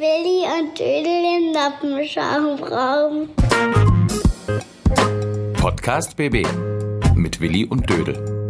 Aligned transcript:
Willi 0.00 0.46
und 0.48 0.78
Dödel 0.78 1.24
im 1.36 1.52
Noppenschaumraum. 1.52 3.28
Podcast 5.52 6.16
BB 6.16 6.46
mit 7.14 7.38
Willi 7.42 7.66
und 7.66 7.90
Dödel. 7.90 8.46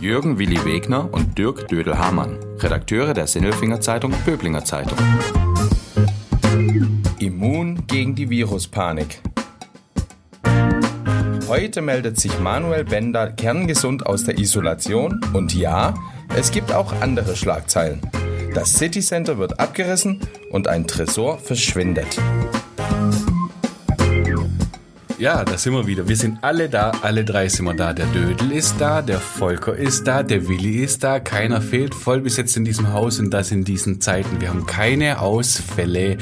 Jürgen 0.00 0.38
Willi 0.38 0.64
Wegner 0.64 1.12
und 1.12 1.36
Dirk 1.36 1.68
Dödel-Hamann, 1.68 2.38
Redakteure 2.58 3.12
der 3.12 3.26
Sinnelfinger 3.26 3.82
Zeitung 3.82 4.14
Böblinger 4.24 4.64
Zeitung. 4.64 4.96
Immun 7.18 7.86
gegen 7.86 8.14
die 8.14 8.30
Viruspanik. 8.30 9.20
Heute 11.48 11.82
meldet 11.82 12.18
sich 12.18 12.40
Manuel 12.40 12.86
Bender 12.86 13.30
kerngesund 13.30 14.06
aus 14.06 14.24
der 14.24 14.38
Isolation 14.38 15.20
und 15.34 15.54
ja, 15.54 15.92
es 16.34 16.50
gibt 16.50 16.72
auch 16.72 16.98
andere 17.02 17.36
Schlagzeilen. 17.36 18.00
Das 18.56 18.72
City 18.72 19.00
Center 19.00 19.36
wird 19.36 19.60
abgerissen 19.60 20.18
und 20.50 20.66
ein 20.66 20.86
Tresor 20.86 21.36
verschwindet. 21.36 22.06
Ja, 25.18 25.44
da 25.44 25.58
sind 25.58 25.74
wir 25.74 25.86
wieder. 25.86 26.08
Wir 26.08 26.16
sind 26.16 26.38
alle 26.40 26.70
da, 26.70 26.92
alle 27.02 27.26
drei 27.26 27.50
sind 27.50 27.66
wir 27.66 27.74
da. 27.74 27.92
Der 27.92 28.06
Dödel 28.06 28.52
ist 28.52 28.76
da, 28.78 29.02
der 29.02 29.20
Volker 29.20 29.76
ist 29.76 30.06
da, 30.06 30.22
der 30.22 30.48
Willi 30.48 30.82
ist 30.82 31.04
da. 31.04 31.20
Keiner 31.20 31.60
fehlt 31.60 31.94
voll 31.94 32.22
besetzt 32.22 32.56
in 32.56 32.64
diesem 32.64 32.94
Haus 32.94 33.18
und 33.18 33.30
das 33.30 33.52
in 33.52 33.62
diesen 33.62 34.00
Zeiten. 34.00 34.40
Wir 34.40 34.48
haben 34.48 34.64
keine 34.64 35.20
Ausfälle. 35.20 36.16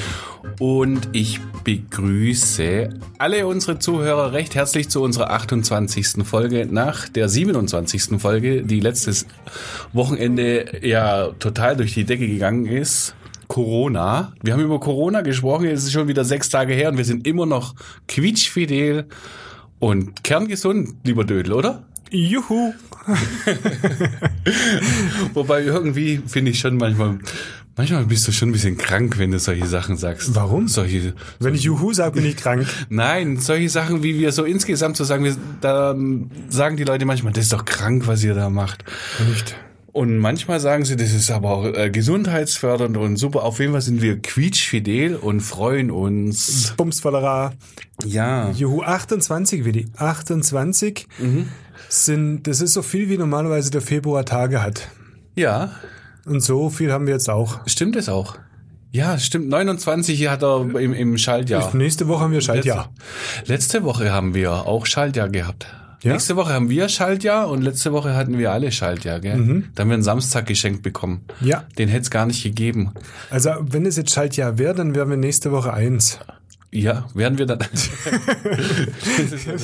Und 0.61 1.09
ich 1.13 1.41
begrüße 1.65 2.91
alle 3.19 3.47
unsere 3.47 3.79
Zuhörer 3.79 4.33
recht 4.33 4.55
herzlich 4.55 4.89
zu 4.89 5.03
unserer 5.03 5.31
28. 5.31 6.25
Folge 6.25 6.67
nach 6.71 7.09
der 7.09 7.29
27. 7.29 8.21
Folge, 8.21 8.63
die 8.63 8.81
letztes 8.81 9.27
Wochenende 9.93 10.87
ja 10.87 11.29
total 11.39 11.77
durch 11.77 11.95
die 11.95 12.05
Decke 12.05 12.27
gegangen 12.27 12.67
ist. 12.67 13.15
Corona. 13.49 14.33
Wir 14.43 14.55
haben 14.55 14.63
über 14.63 14.81
Corona 14.81 15.21
gesprochen, 15.21 15.67
es 15.67 15.85
ist 15.85 15.93
schon 15.93 16.09
wieder 16.09 16.25
sechs 16.25 16.49
Tage 16.49 16.75
her 16.75 16.91
und 16.91 16.97
wir 16.97 17.05
sind 17.05 17.27
immer 17.27 17.47
noch 17.47 17.75
quietschfidel 18.09 19.07
und 19.79 20.25
kerngesund, 20.25 20.95
lieber 21.05 21.25
Dödel, 21.25 21.53
oder? 21.53 21.85
Juhu. 22.11 22.73
Wobei 25.35 25.63
irgendwie 25.63 26.23
finde 26.27 26.53
ich 26.53 26.61
schon 26.61 26.77
manchmal, 26.77 27.19
manchmal 27.77 28.05
bist 28.07 28.27
du 28.29 28.33
schon 28.33 28.51
ein 28.51 28.53
bisschen 28.53 28.77
krank, 28.77 29.19
wenn 29.19 29.31
du 29.31 29.39
solche 29.39 29.67
Sachen 29.67 29.97
sagst. 29.97 30.35
Warum? 30.35 30.69
Solche, 30.69 31.15
Wenn 31.39 31.55
ich 31.55 31.63
Juhu 31.63 31.93
sage, 31.93 32.17
bin 32.17 32.27
ich 32.27 32.37
krank. 32.37 32.67
nein, 32.89 33.39
solche 33.39 33.69
Sachen, 33.69 34.03
wie 34.03 34.19
wir 34.19 34.33
so 34.33 34.45
insgesamt 34.45 34.97
so 34.97 35.05
sagen, 35.05 35.25
wir, 35.25 35.37
da 35.61 35.95
sagen 36.49 36.77
die 36.77 36.85
Leute 36.85 37.05
manchmal, 37.05 37.33
das 37.33 37.45
ist 37.45 37.53
doch 37.53 37.65
krank, 37.65 38.07
was 38.07 38.23
ihr 38.25 38.35
da 38.35 38.51
macht. 38.51 38.85
Nicht. 39.29 39.57
Und 39.95 40.19
manchmal 40.19 40.59
sagen 40.59 40.85
sie, 40.85 40.97
das 40.97 41.13
ist 41.13 41.31
aber 41.31 41.51
auch 41.51 41.67
äh, 41.67 41.89
gesundheitsfördernd 41.89 42.97
und 42.97 43.17
super. 43.17 43.45
Auf 43.45 43.61
jeden 43.61 43.71
Fall 43.71 43.81
sind 43.81 44.03
wir 44.03 44.21
quietschfidel 44.21 45.15
und 45.15 45.41
freuen 45.41 45.93
uns. 45.93 46.75
Bumsvollerer. 46.77 47.53
Ja. 48.05 48.51
Juhu, 48.51 48.83
28, 48.83 49.65
Willi. 49.65 49.87
28 49.97 51.07
sind, 51.89 52.43
das 52.49 52.61
ist 52.61 52.73
so 52.73 52.83
viel, 52.83 53.09
wie 53.09 53.17
normalerweise 53.17 53.71
der 53.71 53.83
Februar 53.83 54.25
Tage 54.25 54.63
hat. 54.63 54.89
Ja, 55.37 55.71
Und 56.27 56.41
so 56.41 56.71
viel 56.71 56.93
haben 56.93 57.07
wir 57.07 57.15
jetzt 57.15 57.29
auch. 57.29 57.61
stimmt 57.67 57.97
es 57.97 58.09
auch. 58.09 58.37
Ja, 58.91 59.19
stimmt. 59.19 59.49
29 59.49 60.29
hat 60.29 60.45
er 60.45 60.61
im, 60.61 60.93
im 60.93 61.19
Schaltjahr. 61.19 61.75
Nächste 61.75 62.07
Woche 62.07 62.21
haben 62.23 62.33
wir 62.33 62.41
Schaltjahr. 62.41 62.93
Letzte, 63.39 63.53
letzte 63.53 63.85
Woche 63.85 64.13
haben 64.13 64.35
wir 64.35 64.53
auch 64.67 64.87
Schaltjahr 64.87 65.29
gehabt. 65.29 65.67
Ja? 66.05 66.13
Nächste 66.13 66.37
Woche 66.37 66.53
haben 66.53 66.69
wir 66.69 66.89
Schaltjahr 66.89 67.49
und 67.49 67.63
letzte 67.63 67.93
Woche 67.93 68.15
hatten 68.15 68.39
wir 68.39 68.53
alle 68.53 68.71
Schaltjahr, 68.71 69.21
gell? 69.21 69.65
Da 69.75 69.81
haben 69.81 69.89
wir 69.89 69.95
einen 69.95 70.03
Samstag 70.03 70.47
geschenkt 70.47 70.83
bekommen. 70.83 71.25
Ja. 71.41 71.65
Den 71.79 71.89
hätte 71.89 72.03
es 72.03 72.11
gar 72.11 72.27
nicht 72.27 72.43
gegeben. 72.43 72.93
Also, 73.31 73.51
wenn 73.63 73.87
es 73.87 73.97
jetzt 73.97 74.13
Schaltjahr 74.13 74.59
wäre, 74.59 74.75
dann 74.75 74.95
wären 74.95 75.09
wir 75.09 75.17
nächste 75.17 75.51
Woche 75.51 75.73
eins. 75.73 76.19
Ja, 76.75 77.07
werden 77.15 77.39
wir 77.39 77.47
dann. 77.47 77.61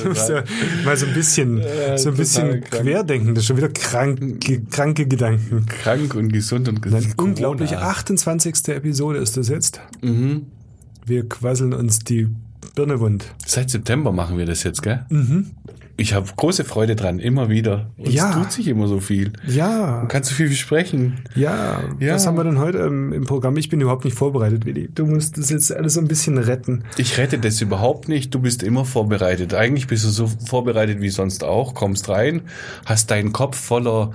Du 0.01 0.09
musst 0.09 0.29
ja 0.29 0.43
mal 0.85 0.95
so 0.95 1.05
ein 1.05 1.13
bisschen, 1.13 1.61
so 1.97 2.09
ein 2.09 2.15
bisschen 2.15 2.61
krank. 2.61 2.83
querdenken. 2.83 3.35
Das 3.35 3.43
ist 3.43 3.47
schon 3.47 3.57
wieder 3.57 3.67
kranke, 3.67 4.61
kranke 4.71 5.05
Gedanken. 5.05 5.65
krank 5.65 6.15
und 6.15 6.31
gesund 6.31 6.69
und 6.69 6.81
gesund. 6.81 7.07
Unglaubliche 7.17 7.79
28. 7.81 8.69
Episode 8.69 9.19
ist 9.19 9.35
das 9.35 9.49
jetzt. 9.49 9.81
Mhm. 10.01 10.45
Wir 11.05 11.27
quasseln 11.27 11.73
uns 11.73 11.99
die 11.99 12.29
Birne 12.75 12.99
wund. 13.01 13.25
Seit 13.45 13.69
September 13.69 14.13
machen 14.13 14.37
wir 14.37 14.45
das 14.45 14.63
jetzt, 14.63 14.81
gell? 14.81 15.05
Ich 16.01 16.13
habe 16.15 16.27
große 16.35 16.63
Freude 16.65 16.95
dran, 16.95 17.19
immer 17.19 17.49
wieder. 17.49 17.91
Und 17.97 18.09
Ja. 18.09 18.29
Es 18.31 18.35
tut 18.35 18.51
sich 18.51 18.67
immer 18.67 18.87
so 18.87 18.99
viel. 18.99 19.33
Ja, 19.47 19.97
Man 19.99 20.07
kann 20.07 20.23
so 20.23 20.33
viel 20.33 20.49
besprechen. 20.49 21.21
ja, 21.35 21.81
Ja. 21.99 22.15
Was 22.15 22.25
haben 22.25 22.35
wir 22.37 22.43
denn 22.43 22.57
heute 22.57 22.79
ähm, 22.79 23.13
im 23.13 23.25
Programm? 23.25 23.55
Ich 23.57 23.69
bin 23.69 23.79
überhaupt 23.81 24.03
nicht 24.05 24.17
vorbereitet, 24.17 24.65
Willi. 24.65 24.89
Du 24.93 25.05
musst 25.05 25.37
das 25.37 25.49
jetzt 25.51 25.71
alles 25.71 25.93
so 25.93 25.99
ein 26.01 26.07
bisschen 26.07 26.37
retten. 26.39 26.83
Ich 26.97 27.17
rette 27.17 27.37
das 27.37 27.61
überhaupt 27.61 28.09
nicht. 28.09 28.33
Du 28.33 28.39
bist 28.39 28.63
immer 28.63 28.83
vorbereitet. 28.83 29.53
Eigentlich 29.53 29.87
bist 29.87 30.03
du 30.05 30.09
so 30.09 30.27
vorbereitet 30.27 31.01
wie 31.01 31.09
sonst 31.09 31.43
auch. 31.43 31.73
Kommst 31.75 32.09
rein, 32.09 32.41
hast 32.85 33.11
deinen 33.11 33.31
Kopf 33.31 33.57
voller, 33.57 34.11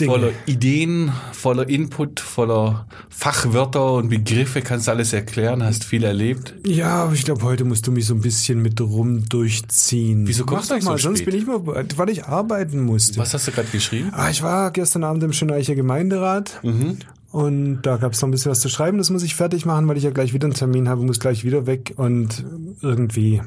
Dinge. 0.00 0.10
voller 0.10 0.28
Ideen, 0.46 1.12
voller 1.32 1.68
Input, 1.68 2.18
voller 2.20 2.86
Fachwörter 3.08 3.92
und 3.94 4.08
Begriffe, 4.08 4.62
kannst 4.62 4.88
alles 4.88 5.12
erklären, 5.12 5.62
hast 5.62 5.84
viel 5.84 6.02
erlebt. 6.04 6.54
Ja, 6.66 7.04
aber 7.04 7.12
ich 7.12 7.24
glaube, 7.24 7.42
heute 7.42 7.64
musst 7.64 7.86
du 7.86 7.92
mich 7.92 8.06
so 8.06 8.14
ein 8.14 8.20
bisschen 8.20 8.60
mit 8.62 8.80
rum 8.80 9.28
durchziehen. 9.28 10.26
Wieso 10.26 10.44
Mach 10.44 10.54
kommst 10.54 10.64
du 10.64 10.68
doch 10.70 10.76
eigentlich 10.76 10.84
mal, 10.88 10.98
so 10.98 11.02
sonst 11.08 11.19
spät? 11.22 11.32
bin 11.32 11.40
ich 11.40 11.46
mal, 11.46 11.64
weil 11.96 12.10
ich 12.10 12.24
arbeiten 12.24 12.80
musste. 12.80 13.18
Was 13.18 13.32
hast 13.34 13.46
du 13.48 13.52
gerade 13.52 13.68
geschrieben? 13.68 14.10
Ah, 14.12 14.30
ich 14.30 14.42
war 14.42 14.70
gestern 14.70 15.04
Abend 15.04 15.22
im 15.22 15.32
Schöneicher 15.32 15.74
Gemeinderat 15.74 16.60
Mhm. 16.62 16.98
und 17.30 17.82
da 17.82 17.96
gab 17.96 18.12
es 18.12 18.20
noch 18.20 18.28
ein 18.28 18.32
bisschen 18.32 18.50
was 18.50 18.60
zu 18.60 18.68
schreiben. 18.68 18.98
Das 18.98 19.10
muss 19.10 19.22
ich 19.22 19.34
fertig 19.34 19.64
machen, 19.66 19.86
weil 19.88 19.96
ich 19.96 20.04
ja 20.04 20.10
gleich 20.10 20.32
wieder 20.32 20.46
einen 20.46 20.54
Termin 20.54 20.88
habe, 20.88 21.02
muss 21.04 21.20
gleich 21.20 21.44
wieder 21.44 21.66
weg 21.66 21.94
und 21.96 22.44
irgendwie. 22.82 23.40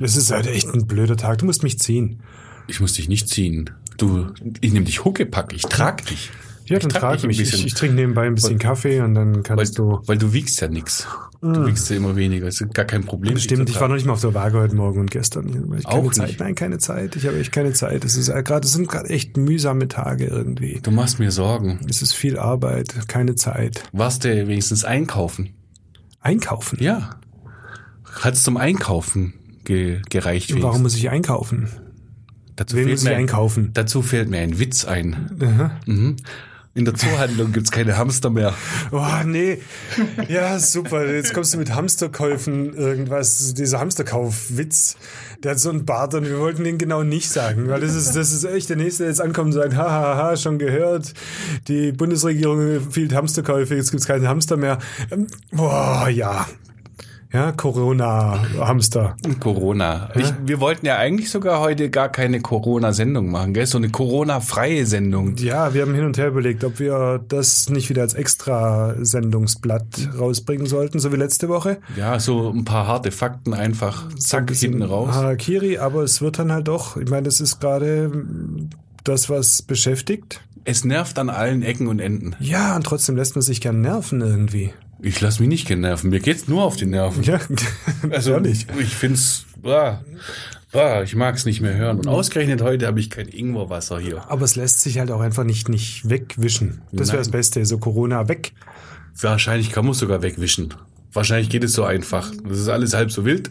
Es 0.00 0.16
ist 0.16 0.30
halt 0.30 0.46
echt 0.46 0.72
ein 0.74 0.86
blöder 0.86 1.16
Tag. 1.16 1.38
Du 1.38 1.46
musst 1.46 1.62
mich 1.62 1.78
ziehen. 1.78 2.20
Ich 2.68 2.80
muss 2.80 2.92
dich 2.92 3.08
nicht 3.08 3.28
ziehen. 3.28 3.70
Du, 3.96 4.26
ich 4.60 4.72
nehme 4.72 4.84
dich 4.86 5.04
Huckepack, 5.04 5.52
ich 5.52 5.62
trag 5.62 6.04
dich. 6.06 6.30
Ja, 6.68 6.78
dann 6.78 6.90
trag 6.90 7.00
trag 7.00 7.12
dich 7.14 7.24
ein 7.24 7.28
mich. 7.28 7.40
Ich, 7.40 7.50
bisschen. 7.50 7.66
ich 7.66 7.74
trinke 7.74 7.94
nebenbei 7.96 8.26
ein 8.26 8.34
bisschen 8.34 8.58
Kaffee 8.58 9.00
und 9.00 9.14
dann 9.14 9.34
Weil, 9.36 9.42
kannst 9.42 9.78
du. 9.78 10.00
weil 10.06 10.18
du 10.18 10.32
wiegst 10.32 10.60
ja 10.60 10.68
nix. 10.68 11.06
Du 11.40 11.66
wiegst 11.66 11.88
ja 11.90 11.96
immer 11.96 12.16
weniger. 12.16 12.46
Das 12.46 12.60
ist 12.60 12.74
gar 12.74 12.84
kein 12.84 13.04
Problem. 13.04 13.38
Stimmt, 13.38 13.70
ich 13.70 13.80
war 13.80 13.88
noch 13.88 13.94
nicht 13.94 14.06
mal 14.06 14.12
auf 14.14 14.20
der 14.20 14.34
Waage 14.34 14.58
heute 14.58 14.74
Morgen 14.74 15.00
und 15.00 15.10
gestern. 15.10 15.72
Ich 15.78 15.86
Auch 15.86 16.12
Zeit. 16.12 16.26
nicht? 16.28 16.40
Nein, 16.40 16.54
keine 16.54 16.78
Zeit. 16.78 17.14
Ich 17.16 17.26
habe 17.26 17.38
echt 17.38 17.52
keine 17.52 17.72
Zeit. 17.72 18.04
Es 18.04 18.16
ist 18.16 18.26
gerade, 18.44 18.66
es 18.66 18.72
sind 18.72 18.88
gerade 18.88 19.08
echt 19.10 19.36
mühsame 19.36 19.86
Tage 19.88 20.26
irgendwie. 20.26 20.80
Du 20.82 20.90
machst 20.90 21.18
mir 21.20 21.30
Sorgen. 21.30 21.78
Es 21.88 22.02
ist 22.02 22.12
viel 22.14 22.38
Arbeit, 22.38 23.08
keine 23.08 23.34
Zeit. 23.36 23.82
Warst 23.92 24.24
du 24.24 24.28
wenigstens 24.48 24.84
einkaufen? 24.84 25.50
Einkaufen. 26.20 26.78
Ja. 26.82 27.10
Hat's 28.20 28.42
zum 28.42 28.56
Einkaufen 28.56 29.34
ge 29.64 30.00
gereicht? 30.10 30.50
Warum 30.50 30.62
wenigstens? 30.62 30.82
muss 30.82 30.96
ich 30.96 31.10
einkaufen? 31.10 31.68
dazu 32.56 32.76
wen 32.76 32.88
ich 32.88 33.02
mir- 33.04 33.14
einkaufen? 33.16 33.70
Dazu 33.74 34.02
fällt 34.02 34.28
mir 34.28 34.38
ein 34.40 34.58
Witz 34.58 34.84
ein. 34.84 35.70
Mhm. 35.86 36.16
In 36.78 36.84
der 36.84 36.94
Zoohandlung 36.94 37.50
gibt's 37.50 37.72
keine 37.72 37.98
Hamster 37.98 38.30
mehr. 38.30 38.54
Oh, 38.92 39.04
nee. 39.26 39.58
Ja, 40.28 40.60
super. 40.60 41.12
Jetzt 41.12 41.34
kommst 41.34 41.52
du 41.52 41.58
mit 41.58 41.74
Hamsterkäufen 41.74 42.72
irgendwas. 42.72 43.52
Dieser 43.54 43.80
Hamsterkaufwitz. 43.80 44.96
Der 45.42 45.50
hat 45.52 45.58
so 45.58 45.70
einen 45.70 45.84
Bart 45.84 46.14
und 46.14 46.26
wir 46.26 46.38
wollten 46.38 46.62
den 46.62 46.78
genau 46.78 47.02
nicht 47.02 47.30
sagen, 47.30 47.68
weil 47.68 47.80
das 47.80 47.96
ist, 47.96 48.14
das 48.14 48.30
ist 48.30 48.44
echt 48.44 48.68
der 48.68 48.76
Nächste, 48.76 49.02
der 49.02 49.10
jetzt 49.10 49.20
ankommt 49.20 49.54
und 49.54 49.60
sagt, 49.60 49.74
hahaha, 49.74 50.16
ha, 50.16 50.22
ha, 50.30 50.36
schon 50.36 50.60
gehört. 50.60 51.14
Die 51.66 51.90
Bundesregierung 51.90 52.76
empfiehlt 52.76 53.12
Hamsterkäufe, 53.12 53.74
jetzt 53.74 53.90
gibt's 53.90 54.06
keine 54.06 54.28
Hamster 54.28 54.56
mehr. 54.56 54.78
Ähm, 55.10 55.26
Boah, 55.50 56.08
ja. 56.08 56.46
Ja, 57.32 57.52
Corona-Hamster. 57.52 59.16
Corona. 59.38 60.08
Ich, 60.14 60.32
wir 60.44 60.60
wollten 60.60 60.86
ja 60.86 60.96
eigentlich 60.96 61.30
sogar 61.30 61.60
heute 61.60 61.90
gar 61.90 62.08
keine 62.08 62.40
Corona-Sendung 62.40 63.30
machen, 63.30 63.52
gell? 63.52 63.66
So 63.66 63.76
eine 63.76 63.90
Corona-freie 63.90 64.86
Sendung. 64.86 65.36
Ja, 65.36 65.74
wir 65.74 65.82
haben 65.82 65.94
hin 65.94 66.04
und 66.04 66.16
her 66.16 66.28
überlegt, 66.28 66.64
ob 66.64 66.78
wir 66.78 67.22
das 67.28 67.68
nicht 67.68 67.90
wieder 67.90 68.02
als 68.02 68.14
extra 68.14 68.94
Sendungsblatt 68.98 70.08
rausbringen 70.18 70.66
sollten, 70.66 71.00
so 71.00 71.12
wie 71.12 71.16
letzte 71.16 71.48
Woche. 71.48 71.78
Ja, 71.96 72.18
so 72.18 72.50
ein 72.50 72.64
paar 72.64 72.86
harte 72.86 73.10
Fakten 73.10 73.52
einfach 73.52 74.08
zack 74.16 74.50
hinten 74.50 74.82
raus. 74.82 75.14
Harakiri, 75.14 75.78
aber 75.78 76.02
es 76.02 76.22
wird 76.22 76.38
dann 76.38 76.50
halt 76.50 76.68
doch, 76.68 76.96
ich 76.96 77.10
meine, 77.10 77.24
das 77.24 77.40
ist 77.42 77.60
gerade 77.60 78.10
das, 79.04 79.28
was 79.28 79.60
beschäftigt. 79.60 80.40
Es 80.64 80.84
nervt 80.84 81.18
an 81.18 81.28
allen 81.28 81.62
Ecken 81.62 81.88
und 81.88 81.98
Enden. 81.98 82.36
Ja, 82.40 82.74
und 82.76 82.84
trotzdem 82.84 83.16
lässt 83.16 83.34
man 83.34 83.42
sich 83.42 83.60
gern 83.60 83.80
nerven 83.82 84.20
irgendwie. 84.22 84.72
Ich 85.00 85.20
lass 85.20 85.38
mich 85.40 85.48
nicht 85.48 85.66
generven. 85.68 86.10
Mir 86.10 86.20
geht's 86.20 86.48
nur 86.48 86.64
auf 86.64 86.76
die 86.76 86.86
Nerven. 86.86 87.22
Ja, 87.22 87.40
Also 88.10 88.32
ehrlich. 88.32 88.66
ich 88.80 88.94
find's, 88.94 89.46
ah, 89.64 90.00
ah, 90.72 91.02
ich 91.02 91.14
mag's 91.14 91.44
nicht 91.44 91.60
mehr 91.60 91.74
hören. 91.76 91.98
Und 91.98 92.08
ausgerechnet 92.08 92.62
heute 92.62 92.86
habe 92.86 92.98
ich 92.98 93.10
kein 93.10 93.28
Ingwerwasser 93.28 93.98
hier. 94.00 94.28
Aber 94.30 94.42
es 94.44 94.56
lässt 94.56 94.80
sich 94.80 94.98
halt 94.98 95.10
auch 95.10 95.20
einfach 95.20 95.44
nicht, 95.44 95.68
nicht 95.68 96.08
wegwischen. 96.08 96.82
Das 96.92 97.08
wäre 97.08 97.18
das. 97.18 97.30
Beste, 97.30 97.64
so 97.64 97.78
Corona 97.78 98.28
weg. 98.28 98.52
Wahrscheinlich 99.20 99.70
kann 99.70 99.84
man 99.84 99.92
es 99.92 99.98
sogar 99.98 100.22
wegwischen. 100.22 100.74
Wahrscheinlich 101.12 101.48
geht 101.48 101.64
es 101.64 101.72
so 101.72 101.84
einfach. 101.84 102.30
Das 102.48 102.58
ist 102.58 102.68
alles 102.68 102.94
halb 102.94 103.10
so 103.10 103.24
wild. 103.24 103.50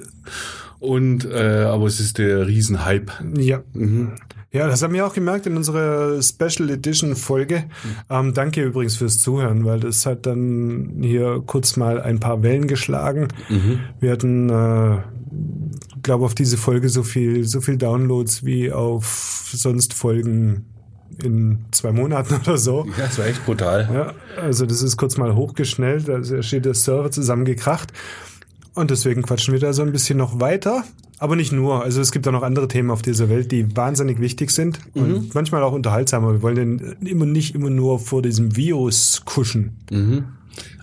Und 0.79 1.25
äh, 1.25 1.63
aber 1.63 1.85
es 1.85 1.99
ist 1.99 2.17
der 2.17 2.47
Riesenhype. 2.47 3.11
Ja. 3.37 3.61
Mhm. 3.73 4.13
Ja, 4.51 4.67
das 4.67 4.81
haben 4.81 4.93
wir 4.93 5.05
auch 5.05 5.13
gemerkt 5.13 5.45
in 5.45 5.57
unserer 5.57 6.21
Special 6.21 6.69
Edition 6.69 7.15
Folge. 7.15 7.65
Ähm, 8.09 8.33
danke 8.33 8.63
übrigens 8.63 8.95
fürs 8.95 9.19
Zuhören, 9.19 9.65
weil 9.65 9.81
das 9.81 10.05
hat 10.05 10.25
dann 10.25 10.99
hier 11.01 11.43
kurz 11.45 11.75
mal 11.75 12.01
ein 12.01 12.19
paar 12.19 12.43
Wellen 12.43 12.67
geschlagen. 12.67 13.27
Mhm. 13.49 13.79
Wir 13.99 14.11
hatten, 14.11 14.49
äh, 14.49 14.97
glaube 16.01 16.25
auf 16.25 16.33
diese 16.33 16.57
Folge 16.57 16.87
so 16.87 17.03
viel, 17.03 17.43
so 17.43 17.59
viel 17.59 17.77
Downloads 17.77 18.45
wie 18.45 18.71
auf 18.71 19.49
sonst 19.53 19.93
Folgen 19.93 20.65
in 21.21 21.65
zwei 21.71 21.91
Monaten 21.91 22.35
oder 22.45 22.57
so. 22.57 22.85
Ja, 22.97 23.05
das 23.05 23.19
war 23.19 23.25
echt 23.25 23.45
brutal. 23.45 23.89
Ja, 23.93 24.41
also 24.41 24.65
das 24.65 24.81
ist 24.81 24.97
kurz 24.97 25.17
mal 25.17 25.35
hochgeschnellt, 25.35 26.07
da 26.07 26.41
steht 26.41 26.65
der 26.65 26.73
Server 26.73 27.11
zusammengekracht. 27.11 27.91
Und 28.77 28.91
deswegen 28.91 29.23
quatschen 29.23 29.53
wir 29.53 29.59
da 29.59 29.73
so 29.73 29.81
ein 29.81 29.91
bisschen 29.91 30.19
noch 30.19 30.39
weiter. 30.39 30.83
Aber 31.17 31.35
nicht 31.35 31.51
nur. 31.51 31.83
Also 31.83 31.99
es 31.99 32.11
gibt 32.11 32.27
auch 32.27 32.31
noch 32.31 32.43
andere 32.43 32.67
Themen 32.67 32.91
auf 32.91 33.01
dieser 33.01 33.27
Welt, 33.27 33.51
die 33.51 33.75
wahnsinnig 33.75 34.19
wichtig 34.19 34.51
sind 34.51 34.79
mhm. 34.93 35.01
und 35.01 35.35
manchmal 35.35 35.63
auch 35.63 35.71
unterhaltsamer. 35.71 36.33
Wir 36.33 36.41
wollen 36.43 36.55
den 36.55 36.95
immer 37.03 37.25
nicht 37.25 37.55
immer 37.55 37.71
nur 37.71 37.97
vor 37.97 38.21
diesem 38.21 38.55
Virus 38.55 39.23
kuschen. 39.25 39.77
Mhm. 39.89 40.25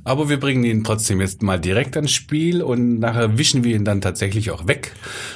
Aber 0.03 0.29
wir 0.29 0.41
bringen 0.41 0.65
ihn 0.65 0.83
trotzdem 0.83 1.21
jetzt 1.21 1.45
mal 1.45 1.61
direkt 1.61 1.97
ans 1.97 2.11
Spiel 2.11 2.63
und 2.63 2.99
nachher 2.99 3.39
wischen 3.39 3.63
wir 3.63 3.77
ihn 3.77 3.85
dann 3.85 4.01
tatsächlich 4.01 4.51
auch 4.51 4.67
weg. 4.67 4.93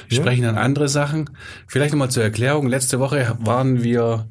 Sprechen 0.09 0.43
ja. 0.43 0.51
dann 0.51 0.61
andere 0.61 0.89
Sachen. 0.89 1.29
Vielleicht 1.65 1.93
nochmal 1.93 2.11
zur 2.11 2.23
Erklärung. 2.23 2.67
Letzte 2.67 2.99
Woche 2.99 3.37
waren 3.39 3.83
wir 3.83 4.27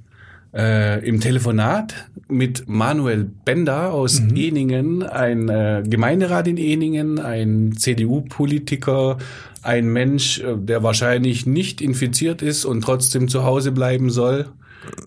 äh, 0.59 1.07
im 1.07 1.21
Telefonat 1.21 1.95
mit 2.29 2.69
Manuel 2.69 3.25
Bender 3.25 3.93
aus 3.93 4.21
mhm. 4.21 4.37
Eningen, 4.37 5.03
ein 5.05 5.49
äh, 5.49 5.83
Gemeinderat 5.87 6.49
in 6.49 6.57
Eningen, 6.59 7.21
ein 7.21 7.75
CDU-Politiker, 7.77 9.19
ein 9.63 9.89
Mensch, 9.89 10.41
äh, 10.41 10.57
der 10.57 10.83
wahrscheinlich 10.83 11.47
nicht 11.47 11.81
infiziert 11.81 12.43
ist 12.43 12.65
und 12.65 12.83
trotzdem 12.83 13.29
zu 13.29 13.45
Hause 13.45 13.73
bleiben 13.73 14.11
soll. 14.11 14.47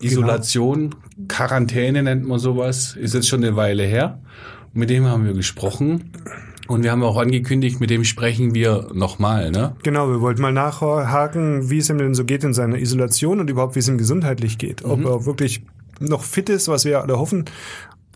Isolation, 0.00 0.94
Quarantäne 1.28 2.02
nennt 2.02 2.26
man 2.26 2.38
sowas, 2.38 2.96
ist 2.96 3.14
jetzt 3.14 3.28
schon 3.28 3.44
eine 3.44 3.54
Weile 3.54 3.84
her. 3.84 4.20
Mit 4.72 4.90
dem 4.90 5.04
haben 5.06 5.26
wir 5.26 5.34
gesprochen. 5.34 6.12
Und 6.68 6.84
wir 6.84 6.92
haben 6.92 7.02
auch 7.02 7.16
angekündigt, 7.16 7.80
mit 7.80 7.90
dem 7.90 8.04
sprechen 8.04 8.54
wir 8.54 8.88
nochmal, 8.94 9.50
ne? 9.50 9.74
Genau, 9.82 10.08
wir 10.08 10.20
wollten 10.20 10.42
mal 10.42 10.52
nachhaken, 10.52 11.70
wie 11.70 11.78
es 11.78 11.90
ihm 11.90 11.98
denn 11.98 12.14
so 12.14 12.24
geht 12.24 12.44
in 12.44 12.54
seiner 12.54 12.78
Isolation 12.78 13.40
und 13.40 13.50
überhaupt, 13.50 13.74
wie 13.74 13.80
es 13.80 13.88
ihm 13.88 13.98
gesundheitlich 13.98 14.58
geht. 14.58 14.84
Ob 14.84 15.00
mhm. 15.00 15.06
er 15.06 15.26
wirklich 15.26 15.62
noch 15.98 16.22
fit 16.22 16.48
ist, 16.48 16.68
was 16.68 16.84
wir 16.84 17.00
alle 17.00 17.18
hoffen, 17.18 17.46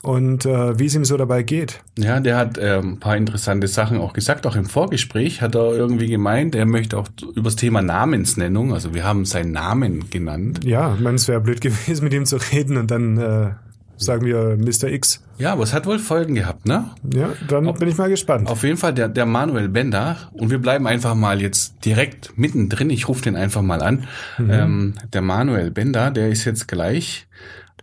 und 0.07 0.47
äh, 0.47 0.79
wie 0.79 0.87
es 0.87 0.95
ihm 0.95 1.05
so 1.05 1.17
dabei 1.17 1.43
geht. 1.43 1.81
Ja, 1.99 2.21
der 2.21 2.37
hat 2.37 2.59
äh, 2.59 2.79
ein 2.79 3.01
paar 3.01 3.17
interessante 3.17 3.67
Sachen 3.67 3.99
auch 3.99 4.13
gesagt. 4.13 4.47
Auch 4.47 4.55
im 4.55 4.67
Vorgespräch 4.67 5.43
hat 5.43 5.57
er 5.57 5.73
irgendwie 5.75 6.07
gemeint, 6.07 6.55
er 6.55 6.65
möchte 6.65 6.97
auch 6.97 7.09
über 7.35 7.45
das 7.45 7.57
Thema 7.57 7.83
Namensnennung, 7.83 8.73
also 8.73 8.95
wir 8.95 9.03
haben 9.03 9.25
seinen 9.25 9.51
Namen 9.51 10.09
genannt. 10.09 10.61
Ja, 10.65 10.95
ich 10.95 11.01
meine, 11.01 11.17
es 11.17 11.27
wäre 11.27 11.41
blöd 11.41 11.61
gewesen, 11.61 12.05
mit 12.05 12.13
ihm 12.13 12.25
zu 12.25 12.37
reden 12.37 12.77
und 12.77 12.91
dann 12.91 13.19
äh, 13.19 13.51
sagen 13.97 14.25
wir 14.27 14.57
Mr. 14.57 14.89
X. 14.89 15.23
Ja, 15.39 15.53
aber 15.53 15.63
es 15.63 15.73
hat 15.73 15.87
wohl 15.87 15.99
Folgen 15.99 16.35
gehabt, 16.35 16.67
ne? 16.67 16.91
Ja, 17.15 17.31
dann 17.49 17.67
Ob, 17.67 17.79
bin 17.79 17.89
ich 17.89 17.99
mal 17.99 18.09
gespannt. 18.09 18.49
Auf 18.49 18.63
jeden 18.63 18.77
Fall 18.77 18.95
der, 18.95 19.09
der 19.09 19.27
Manuel 19.27 19.69
Bender 19.69 20.17
und 20.33 20.51
wir 20.51 20.59
bleiben 20.59 20.87
einfach 20.87 21.15
mal 21.15 21.41
jetzt 21.43 21.85
direkt 21.85 22.37
mittendrin. 22.37 22.91
Ich 22.91 23.09
rufe 23.09 23.23
den 23.23 23.37
einfach 23.37 23.63
mal 23.63 23.83
an. 23.83 24.05
Mhm. 24.39 24.51
Ähm, 24.51 24.95
der 25.13 25.23
Manuel 25.23 25.71
Bender, 25.71 26.11
der 26.11 26.29
ist 26.29 26.45
jetzt 26.45 26.69
gleich 26.69 27.27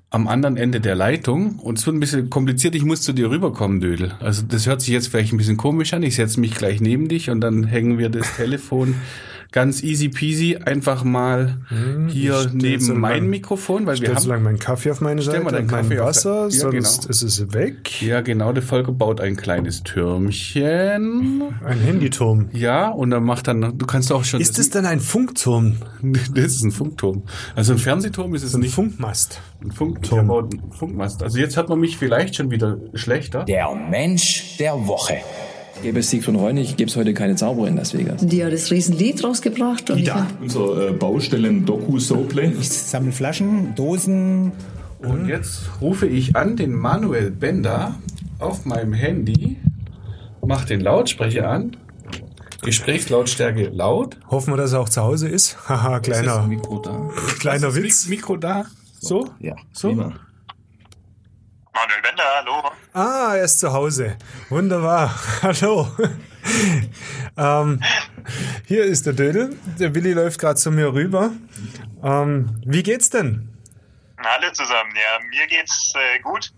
am 0.10 0.28
anderen 0.28 0.58
Ende 0.58 0.80
der 0.80 0.94
Leitung 0.94 1.58
und 1.58 1.80
es 1.80 1.88
wird 1.88 1.96
ein 1.96 2.00
bisschen 2.00 2.30
kompliziert. 2.30 2.76
Ich 2.76 2.86
muss 2.86 3.02
zu 3.02 3.14
dir 3.14 3.32
rüberkommen, 3.32 3.80
Dödel. 3.80 4.14
Also 4.20 4.44
das 4.48 4.68
hört 4.68 4.82
sich 4.82 4.94
jetzt 4.94 5.08
vielleicht 5.08 5.34
ein 5.34 5.38
bisschen 5.38 5.58
komisch 5.58 5.94
an. 5.94 6.04
Ich 6.04 6.16
setze 6.16 6.40
mich 6.40 6.54
gleich 6.54 6.82
neben 6.82 7.08
dich 7.08 7.32
und 7.32 7.42
dann 7.42 7.64
hängen 7.64 7.98
wir 7.98 8.10
das 8.10 8.36
Telefon 8.36 8.96
ganz 9.54 9.84
easy 9.84 10.10
peasy 10.10 10.58
einfach 10.58 11.04
mal 11.04 11.60
hm, 11.70 12.10
hier 12.10 12.50
neben 12.52 12.84
so 12.84 12.94
mein 12.96 13.28
Mikrofon, 13.28 13.86
weil 13.86 14.02
wir 14.02 14.10
haben 14.10 14.20
so 14.20 14.28
lange 14.28 14.44
meinen 14.44 14.60
Kaffee 14.60 14.92
auf 14.92 15.00
meine 15.00 15.22
Seite, 15.22 15.42
mal 15.42 15.52
Kaffee 15.66 15.96
mein 15.96 16.00
Wasser, 16.00 16.46
ja, 16.46 16.50
sonst 16.50 17.02
genau. 17.02 17.10
ist 17.10 17.22
es 17.22 17.54
weg. 17.54 18.02
Ja, 18.02 18.22
genau, 18.22 18.52
der 18.52 18.64
Volker 18.64 18.92
baut 18.92 19.22
ein 19.22 19.38
kleines 19.38 19.84
Türmchen. 19.84 21.44
Ein 21.64 21.80
Handyturm. 21.80 22.50
Ja, 22.52 22.90
und 22.90 23.12
dann 23.12 23.24
macht 23.24 23.48
dann, 23.48 23.78
du 23.78 23.86
kannst 23.86 24.12
auch 24.12 24.24
schon. 24.24 24.42
Ist 24.42 24.58
es 24.58 24.72
dann 24.72 24.88
ein 24.88 25.00
Funkturm? 25.00 25.78
das 26.02 26.56
ist 26.56 26.64
ein 26.64 26.72
Funkturm. 26.72 27.24
Also 27.56 27.74
ein 27.74 27.80
Fernsehturm 27.80 28.34
ist 28.34 28.44
es 28.44 28.56
ein 28.56 28.62
nicht. 28.62 28.74
Funkmast. 28.74 29.40
Ein 29.64 29.72
Funkturm. 29.72 30.32
Ein 30.32 30.72
Funkmast. 30.72 31.22
Also 31.22 31.38
jetzt 31.38 31.58
hat 31.58 31.70
man 31.70 31.80
mich 31.80 31.98
vielleicht 31.98 32.36
schon 32.36 32.50
wieder 32.50 32.78
schlechter. 32.96 33.46
Der 33.46 33.70
Mensch 33.76 34.58
der 34.58 34.88
Woche. 34.88 35.20
Gäbe 35.84 36.00
es 36.00 36.10
Siegfried 36.10 36.38
Reunig, 36.38 36.78
gäbe 36.78 36.90
es 36.90 36.96
heute 36.96 37.14
keine 37.14 37.36
Zauberer 37.36 37.68
in 37.68 37.76
Las 37.76 37.94
Vegas. 37.94 38.26
Die 38.26 38.46
hat 38.46 38.54
das 38.54 38.72
Riesenlied 38.72 39.22
rausgebracht. 39.22 39.90
Und 39.90 40.00
ja. 40.00 40.28
Unser 40.40 40.88
äh, 40.88 40.92
Baustellen-Doku-Soplay. 40.94 42.54
Ich 42.58 42.70
sammle 42.70 43.12
Flaschen, 43.12 43.76
Dosen. 43.76 44.54
Und 45.00 45.28
jetzt 45.28 45.64
rufe 45.82 46.08
ich 46.08 46.38
an 46.38 46.56
den 46.56 46.72
Manuel 46.72 47.32
Bender 47.32 47.96
auf 48.40 48.64
meinem 48.64 48.94
Handy, 48.94 49.58
mache 50.42 50.68
den 50.68 50.80
Lautsprecher 50.80 51.50
an, 51.50 51.76
Gesprächslautstärke 52.62 53.68
laut. 53.68 54.18
Hoffen 54.30 54.54
wir, 54.54 54.58
dass 54.58 54.72
er 54.72 54.80
auch 54.80 54.88
zu 54.88 55.02
Hause 55.02 55.28
ist. 55.28 55.58
Haha, 55.68 56.00
kleiner, 56.00 56.44
ist 56.44 56.48
Mikro 56.48 56.80
da? 56.80 57.10
kleiner 57.40 57.76
Witz. 57.76 58.08
Mikro 58.08 58.38
da? 58.38 58.68
So? 59.02 59.28
Ja, 59.40 59.58
so. 59.74 59.90
Prima. 59.90 60.14
Manuel 61.74 62.02
Bender, 62.02 62.24
hallo. 62.40 62.72
Ah, 62.94 63.34
er 63.36 63.46
ist 63.46 63.60
zu 63.60 63.74
Hause. 63.74 64.18
Wunderbar. 64.50 65.20
Hallo. 65.42 65.88
ähm, 67.38 67.82
hier 68.68 68.84
ist 68.84 69.08
der 69.08 69.14
Dödel. 69.14 69.58
Der 69.80 69.96
Willi 69.96 70.14
läuft 70.14 70.40
gerade 70.40 70.60
zu 70.60 70.70
mir 70.70 70.94
rüber. 70.94 71.32
Ähm, 72.04 72.62
wie 72.66 72.84
geht's 72.84 73.10
denn? 73.10 73.50
Hallo 74.24 74.52
zusammen. 74.52 74.92
Ja, 74.94 75.20
mir 75.28 75.48
geht's 75.48 75.94
äh, 75.96 76.20
gut. 76.20 76.54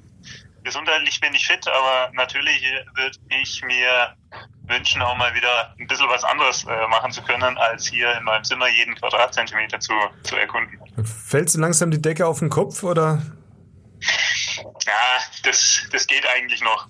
Gesundheitlich 0.63 1.21
bin 1.21 1.33
ich 1.33 1.47
fit, 1.47 1.65
aber 1.69 2.11
natürlich 2.13 2.61
würde 2.95 3.17
ich 3.41 3.63
mir 3.63 4.15
wünschen, 4.67 5.01
auch 5.03 5.15
mal 5.15 5.33
wieder 5.35 5.73
ein 5.79 5.87
bisschen 5.87 6.09
was 6.09 6.25
anderes 6.25 6.65
äh, 6.65 6.87
machen 6.89 7.11
zu 7.11 7.21
können, 7.21 7.57
als 7.57 7.85
hier 7.85 8.11
in 8.17 8.25
meinem 8.25 8.43
Zimmer 8.43 8.67
jeden 8.67 8.95
Quadratzentimeter 8.95 9.79
zu, 9.79 9.93
zu 10.23 10.35
erkunden. 10.35 10.79
Fällt 11.05 11.49
so 11.49 11.61
langsam 11.61 11.91
die 11.91 12.01
Decke 12.01 12.27
auf 12.27 12.39
den 12.39 12.49
Kopf 12.49 12.83
oder 12.83 13.21
ja, 14.57 15.19
das, 15.43 15.83
das 15.91 16.07
geht 16.07 16.25
eigentlich 16.27 16.61
noch. 16.61 16.87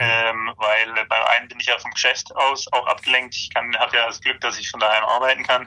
Ähm, 0.00 0.52
weil 0.56 1.06
beim 1.08 1.22
einen 1.36 1.48
bin 1.48 1.58
ich 1.58 1.66
ja 1.66 1.78
vom 1.78 1.90
Geschäft 1.90 2.34
aus 2.36 2.70
auch 2.72 2.86
abgelenkt. 2.86 3.34
Ich 3.34 3.50
habe 3.56 3.96
ja 3.96 4.06
das 4.06 4.20
Glück, 4.20 4.40
dass 4.40 4.58
ich 4.58 4.70
von 4.70 4.78
daheim 4.78 5.04
arbeiten 5.04 5.42
kann. 5.44 5.66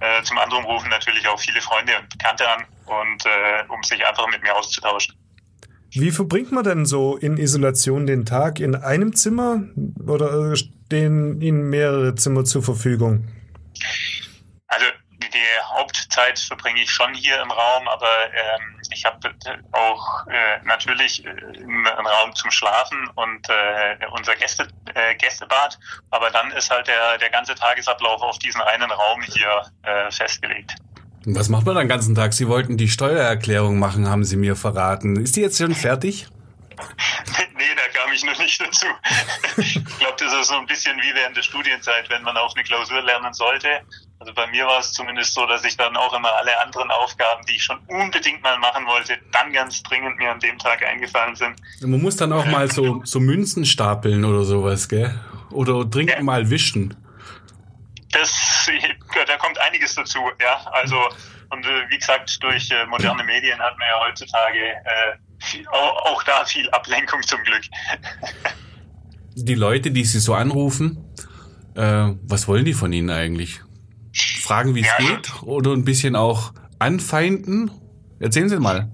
Äh, 0.00 0.22
zum 0.22 0.38
anderen 0.38 0.64
rufen 0.64 0.88
natürlich 0.88 1.28
auch 1.28 1.38
viele 1.38 1.60
Freunde 1.60 1.92
und 1.98 2.08
Bekannte 2.08 2.48
an 2.48 2.64
und 2.86 3.26
äh, 3.26 3.64
um 3.68 3.82
sich 3.82 4.06
einfach 4.06 4.26
mit 4.28 4.42
mir 4.42 4.54
auszutauschen. 4.54 5.14
Wie 5.90 6.10
verbringt 6.10 6.52
man 6.52 6.64
denn 6.64 6.86
so 6.86 7.16
in 7.16 7.36
Isolation 7.36 8.06
den 8.06 8.24
Tag? 8.24 8.60
In 8.60 8.74
einem 8.74 9.14
Zimmer 9.14 9.62
oder 10.06 10.54
stehen 10.56 11.40
Ihnen 11.40 11.70
mehrere 11.70 12.14
Zimmer 12.14 12.44
zur 12.44 12.62
Verfügung? 12.62 13.28
Also 14.66 14.84
die 15.26 15.62
Hauptzeit 15.64 16.38
verbringe 16.38 16.82
ich 16.82 16.90
schon 16.90 17.12
hier 17.14 17.40
im 17.40 17.50
Raum, 17.50 17.88
aber 17.88 18.08
ähm, 18.32 18.80
ich 18.90 19.04
habe 19.04 19.34
auch 19.72 20.26
äh, 20.28 20.64
natürlich 20.64 21.24
äh, 21.24 21.28
einen 21.28 21.86
Raum 21.86 22.34
zum 22.34 22.50
Schlafen 22.50 23.08
und 23.14 23.48
äh, 23.48 24.06
unser 24.12 24.36
Gäste, 24.36 24.68
äh, 24.94 25.14
Gästebad, 25.16 25.78
aber 26.10 26.30
dann 26.30 26.50
ist 26.52 26.70
halt 26.70 26.86
der, 26.86 27.18
der 27.18 27.30
ganze 27.30 27.54
Tagesablauf 27.54 28.22
auf 28.22 28.38
diesen 28.38 28.60
einen 28.60 28.90
Raum 28.90 29.22
hier 29.22 29.62
äh, 29.82 30.10
festgelegt. 30.10 30.74
Was 31.26 31.48
macht 31.48 31.66
man 31.66 31.76
den 31.76 31.88
ganzen 31.88 32.14
Tag? 32.14 32.32
Sie 32.32 32.48
wollten 32.48 32.76
die 32.76 32.88
Steuererklärung 32.88 33.78
machen, 33.78 34.08
haben 34.08 34.24
Sie 34.24 34.36
mir 34.36 34.56
verraten. 34.56 35.16
Ist 35.16 35.36
die 35.36 35.40
jetzt 35.40 35.58
schon 35.58 35.74
fertig? 35.74 36.28
nee, 37.56 37.64
da 37.76 38.00
kam 38.00 38.12
ich 38.12 38.24
noch 38.24 38.38
nicht 38.38 38.60
dazu. 38.60 38.86
ich 39.56 39.98
glaube, 39.98 40.16
das 40.18 40.32
ist 40.32 40.48
so 40.48 40.56
ein 40.56 40.66
bisschen 40.66 40.96
wie 40.98 41.14
während 41.14 41.36
der 41.36 41.42
Studienzeit, 41.42 42.08
wenn 42.08 42.22
man 42.22 42.36
auf 42.36 42.52
eine 42.54 42.64
Klausur 42.64 43.02
lernen 43.02 43.34
sollte. 43.34 43.80
Also 44.20 44.34
bei 44.34 44.48
mir 44.48 44.66
war 44.66 44.80
es 44.80 44.92
zumindest 44.92 45.34
so, 45.34 45.46
dass 45.46 45.64
ich 45.64 45.76
dann 45.76 45.96
auch 45.96 46.12
immer 46.12 46.34
alle 46.34 46.60
anderen 46.60 46.90
Aufgaben, 46.90 47.44
die 47.46 47.54
ich 47.54 47.62
schon 47.62 47.78
unbedingt 47.86 48.42
mal 48.42 48.58
machen 48.58 48.84
wollte, 48.86 49.16
dann 49.32 49.52
ganz 49.52 49.82
dringend 49.84 50.18
mir 50.18 50.32
an 50.32 50.40
dem 50.40 50.58
Tag 50.58 50.82
eingefallen 50.84 51.36
sind. 51.36 51.54
Man 51.80 52.02
muss 52.02 52.16
dann 52.16 52.32
auch 52.32 52.46
mal 52.46 52.68
so, 52.70 53.00
so 53.04 53.20
Münzen 53.20 53.64
stapeln 53.64 54.24
oder 54.24 54.42
sowas, 54.42 54.88
gell? 54.88 55.14
Oder 55.50 55.84
dringend 55.84 56.16
ja. 56.16 56.22
mal 56.22 56.50
wischen. 56.50 56.96
Das, 58.10 58.68
da 59.26 59.36
kommt 59.36 59.58
einiges 59.60 59.94
dazu, 59.94 60.18
ja. 60.40 60.66
Also, 60.72 60.96
und 61.50 61.64
äh, 61.64 61.88
wie 61.90 61.98
gesagt, 61.98 62.42
durch 62.42 62.70
äh, 62.72 62.86
moderne 62.86 63.22
Medien 63.22 63.60
hat 63.60 63.78
man 63.78 63.88
ja 63.88 64.00
heutzutage 64.08 64.58
äh, 64.58 65.16
viel, 65.38 65.66
auch 65.68 66.22
da 66.24 66.44
viel 66.44 66.68
Ablenkung 66.70 67.22
zum 67.22 67.40
Glück. 67.44 67.62
Die 69.36 69.54
Leute, 69.54 69.92
die 69.92 70.04
Sie 70.04 70.18
so 70.18 70.34
anrufen, 70.34 71.04
äh, 71.76 72.08
was 72.22 72.48
wollen 72.48 72.64
die 72.64 72.74
von 72.74 72.92
Ihnen 72.92 73.10
eigentlich? 73.10 73.60
Fragen, 74.42 74.74
wie 74.74 74.80
es 74.80 74.86
ja, 74.86 74.96
geht 74.96 75.42
oder 75.42 75.72
ein 75.72 75.84
bisschen 75.84 76.16
auch 76.16 76.52
anfeinden? 76.78 77.70
Erzählen 78.20 78.48
Sie 78.48 78.58
mal. 78.58 78.90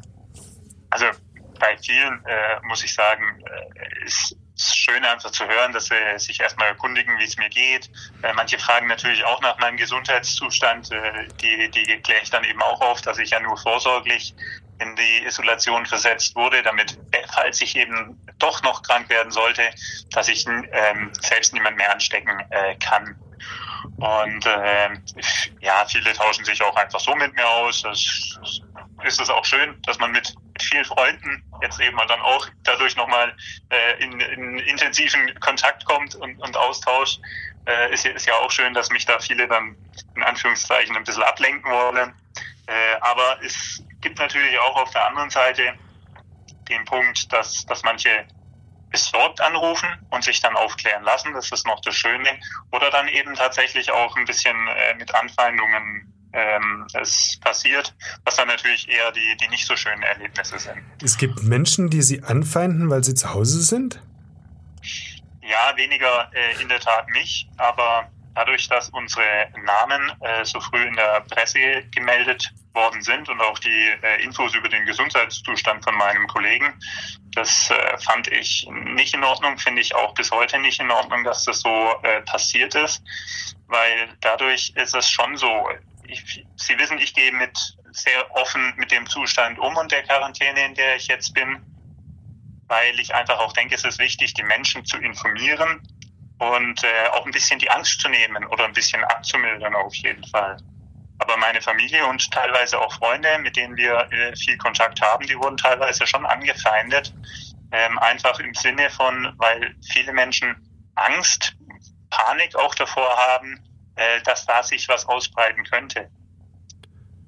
Also 0.90 1.06
bei 1.58 1.76
vielen 1.78 2.24
äh, 2.24 2.66
muss 2.66 2.84
ich 2.84 2.94
sagen, 2.94 3.42
äh, 3.44 4.04
ist 4.04 4.36
es 4.56 4.76
schön 4.76 5.04
einfach 5.04 5.30
zu 5.30 5.46
hören, 5.46 5.72
dass 5.72 5.86
sie 5.86 5.94
sich 6.18 6.40
erstmal 6.40 6.68
erkundigen, 6.68 7.18
wie 7.18 7.24
es 7.24 7.36
mir 7.36 7.48
geht, 7.48 7.90
Äh, 8.22 8.32
manche 8.34 8.58
fragen 8.58 8.86
natürlich 8.86 9.24
auch 9.24 9.40
nach 9.42 9.58
meinem 9.58 9.76
Gesundheitszustand. 9.76 10.90
Äh, 10.92 11.28
die, 11.42 11.70
die 11.70 12.00
kläre 12.00 12.22
ich 12.22 12.30
dann 12.30 12.44
eben 12.44 12.62
auch 12.62 12.80
auf, 12.80 13.02
dass 13.02 13.18
ich 13.18 13.30
ja 13.30 13.40
nur 13.40 13.56
vorsorglich 13.56 14.34
in 14.80 14.96
die 14.96 15.26
Isolation 15.26 15.86
versetzt 15.86 16.34
wurde, 16.34 16.62
damit, 16.62 16.98
äh, 17.12 17.18
falls 17.32 17.60
ich 17.60 17.76
eben 17.76 18.18
doch 18.38 18.62
noch 18.62 18.82
krank 18.82 19.08
werden 19.08 19.30
sollte, 19.30 19.62
dass 20.10 20.28
ich 20.28 20.46
ähm, 20.46 21.12
selbst 21.20 21.52
niemand 21.52 21.76
mehr 21.76 21.92
anstecken 21.92 22.40
äh, 22.50 22.76
kann. 22.76 23.16
Und 23.98 24.46
äh, 24.46 24.90
ja, 25.60 25.84
viele 25.86 26.12
tauschen 26.12 26.44
sich 26.44 26.62
auch 26.62 26.76
einfach 26.76 27.00
so 27.00 27.14
mit 27.14 27.34
mir 27.34 27.48
aus. 27.48 27.82
Das, 27.82 28.38
ist 29.04 29.20
es 29.20 29.28
auch 29.28 29.44
schön, 29.44 29.80
dass 29.82 29.98
man 29.98 30.12
mit, 30.12 30.34
vielen 30.60 30.84
Freunden 30.84 31.42
jetzt 31.62 31.80
eben 31.80 31.96
dann 32.08 32.20
auch 32.20 32.46
dadurch 32.62 32.96
nochmal 32.96 33.34
äh, 33.70 34.02
in, 34.02 34.20
in 34.20 34.58
intensiven 34.58 35.38
Kontakt 35.40 35.84
kommt 35.84 36.14
und, 36.14 36.38
und 36.40 36.56
Austausch. 36.56 37.18
Äh, 37.66 37.92
ist, 37.92 38.06
ist 38.06 38.26
ja 38.26 38.34
auch 38.34 38.50
schön, 38.50 38.74
dass 38.74 38.90
mich 38.90 39.04
da 39.04 39.18
viele 39.18 39.48
dann 39.48 39.76
in 40.14 40.22
Anführungszeichen 40.22 40.96
ein 40.96 41.04
bisschen 41.04 41.22
ablenken 41.22 41.70
wollen. 41.70 42.14
Äh, 42.66 42.96
aber 43.00 43.38
es 43.42 43.82
gibt 44.00 44.18
natürlich 44.18 44.58
auch 44.60 44.76
auf 44.76 44.90
der 44.90 45.06
anderen 45.06 45.30
Seite 45.30 45.74
den 46.68 46.84
Punkt, 46.84 47.32
dass, 47.32 47.66
dass 47.66 47.82
manche 47.82 48.26
besorgt 48.94 49.40
anrufen 49.40 49.88
und 50.10 50.22
sich 50.22 50.40
dann 50.40 50.54
aufklären 50.54 51.02
lassen. 51.02 51.34
Das 51.34 51.50
ist 51.50 51.66
noch 51.66 51.80
das 51.80 51.96
Schöne. 51.96 52.28
Oder 52.70 52.90
dann 52.92 53.08
eben 53.08 53.34
tatsächlich 53.34 53.90
auch 53.90 54.16
ein 54.16 54.24
bisschen 54.24 54.54
äh, 54.68 54.94
mit 54.94 55.12
Anfeindungen 55.12 56.12
ähm, 56.32 56.86
es 56.94 57.36
passiert, 57.40 57.92
was 58.24 58.36
dann 58.36 58.46
natürlich 58.46 58.88
eher 58.88 59.10
die, 59.10 59.36
die 59.40 59.48
nicht 59.48 59.66
so 59.66 59.74
schönen 59.74 60.02
Erlebnisse 60.02 60.60
sind. 60.60 60.78
Es 61.02 61.18
gibt 61.18 61.42
Menschen, 61.42 61.90
die 61.90 62.02
sie 62.02 62.22
anfeinden, 62.22 62.88
weil 62.88 63.02
sie 63.02 63.14
zu 63.14 63.34
Hause 63.34 63.62
sind? 63.62 64.00
Ja, 65.42 65.76
weniger 65.76 66.30
äh, 66.32 66.62
in 66.62 66.68
der 66.68 66.78
Tat 66.78 67.08
mich, 67.08 67.48
aber 67.56 68.08
dadurch, 68.34 68.68
dass 68.68 68.90
unsere 68.90 69.48
Namen 69.64 70.12
äh, 70.20 70.44
so 70.44 70.60
früh 70.60 70.82
in 70.82 70.94
der 70.94 71.20
Presse 71.20 71.84
gemeldet 71.90 72.50
worden 72.72 73.02
sind 73.02 73.28
und 73.28 73.40
auch 73.40 73.58
die 73.58 73.92
äh, 74.02 74.22
Infos 74.22 74.54
über 74.54 74.68
den 74.68 74.84
Gesundheitszustand 74.84 75.84
von 75.84 75.96
meinem 75.96 76.26
Kollegen, 76.26 76.74
das 77.34 77.70
äh, 77.70 77.98
fand 77.98 78.28
ich 78.28 78.66
nicht 78.70 79.14
in 79.14 79.24
Ordnung, 79.24 79.58
finde 79.58 79.80
ich 79.80 79.94
auch 79.94 80.14
bis 80.14 80.30
heute 80.30 80.58
nicht 80.58 80.80
in 80.80 80.90
Ordnung, 80.90 81.24
dass 81.24 81.44
das 81.44 81.60
so 81.60 81.94
äh, 82.02 82.22
passiert 82.22 82.74
ist, 82.74 83.02
weil 83.68 84.08
dadurch 84.20 84.72
ist 84.74 84.94
es 84.94 85.08
schon 85.08 85.36
so, 85.36 85.68
ich, 86.06 86.44
Sie 86.56 86.78
wissen, 86.78 86.98
ich 86.98 87.14
gehe 87.14 87.32
mit 87.32 87.76
sehr 87.92 88.34
offen 88.34 88.74
mit 88.76 88.90
dem 88.90 89.06
Zustand 89.06 89.58
um 89.58 89.76
und 89.76 89.92
der 89.92 90.02
Quarantäne, 90.02 90.66
in 90.66 90.74
der 90.74 90.96
ich 90.96 91.06
jetzt 91.06 91.32
bin, 91.32 91.62
weil 92.66 92.98
ich 92.98 93.14
einfach 93.14 93.38
auch 93.38 93.52
denke, 93.52 93.74
es 93.76 93.84
ist 93.84 93.98
wichtig, 93.98 94.34
die 94.34 94.42
Menschen 94.42 94.84
zu 94.84 94.96
informieren 94.98 95.80
und 96.38 96.82
äh, 96.82 97.08
auch 97.12 97.24
ein 97.26 97.32
bisschen 97.32 97.58
die 97.58 97.70
Angst 97.70 98.00
zu 98.00 98.08
nehmen 98.08 98.44
oder 98.46 98.64
ein 98.64 98.72
bisschen 98.72 99.02
abzumildern 99.04 99.74
auf 99.74 99.94
jeden 99.94 100.24
Fall. 100.28 100.56
Aber 101.18 101.36
meine 101.36 101.62
Familie 101.62 102.04
und 102.06 102.30
teilweise 102.30 102.78
auch 102.80 102.92
Freunde, 102.94 103.38
mit 103.38 103.56
denen 103.56 103.76
wir 103.76 104.08
äh, 104.10 104.34
viel 104.36 104.58
Kontakt 104.58 105.00
haben, 105.00 105.26
die 105.26 105.38
wurden 105.38 105.56
teilweise 105.56 106.06
schon 106.06 106.26
angefeindet. 106.26 107.14
Ähm, 107.70 107.98
einfach 107.98 108.38
im 108.40 108.54
Sinne 108.54 108.90
von, 108.90 109.32
weil 109.36 109.74
viele 109.92 110.12
Menschen 110.12 110.56
Angst, 110.96 111.54
Panik 112.10 112.54
auch 112.56 112.74
davor 112.74 113.16
haben, 113.16 113.58
äh, 113.96 114.20
dass 114.22 114.46
da 114.46 114.62
sich 114.62 114.88
was 114.88 115.06
ausbreiten 115.06 115.64
könnte. 115.64 116.10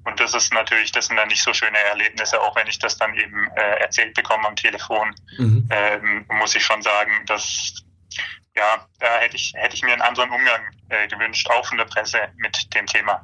Und 0.03 0.19
das 0.21 0.33
ist 0.33 0.53
natürlich, 0.53 0.93
das 0.93 1.07
sind 1.07 1.17
dann 1.17 1.27
nicht 1.27 1.43
so 1.43 1.53
schöne 1.53 1.77
Erlebnisse, 1.77 2.41
auch 2.41 2.55
wenn 2.55 2.67
ich 2.67 2.79
das 2.79 2.97
dann 2.97 3.13
eben 3.13 3.49
äh, 3.55 3.79
erzählt 3.79 4.13
bekomme 4.13 4.47
am 4.47 4.55
Telefon, 4.55 5.13
mhm. 5.37 5.67
ähm, 5.69 6.25
muss 6.29 6.55
ich 6.55 6.63
schon 6.63 6.81
sagen, 6.81 7.11
dass 7.25 7.83
ja, 8.57 8.87
da 8.99 9.19
hätte 9.19 9.35
ich, 9.35 9.53
hätte 9.55 9.75
ich 9.75 9.83
mir 9.83 9.93
einen 9.93 10.01
anderen 10.01 10.29
Umgang 10.29 10.61
äh, 10.89 11.07
gewünscht, 11.07 11.47
auch 11.49 11.65
von 11.65 11.77
der 11.77 11.85
Presse 11.85 12.17
mit 12.37 12.73
dem 12.75 12.85
Thema. 12.87 13.21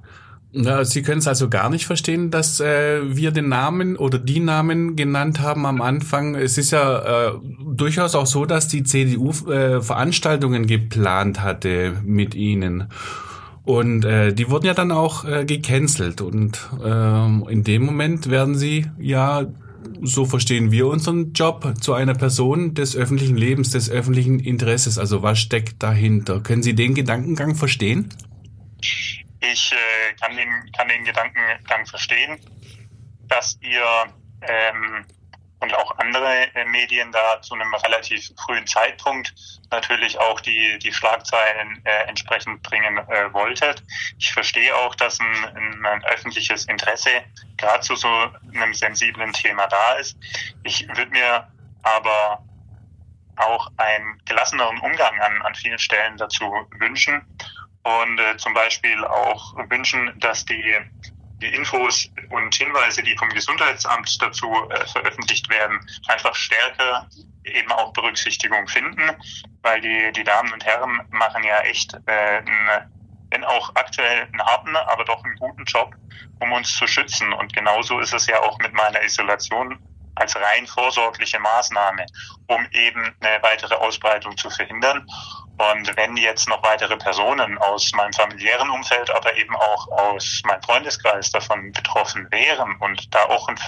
Ja, 0.55 0.85
Sie 0.85 1.01
können 1.01 1.17
es 1.17 1.27
also 1.27 1.49
gar 1.49 1.71
nicht 1.71 1.87
verstehen, 1.87 2.29
dass 2.29 2.59
äh, 2.59 3.01
wir 3.03 3.31
den 3.31 3.49
Namen 3.49 3.97
oder 3.97 4.19
die 4.19 4.39
Namen 4.39 4.95
genannt 4.95 5.39
haben 5.39 5.65
am 5.65 5.81
Anfang. 5.81 6.35
Es 6.35 6.59
ist 6.59 6.69
ja 6.69 7.29
äh, 7.29 7.31
durchaus 7.65 8.13
auch 8.13 8.27
so, 8.27 8.45
dass 8.45 8.67
die 8.67 8.83
CDU 8.83 9.31
äh, 9.49 9.81
Veranstaltungen 9.81 10.67
geplant 10.67 11.41
hatte 11.41 11.99
mit 12.03 12.35
Ihnen. 12.35 12.91
Und 13.63 14.05
äh, 14.05 14.31
die 14.33 14.49
wurden 14.49 14.67
ja 14.67 14.75
dann 14.75 14.91
auch 14.91 15.25
äh, 15.25 15.43
gecancelt. 15.45 16.21
Und 16.21 16.69
äh, 16.83 17.51
in 17.51 17.63
dem 17.63 17.83
Moment 17.83 18.29
werden 18.29 18.55
sie 18.55 18.85
ja, 18.99 19.45
so 20.01 20.25
verstehen 20.25 20.71
wir 20.71 20.87
unseren 20.87 21.33
Job, 21.33 21.73
zu 21.81 21.93
einer 21.93 22.13
Person 22.13 22.73
des 22.73 22.95
öffentlichen 22.95 23.37
Lebens, 23.37 23.71
des 23.71 23.89
öffentlichen 23.89 24.39
Interesses. 24.39 24.97
Also 24.97 25.23
was 25.23 25.39
steckt 25.39 25.81
dahinter? 25.81 26.41
Können 26.41 26.63
Sie 26.63 26.75
den 26.75 26.93
Gedankengang 26.93 27.55
verstehen? 27.55 28.09
Ich 28.81 29.71
äh, 29.71 30.13
kann, 30.21 30.35
den, 30.35 30.49
kann 30.75 30.87
den 30.87 31.03
Gedankengang 31.03 31.85
verstehen, 31.85 32.37
dass 33.27 33.57
ihr 33.61 33.83
ähm, 34.41 35.05
und 35.63 35.73
auch 35.75 35.97
andere 35.97 36.53
äh, 36.55 36.65
Medien 36.65 37.11
da 37.11 37.41
zu 37.41 37.55
einem 37.55 37.73
relativ 37.73 38.29
frühen 38.45 38.67
Zeitpunkt 38.67 39.33
natürlich 39.71 40.19
auch 40.19 40.41
die, 40.41 40.77
die 40.79 40.91
Schlagzeilen 40.91 41.81
äh, 41.85 42.03
entsprechend 42.07 42.61
bringen 42.63 42.97
äh, 42.97 43.33
wolltet. 43.33 43.81
Ich 44.19 44.33
verstehe 44.33 44.75
auch, 44.75 44.93
dass 44.95 45.19
ein, 45.19 45.85
ein 45.85 46.05
öffentliches 46.05 46.65
Interesse 46.65 47.09
gerade 47.57 47.79
zu 47.79 47.95
so 47.95 48.09
einem 48.53 48.73
sensiblen 48.73 49.31
Thema 49.31 49.65
da 49.67 49.93
ist. 49.93 50.17
Ich 50.63 50.85
würde 50.89 51.11
mir 51.11 51.47
aber 51.83 52.43
auch 53.37 53.71
einen 53.77 54.21
gelasseneren 54.25 54.79
Umgang 54.79 55.19
an, 55.21 55.41
an 55.41 55.55
vielen 55.55 55.79
Stellen 55.79 56.17
dazu 56.17 56.45
wünschen 56.77 57.25
und 57.83 58.19
äh, 58.19 58.37
zum 58.37 58.53
Beispiel 58.53 59.03
auch 59.05 59.55
wünschen, 59.69 60.11
dass 60.19 60.45
die 60.45 60.75
die 61.43 61.53
Infos 61.53 62.09
und 62.29 62.55
Hinweise, 62.55 63.03
die 63.03 63.15
vom 63.17 63.29
Gesundheitsamt 63.29 64.21
dazu 64.21 64.47
äh, 64.69 64.87
veröffentlicht 64.87 65.49
werden, 65.49 65.79
einfach 66.07 66.33
stärker 66.35 67.07
eben 67.43 67.71
auch 67.73 67.93
Berücksichtigung 67.93 68.67
finden, 68.67 69.01
weil 69.61 69.81
die, 69.81 70.11
die 70.13 70.23
Damen 70.23 70.51
und 70.53 70.65
Herren 70.65 71.01
machen 71.09 71.43
ja 71.43 71.59
echt, 71.61 71.93
äh, 72.05 72.37
einen, 72.37 72.91
wenn 73.29 73.43
auch 73.43 73.71
aktuell 73.75 74.23
einen 74.31 74.41
harten, 74.41 74.75
aber 74.75 75.03
doch 75.05 75.23
einen 75.23 75.35
guten 75.35 75.65
Job, 75.65 75.93
um 76.39 76.51
uns 76.53 76.73
zu 76.75 76.87
schützen. 76.87 77.33
Und 77.33 77.53
genauso 77.53 77.99
ist 77.99 78.13
es 78.13 78.27
ja 78.27 78.39
auch 78.39 78.57
mit 78.59 78.73
meiner 78.73 79.03
Isolation 79.03 79.77
als 80.15 80.35
rein 80.35 80.67
vorsorgliche 80.67 81.39
Maßnahme, 81.39 82.05
um 82.47 82.65
eben 82.71 83.15
eine 83.19 83.41
weitere 83.41 83.75
Ausbreitung 83.75 84.37
zu 84.37 84.49
verhindern. 84.49 85.07
Und 85.57 85.95
wenn 85.95 86.17
jetzt 86.17 86.49
noch 86.49 86.63
weitere 86.63 86.97
Personen 86.97 87.57
aus 87.59 87.91
meinem 87.93 88.13
familiären 88.13 88.69
Umfeld, 88.71 89.11
aber 89.11 89.35
eben 89.35 89.55
auch 89.55 89.87
aus 89.89 90.41
meinem 90.45 90.63
Freundeskreis 90.63 91.31
davon 91.31 91.71
betroffen 91.71 92.27
wären 92.31 92.75
und 92.79 93.13
da 93.13 93.25
auch 93.25 93.47
ein, 93.47 93.59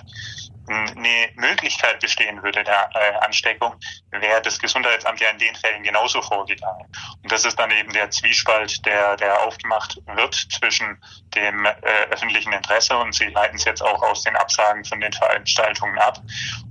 eine 0.68 1.30
Möglichkeit 1.36 2.00
bestehen 2.00 2.42
würde 2.42 2.64
der 2.64 2.90
äh, 2.96 3.24
Ansteckung, 3.24 3.76
wäre 4.10 4.42
das 4.42 4.58
Gesundheitsamt 4.58 5.22
ja 5.22 5.30
in 5.30 5.38
den 5.38 5.56
Fällen 5.56 5.84
genauso 5.84 6.24
vorgegangen. 6.24 6.88
Und 7.22 7.32
das 7.32 7.46
ist 7.46 7.60
dann 7.60 7.70
eben 7.70 7.94
der 7.94 8.10
Zwiespalt, 8.10 8.84
der, 8.88 9.16
der 9.18 9.44
aufgemacht 9.44 10.02
wird 10.16 10.34
zwischen 10.34 11.00
dem 11.36 11.66
äh, 11.66 11.72
öffentlichen 12.10 12.52
Interesse 12.52 12.98
und 12.98 13.14
Sie 13.14 13.28
leiten 13.28 13.58
es 13.58 13.66
jetzt 13.66 13.84
auch 13.84 14.02
aus 14.02 14.24
den 14.24 14.36
Absagen 14.36 14.84
von 14.86 15.00
den 15.00 15.14
Veranstaltungen 15.14 16.00
ab 16.00 16.20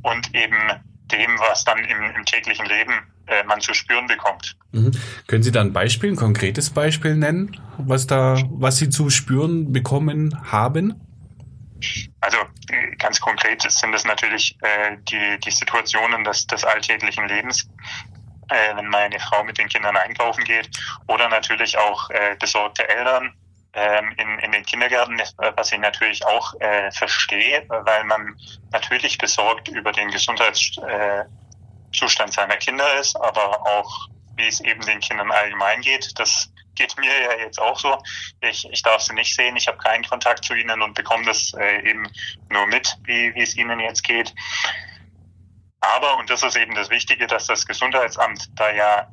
und 0.02 0.34
eben 0.34 0.58
dem, 1.06 1.38
was 1.38 1.64
dann 1.64 1.78
im, 1.84 2.02
im 2.16 2.24
täglichen 2.24 2.66
Leben 2.66 3.13
äh, 3.26 3.44
man 3.44 3.60
zu 3.60 3.74
spüren 3.74 4.06
bekommt. 4.06 4.56
Mhm. 4.72 4.92
Können 5.26 5.42
Sie 5.42 5.52
da 5.52 5.60
ein 5.60 5.72
Beispiel, 5.72 6.10
ein 6.10 6.16
konkretes 6.16 6.70
Beispiel 6.70 7.14
nennen, 7.14 7.60
was 7.78 8.06
da, 8.06 8.36
was 8.50 8.78
Sie 8.78 8.90
zu 8.90 9.10
spüren 9.10 9.72
bekommen 9.72 10.38
haben? 10.50 11.00
Also 12.20 12.38
äh, 12.68 12.96
ganz 12.96 13.20
konkret 13.20 13.62
sind 13.62 13.94
es 13.94 14.04
natürlich 14.04 14.56
äh, 14.62 14.96
die, 15.10 15.38
die 15.40 15.50
Situationen 15.50 16.24
des, 16.24 16.46
des 16.46 16.64
alltäglichen 16.64 17.28
Lebens, 17.28 17.68
äh, 18.48 18.76
wenn 18.76 18.88
meine 18.88 19.18
Frau 19.20 19.44
mit 19.44 19.58
den 19.58 19.68
Kindern 19.68 19.96
einkaufen 19.96 20.44
geht 20.44 20.68
oder 21.06 21.28
natürlich 21.28 21.76
auch 21.76 22.10
äh, 22.10 22.36
besorgte 22.38 22.88
Eltern 22.88 23.32
ähm, 23.74 24.14
in, 24.16 24.38
in 24.38 24.52
den 24.52 24.64
Kindergärten, 24.64 25.18
äh, 25.18 25.52
was 25.56 25.72
ich 25.72 25.78
natürlich 25.78 26.24
auch 26.26 26.54
äh, 26.60 26.90
verstehe, 26.92 27.64
weil 27.68 28.04
man 28.04 28.36
natürlich 28.72 29.18
besorgt 29.18 29.68
über 29.68 29.92
den 29.92 30.10
Gesundheitszustand 30.10 31.28
äh, 32.02 32.32
seiner 32.32 32.56
Kinder 32.56 33.00
ist, 33.00 33.16
aber 33.16 33.60
auch 33.66 34.08
wie 34.36 34.46
es 34.46 34.60
eben 34.60 34.80
den 34.82 35.00
Kindern 35.00 35.30
allgemein 35.30 35.80
geht. 35.80 36.18
Das 36.18 36.50
geht 36.74 36.96
mir 36.98 37.06
ja 37.06 37.36
jetzt 37.38 37.60
auch 37.60 37.78
so. 37.78 37.98
Ich, 38.40 38.68
ich 38.70 38.82
darf 38.82 39.00
sie 39.00 39.14
nicht 39.14 39.34
sehen, 39.34 39.56
ich 39.56 39.68
habe 39.68 39.78
keinen 39.78 40.04
Kontakt 40.04 40.44
zu 40.44 40.54
ihnen 40.54 40.82
und 40.82 40.94
bekomme 40.94 41.24
das 41.24 41.54
äh, 41.54 41.88
eben 41.88 42.10
nur 42.50 42.66
mit, 42.66 42.96
wie, 43.04 43.34
wie 43.34 43.42
es 43.42 43.56
ihnen 43.56 43.80
jetzt 43.80 44.02
geht. 44.02 44.34
Aber, 45.80 46.16
und 46.18 46.30
das 46.30 46.42
ist 46.42 46.56
eben 46.56 46.74
das 46.74 46.90
Wichtige, 46.90 47.26
dass 47.26 47.46
das 47.46 47.66
Gesundheitsamt 47.66 48.48
da 48.58 48.72
ja 48.72 49.08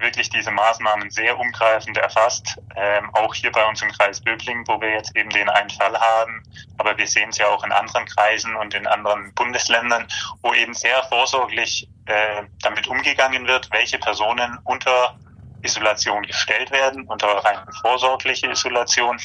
wirklich 0.00 0.28
diese 0.30 0.50
Maßnahmen 0.50 1.10
sehr 1.10 1.38
umgreifend 1.38 1.96
erfasst, 1.96 2.58
ähm, 2.76 3.10
auch 3.14 3.34
hier 3.34 3.52
bei 3.52 3.64
uns 3.66 3.82
im 3.82 3.90
Kreis 3.92 4.20
Böblingen, 4.20 4.66
wo 4.66 4.80
wir 4.80 4.90
jetzt 4.90 5.14
eben 5.16 5.30
den 5.30 5.48
einen 5.48 5.70
Fall 5.70 5.98
haben. 5.98 6.42
Aber 6.78 6.96
wir 6.96 7.06
sehen 7.06 7.30
es 7.30 7.38
ja 7.38 7.48
auch 7.48 7.62
in 7.64 7.72
anderen 7.72 8.06
Kreisen 8.06 8.54
und 8.56 8.74
in 8.74 8.86
anderen 8.86 9.32
Bundesländern, 9.34 10.06
wo 10.42 10.54
eben 10.54 10.74
sehr 10.74 11.02
vorsorglich 11.04 11.88
äh, 12.06 12.42
damit 12.62 12.88
umgegangen 12.88 13.46
wird, 13.46 13.70
welche 13.72 13.98
Personen 13.98 14.58
unter 14.64 15.14
Isolation 15.62 16.22
gestellt 16.22 16.70
werden, 16.70 17.06
unter 17.06 17.28
rein 17.28 17.58
vorsorgliche 17.82 18.50
Isolation, 18.50 19.20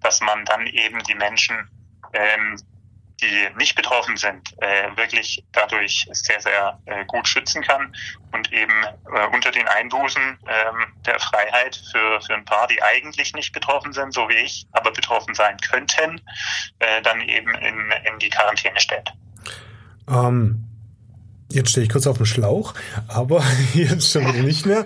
dass 0.00 0.20
man 0.20 0.44
dann 0.44 0.66
eben 0.66 1.02
die 1.04 1.14
Menschen, 1.14 1.68
ähm, 2.12 2.58
die 3.24 3.56
nicht 3.58 3.74
betroffen 3.74 4.16
sind, 4.16 4.54
äh, 4.58 4.96
wirklich 4.96 5.44
dadurch 5.52 6.06
sehr, 6.12 6.40
sehr 6.40 6.78
äh, 6.86 7.04
gut 7.06 7.26
schützen 7.26 7.62
kann 7.62 7.94
und 8.32 8.52
eben 8.52 8.84
äh, 8.84 9.26
unter 9.32 9.50
den 9.50 9.66
Einbußen 9.66 10.22
ähm, 10.22 10.86
der 11.06 11.18
Freiheit 11.18 11.80
für, 11.90 12.20
für 12.20 12.34
ein 12.34 12.44
paar, 12.44 12.66
die 12.66 12.82
eigentlich 12.82 13.32
nicht 13.34 13.52
betroffen 13.52 13.92
sind, 13.92 14.12
so 14.12 14.28
wie 14.28 14.34
ich, 14.34 14.66
aber 14.72 14.92
betroffen 14.92 15.34
sein 15.34 15.56
könnten, 15.58 16.20
äh, 16.78 17.02
dann 17.02 17.20
eben 17.22 17.54
in, 17.54 17.92
in 18.12 18.18
die 18.18 18.30
Quarantäne 18.30 18.80
stellt. 18.80 19.12
Ähm, 20.08 20.64
jetzt 21.50 21.70
stehe 21.70 21.84
ich 21.84 21.90
kurz 21.90 22.06
auf 22.06 22.18
dem 22.18 22.26
Schlauch, 22.26 22.74
aber 23.08 23.42
jetzt 23.74 24.12
schon 24.12 24.26
wieder 24.26 24.42
nicht 24.42 24.66
mehr. 24.66 24.84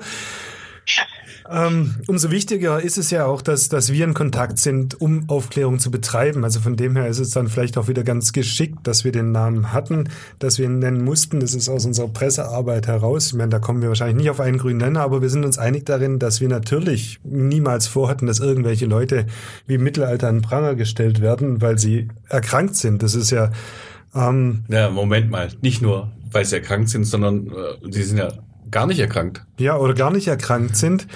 Ähm, 1.50 1.94
umso 2.06 2.30
wichtiger 2.30 2.82
ist 2.82 2.98
es 2.98 3.10
ja 3.10 3.24
auch, 3.24 3.40
dass, 3.40 3.68
dass 3.68 3.90
wir 3.92 4.04
in 4.04 4.12
Kontakt 4.12 4.58
sind, 4.58 5.00
um 5.00 5.28
Aufklärung 5.28 5.78
zu 5.78 5.90
betreiben. 5.90 6.44
Also 6.44 6.60
von 6.60 6.76
dem 6.76 6.94
her 6.94 7.06
ist 7.06 7.18
es 7.18 7.30
dann 7.30 7.48
vielleicht 7.48 7.78
auch 7.78 7.88
wieder 7.88 8.04
ganz 8.04 8.32
geschickt, 8.32 8.86
dass 8.86 9.04
wir 9.04 9.12
den 9.12 9.32
Namen 9.32 9.72
hatten, 9.72 10.10
dass 10.38 10.58
wir 10.58 10.66
ihn 10.66 10.78
nennen 10.78 11.02
mussten. 11.02 11.40
Das 11.40 11.54
ist 11.54 11.68
aus 11.68 11.86
unserer 11.86 12.08
Pressearbeit 12.08 12.86
heraus. 12.86 13.28
Ich 13.28 13.34
meine, 13.34 13.48
da 13.48 13.58
kommen 13.58 13.80
wir 13.80 13.88
wahrscheinlich 13.88 14.16
nicht 14.16 14.30
auf 14.30 14.40
einen 14.40 14.58
grünen 14.58 14.78
Nenner, 14.78 15.00
aber 15.00 15.22
wir 15.22 15.30
sind 15.30 15.44
uns 15.44 15.56
einig 15.56 15.86
darin, 15.86 16.18
dass 16.18 16.40
wir 16.40 16.48
natürlich 16.48 17.18
niemals 17.24 17.86
vorhatten, 17.86 18.26
dass 18.26 18.40
irgendwelche 18.40 18.86
Leute 18.86 19.26
wie 19.66 19.74
im 19.74 19.82
Mittelalter 19.82 20.28
an 20.28 20.42
Pranger 20.42 20.74
gestellt 20.74 21.22
werden, 21.22 21.62
weil 21.62 21.78
sie 21.78 22.08
erkrankt 22.28 22.76
sind. 22.76 23.02
Das 23.02 23.14
ist 23.14 23.30
ja 23.30 23.50
ähm, 24.14 24.64
ja, 24.68 24.90
Moment 24.90 25.30
mal, 25.30 25.48
nicht 25.60 25.82
nur, 25.82 26.10
weil 26.30 26.44
sie 26.44 26.56
erkrankt 26.56 26.88
sind, 26.88 27.04
sondern 27.04 27.48
äh, 27.48 27.90
sie 27.90 28.02
sind 28.02 28.18
ja 28.18 28.32
gar 28.70 28.86
nicht 28.86 28.98
erkrankt. 28.98 29.44
Ja, 29.58 29.76
oder 29.76 29.94
gar 29.94 30.10
nicht 30.10 30.28
erkrankt 30.28 30.76
sind. 30.76 31.06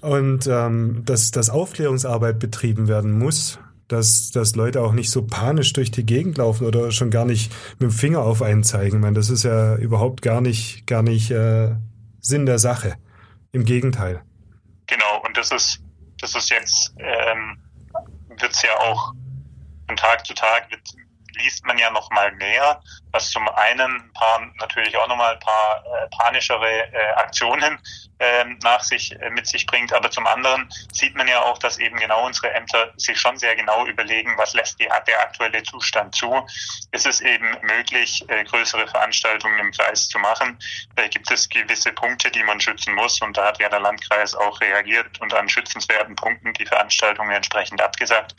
Und 0.00 0.46
ähm, 0.46 1.02
dass, 1.06 1.30
dass 1.30 1.48
Aufklärungsarbeit 1.50 2.38
betrieben 2.38 2.88
werden 2.88 3.18
muss, 3.18 3.58
dass, 3.88 4.30
dass 4.30 4.56
Leute 4.56 4.82
auch 4.82 4.92
nicht 4.92 5.10
so 5.10 5.26
panisch 5.26 5.72
durch 5.72 5.90
die 5.90 6.04
Gegend 6.04 6.38
laufen 6.38 6.66
oder 6.66 6.90
schon 6.90 7.10
gar 7.10 7.24
nicht 7.24 7.52
mit 7.78 7.90
dem 7.90 7.90
Finger 7.90 8.20
auf 8.20 8.42
einen 8.42 8.64
zeigen. 8.64 8.96
Ich 8.96 9.02
meine, 9.02 9.14
das 9.14 9.30
ist 9.30 9.44
ja 9.44 9.76
überhaupt 9.76 10.22
gar 10.22 10.40
nicht, 10.40 10.86
gar 10.86 11.02
nicht 11.02 11.30
äh, 11.30 11.74
Sinn 12.20 12.46
der 12.46 12.58
Sache. 12.58 12.96
Im 13.52 13.64
Gegenteil. 13.64 14.22
Genau, 14.86 15.22
und 15.24 15.36
das 15.36 15.52
ist, 15.52 15.80
das 16.20 16.34
ist 16.34 16.50
jetzt, 16.50 16.92
ähm, 16.98 17.56
wird 18.38 18.52
es 18.52 18.62
ja 18.62 18.70
auch 18.80 19.12
von 19.86 19.96
Tag 19.96 20.26
zu 20.26 20.34
Tag 20.34 20.70
wird, 20.70 20.80
liest 21.36 21.64
man 21.66 21.78
ja 21.78 21.90
noch 21.90 22.10
mal 22.10 22.32
mehr, 22.32 22.80
was 23.12 23.30
zum 23.30 23.48
einen 23.48 23.80
ein 23.80 24.12
paar, 24.12 24.40
natürlich 24.58 24.96
auch 24.96 25.08
noch 25.08 25.16
mal 25.16 25.34
ein 25.34 25.40
paar 25.40 25.84
äh, 25.84 26.08
panischere 26.16 26.92
äh, 26.92 27.12
Aktionen 27.16 27.78
äh, 28.18 28.44
nach 28.62 28.82
sich 28.82 29.12
äh, 29.20 29.30
mit 29.30 29.46
sich 29.46 29.66
bringt, 29.66 29.92
aber 29.92 30.10
zum 30.10 30.26
anderen 30.26 30.68
sieht 30.92 31.14
man 31.14 31.28
ja 31.28 31.42
auch, 31.42 31.58
dass 31.58 31.78
eben 31.78 31.96
genau 31.98 32.26
unsere 32.26 32.52
Ämter 32.52 32.92
sich 32.96 33.18
schon 33.18 33.38
sehr 33.38 33.56
genau 33.56 33.86
überlegen, 33.86 34.36
was 34.36 34.54
lässt 34.54 34.80
die, 34.80 34.88
der 35.06 35.20
aktuelle 35.20 35.62
Zustand 35.62 36.14
zu. 36.14 36.46
Ist 36.92 37.06
es 37.06 37.20
eben 37.20 37.56
möglich, 37.62 38.24
äh, 38.28 38.44
größere 38.44 38.86
Veranstaltungen 38.88 39.58
im 39.58 39.72
Kreis 39.72 40.08
zu 40.08 40.18
machen? 40.18 40.58
Gibt 41.10 41.30
es 41.30 41.48
gewisse 41.48 41.92
Punkte, 41.92 42.30
die 42.30 42.42
man 42.42 42.60
schützen 42.60 42.94
muss 42.94 43.20
und 43.20 43.36
da 43.36 43.46
hat 43.46 43.58
ja 43.58 43.68
der 43.68 43.80
Landkreis 43.80 44.34
auch 44.34 44.60
reagiert 44.60 45.20
und 45.20 45.34
an 45.34 45.48
schützenswerten 45.48 46.16
Punkten 46.16 46.52
die 46.54 46.66
Veranstaltungen 46.66 47.30
entsprechend 47.30 47.80
abgesagt. 47.82 48.34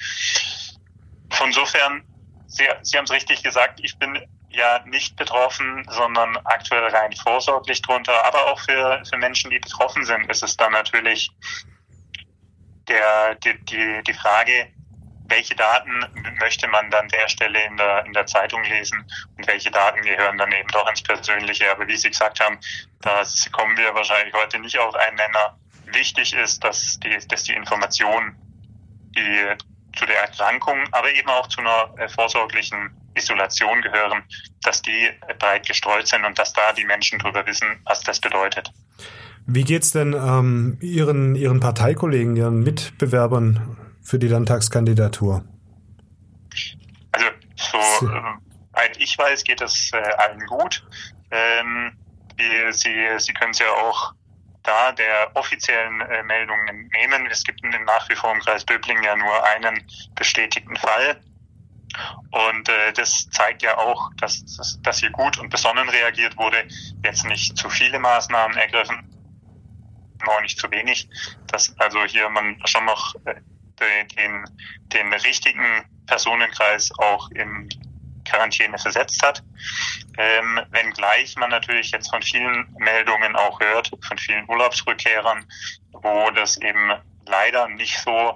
Von 1.32 1.48
insofern 1.48 2.04
Sie, 2.48 2.64
Sie 2.82 2.98
haben 2.98 3.06
es 3.06 3.12
richtig 3.12 3.44
gesagt, 3.44 3.80
ich 3.84 3.98
bin 3.98 4.20
ja 4.50 4.82
nicht 4.86 5.16
betroffen, 5.16 5.86
sondern 5.90 6.38
aktuell 6.46 6.88
rein 6.88 7.14
vorsorglich 7.14 7.82
drunter. 7.82 8.26
Aber 8.26 8.52
auch 8.52 8.60
für, 8.60 9.02
für 9.08 9.18
Menschen, 9.18 9.52
die 9.52 9.60
betroffen 9.60 10.04
sind, 10.06 10.30
ist 10.30 10.44
es 10.44 10.56
dann 10.56 10.72
natürlich 10.72 11.30
der, 12.88 13.36
die, 13.36 13.58
die, 13.66 14.04
die 14.04 14.14
Frage, 14.14 14.68
welche 15.28 15.56
Daten 15.56 16.06
möchte 16.40 16.68
man 16.68 16.92
dann 16.92 17.08
der 17.10 17.28
Stelle 17.28 17.66
in 17.66 17.78
der, 17.78 18.06
in 18.06 18.14
der 18.14 18.28
Zeitung 18.28 18.64
lesen 18.64 19.04
und 19.38 19.48
welche 19.48 19.72
Daten 19.72 20.02
gehören 20.02 20.38
dann 20.38 20.52
eben 20.52 20.68
doch 20.70 20.88
ins 20.88 21.02
Persönliche. 21.02 21.72
Aber 21.72 21.88
wie 21.88 21.98
Sie 21.98 22.10
gesagt 22.10 22.40
haben, 22.40 22.60
das 23.02 23.50
kommen 23.52 23.76
wir 23.78 23.94
wahrscheinlich 23.96 24.34
heute 24.34 24.60
nicht 24.60 24.78
auf 24.78 24.96
einen 24.96 25.18
Nenner. 25.18 25.58
Wichtig 25.86 26.34
ist, 26.34 26.64
dass 26.64 27.00
die, 27.00 27.18
dass 27.28 27.44
die 27.44 27.54
Information, 27.54 28.36
die 29.16 29.56
zu 29.96 30.06
der 30.06 30.22
Erkrankung, 30.22 30.78
aber 30.92 31.12
eben 31.12 31.30
auch 31.30 31.48
zu 31.48 31.62
einer 31.62 31.94
äh, 31.98 32.08
vorsorglichen 32.10 32.92
Isolation 33.16 33.82
gehören, 33.82 34.24
dass 34.62 34.82
die 34.82 35.10
breit 35.40 35.68
gestreut 35.68 36.08
sind 36.08 36.26
und 36.26 36.38
dass 36.38 36.54
da 36.54 36.74
die 36.74 36.84
Menschen 36.84 37.20
drüber 37.20 37.46
wissen, 37.46 37.68
was 37.86 38.02
das 38.02 38.20
bedeutet. 38.20 38.72
Wie 39.48 39.64
geht's 39.64 39.92
denn 39.92 40.14
ähm, 40.14 40.78
Ihren, 40.82 41.36
Ihren 41.36 41.60
Parteikollegen, 41.60 42.36
Ihren 42.36 42.62
Mitbewerbern 42.62 43.78
für 44.02 44.20
die 44.20 44.28
Landtagskandidatur? 44.28 45.46
Also 47.12 47.28
so, 47.56 47.78
äh, 48.08 48.90
ich 48.98 49.18
weiß, 49.18 49.44
geht 49.44 49.62
es 49.62 49.92
äh, 49.94 49.98
allen 49.98 50.46
gut. 50.48 50.86
Ähm, 51.32 51.92
die, 52.40 52.74
sie, 52.74 52.94
sie 53.18 53.34
können 53.34 53.52
es 53.52 53.60
ja 53.60 53.68
auch 53.68 54.14
da 54.66 54.92
der 54.92 55.32
offiziellen 55.36 56.02
äh, 56.02 56.24
Meldungen 56.24 56.68
entnehmen. 56.68 57.28
Es 57.30 57.44
gibt 57.44 57.64
nach 57.64 58.10
wie 58.10 58.16
vor 58.16 58.34
im 58.34 58.40
Kreis 58.40 58.66
Böblingen 58.66 59.04
ja 59.04 59.16
nur 59.16 59.44
einen 59.44 59.86
bestätigten 60.16 60.76
Fall. 60.76 61.22
Und 62.32 62.68
äh, 62.68 62.92
das 62.94 63.30
zeigt 63.30 63.62
ja 63.62 63.78
auch, 63.78 64.12
dass, 64.18 64.44
dass, 64.58 64.80
dass 64.82 65.00
hier 65.00 65.12
gut 65.12 65.38
und 65.38 65.50
besonnen 65.50 65.88
reagiert 65.88 66.36
wurde, 66.38 66.68
jetzt 67.04 67.26
nicht 67.26 67.58
zu 67.58 67.70
viele 67.70 68.00
Maßnahmen 68.00 68.58
ergriffen, 68.58 69.10
auch 70.28 70.42
nicht 70.42 70.60
zu 70.60 70.70
wenig, 70.72 71.08
dass 71.48 71.78
also 71.80 72.04
hier 72.04 72.28
man 72.30 72.62
schon 72.66 72.86
noch 72.86 73.16
äh, 73.26 73.36
den, 74.18 74.46
den 74.88 75.14
richtigen 75.14 75.86
Personenkreis 76.08 76.92
auch 76.98 77.30
im 77.32 77.70
Quarantäne 78.26 78.78
versetzt 78.78 79.22
hat. 79.24 79.44
Ähm, 80.18 80.60
wenngleich 80.72 81.36
man 81.38 81.50
natürlich 81.50 81.92
jetzt 81.92 82.10
von 82.10 82.22
vielen 82.22 82.68
Meldungen 82.80 83.36
auch 83.36 83.60
hört, 83.60 83.92
von 84.02 84.18
vielen 84.18 84.48
Urlaubsrückkehrern, 84.50 85.46
wo 85.92 86.30
das 86.32 86.58
eben 86.58 86.92
leider 87.26 87.68
nicht 87.70 87.98
so 88.00 88.36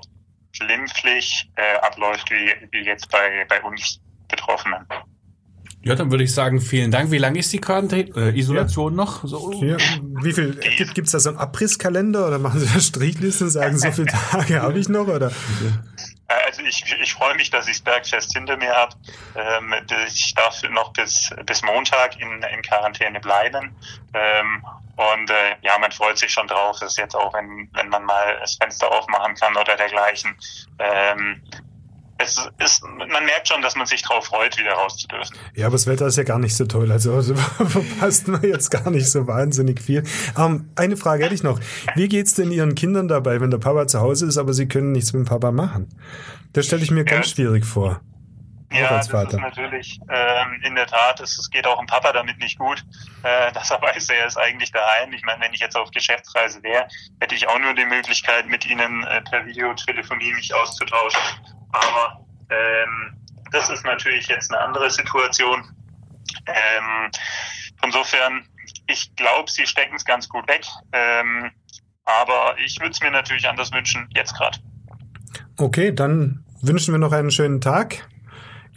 glimpflich 0.58 1.49
äh, 1.56 1.78
abläuft 1.82 2.30
wie, 2.32 2.54
wie 2.71 2.86
jetzt 2.86 3.10
bei, 3.12 3.45
bei 3.47 3.62
uns 3.62 3.99
Betroffenen. 4.28 4.86
Ja, 5.82 5.95
dann 5.95 6.12
würde 6.12 6.25
ich 6.25 6.34
sagen, 6.34 6.60
vielen 6.60 6.91
Dank. 6.91 7.10
Wie 7.10 7.17
lange 7.17 7.39
ist 7.39 7.54
die 7.54 7.60
Quarantäne, 7.60 8.10
äh, 8.15 8.38
Isolation 8.38 8.93
ja. 8.93 8.97
noch? 8.97 9.23
So? 9.25 9.54
Ja, 9.63 9.78
wie 10.23 10.34
viel 10.34 10.56
gibt 10.93 11.08
es 11.08 11.12
da 11.12 11.19
so 11.19 11.30
einen 11.30 11.38
Abrisskalender 11.38 12.28
oder 12.28 12.38
machen 12.38 12.60
Sie 12.60 12.67
da 12.71 12.80
Strichlisten 12.82 13.47
und 13.47 13.52
sagen, 13.52 13.78
so 13.78 13.89
viele 13.91 14.08
Tage 14.32 14.62
habe 14.62 14.78
ich 14.78 14.89
noch? 14.89 15.08
Oder? 15.08 15.32
Äh, 16.29 16.45
also 16.45 16.61
ich, 16.61 16.83
ich 17.01 17.13
freue 17.13 17.35
mich, 17.35 17.49
dass 17.49 17.67
ich 17.67 17.77
das 17.77 17.83
Bergfest 17.83 18.33
hinter 18.33 18.57
mir 18.57 18.73
habe. 18.73 18.95
Ähm, 19.35 19.73
ich 20.07 20.33
darf 20.35 20.61
noch 20.69 20.93
bis, 20.93 21.29
bis 21.45 21.61
Montag 21.63 22.19
in, 22.19 22.41
in 22.43 22.61
Quarantäne 22.61 23.19
bleiben. 23.19 23.75
Ähm, 24.13 24.65
und 24.95 25.29
äh, 25.29 25.55
ja, 25.61 25.77
man 25.77 25.91
freut 25.91 26.17
sich 26.17 26.31
schon 26.31 26.47
drauf, 26.47 26.79
dass 26.79 26.97
jetzt 26.97 27.15
auch, 27.15 27.33
wenn, 27.33 27.69
wenn 27.73 27.89
man 27.89 28.03
mal 28.03 28.37
das 28.41 28.55
Fenster 28.55 28.91
aufmachen 28.91 29.35
kann 29.35 29.55
oder 29.55 29.75
dergleichen, 29.75 30.37
ähm, 30.77 31.41
es 32.19 32.49
ist, 32.60 32.84
man 32.84 33.25
merkt 33.25 33.47
schon, 33.47 33.62
dass 33.62 33.75
man 33.75 33.88
sich 33.88 34.01
drauf 34.01 34.25
freut, 34.25 34.58
wieder 34.58 34.73
raus 34.73 34.97
zu 34.97 35.08
dürfen. 35.08 35.36
Ja, 35.55 35.67
aber 35.67 35.75
das 35.75 35.88
Wetter 35.88 36.05
ist 36.08 36.17
ja 36.17 36.23
gar 36.23 36.38
nicht 36.38 36.55
so 36.55 36.65
toll. 36.65 36.91
Also, 36.91 37.13
also 37.15 37.34
verpasst 37.36 38.27
man 38.27 38.43
jetzt 38.43 38.69
gar 38.69 38.89
nicht 38.91 39.10
so 39.10 39.25
wahnsinnig 39.25 39.82
viel. 39.82 40.03
Ähm, 40.38 40.69
eine 40.75 40.97
Frage 40.97 41.23
hätte 41.23 41.36
ich 41.36 41.43
noch. 41.43 41.60
Wie 41.95 42.10
geht's 42.10 42.34
denn 42.34 42.51
Ihren 42.51 42.75
Kindern 42.75 43.08
dabei, 43.08 43.39
wenn 43.39 43.51
der 43.51 43.58
Papa 43.58 43.88
zu 43.88 44.01
Hause 44.01 44.27
ist, 44.27 44.38
aber 44.38 44.53
sie 44.53 44.67
können 44.67 44.91
nichts 44.91 45.13
mit 45.13 45.25
dem 45.25 45.29
Papa 45.29 45.51
machen? 45.51 45.88
Das 46.53 46.65
stelle 46.65 46.84
ich 46.84 46.91
mir 46.91 47.05
ja. 47.05 47.15
ganz 47.15 47.29
schwierig 47.29 47.65
vor. 47.65 48.01
Ja, 48.71 48.89
das 48.89 49.08
ist 49.08 49.34
natürlich 49.34 49.99
ähm, 50.10 50.62
in 50.63 50.75
der 50.75 50.86
Tat, 50.86 51.19
es, 51.21 51.39
es 51.39 51.49
geht 51.49 51.65
auch 51.65 51.79
dem 51.79 51.88
Papa 51.88 52.12
damit 52.13 52.38
nicht 52.38 52.60
gut, 52.60 52.84
äh, 53.23 53.51
dass 53.53 53.71
er 53.71 53.82
weiß, 53.82 54.10
er 54.10 54.27
ist 54.27 54.38
eigentlich 54.38 54.71
daheim. 54.71 55.12
Ich 55.13 55.23
meine, 55.23 55.41
wenn 55.41 55.53
ich 55.53 55.60
jetzt 55.60 55.75
auf 55.75 55.89
Geschäftsreise 55.89 56.62
wäre, 56.63 56.88
hätte 57.19 57.34
ich 57.34 57.47
auch 57.47 57.60
nur 57.60 57.73
die 57.73 57.86
Möglichkeit, 57.86 58.47
mit 58.47 58.65
ihnen 58.65 59.05
äh, 59.05 59.21
per 59.21 59.45
Videotelefonie 59.45 60.34
mich 60.34 60.53
auszutauschen. 60.53 61.21
Aber 61.71 62.25
ähm, 62.49 63.17
das 63.51 63.69
ist 63.69 63.86
natürlich 63.86 64.27
jetzt 64.27 64.51
eine 64.51 64.62
andere 64.62 64.89
Situation. 64.89 65.63
Ähm, 66.45 67.12
insofern, 67.84 68.45
ich 68.88 69.15
glaube, 69.15 69.49
sie 69.49 69.65
stecken 69.65 69.95
es 69.95 70.05
ganz 70.05 70.29
gut 70.29 70.47
weg. 70.47 70.65
Ähm, 70.91 71.51
aber 72.05 72.55
ich 72.63 72.79
würde 72.79 72.91
es 72.91 73.01
mir 73.01 73.12
natürlich 73.12 73.47
anders 73.47 73.71
wünschen, 73.71 74.10
jetzt 74.15 74.34
gerade. 74.36 74.58
Okay, 75.58 75.93
dann 75.93 76.43
wünschen 76.62 76.93
wir 76.93 76.99
noch 76.99 77.12
einen 77.12 77.32
schönen 77.32 77.62
Tag 77.62 78.08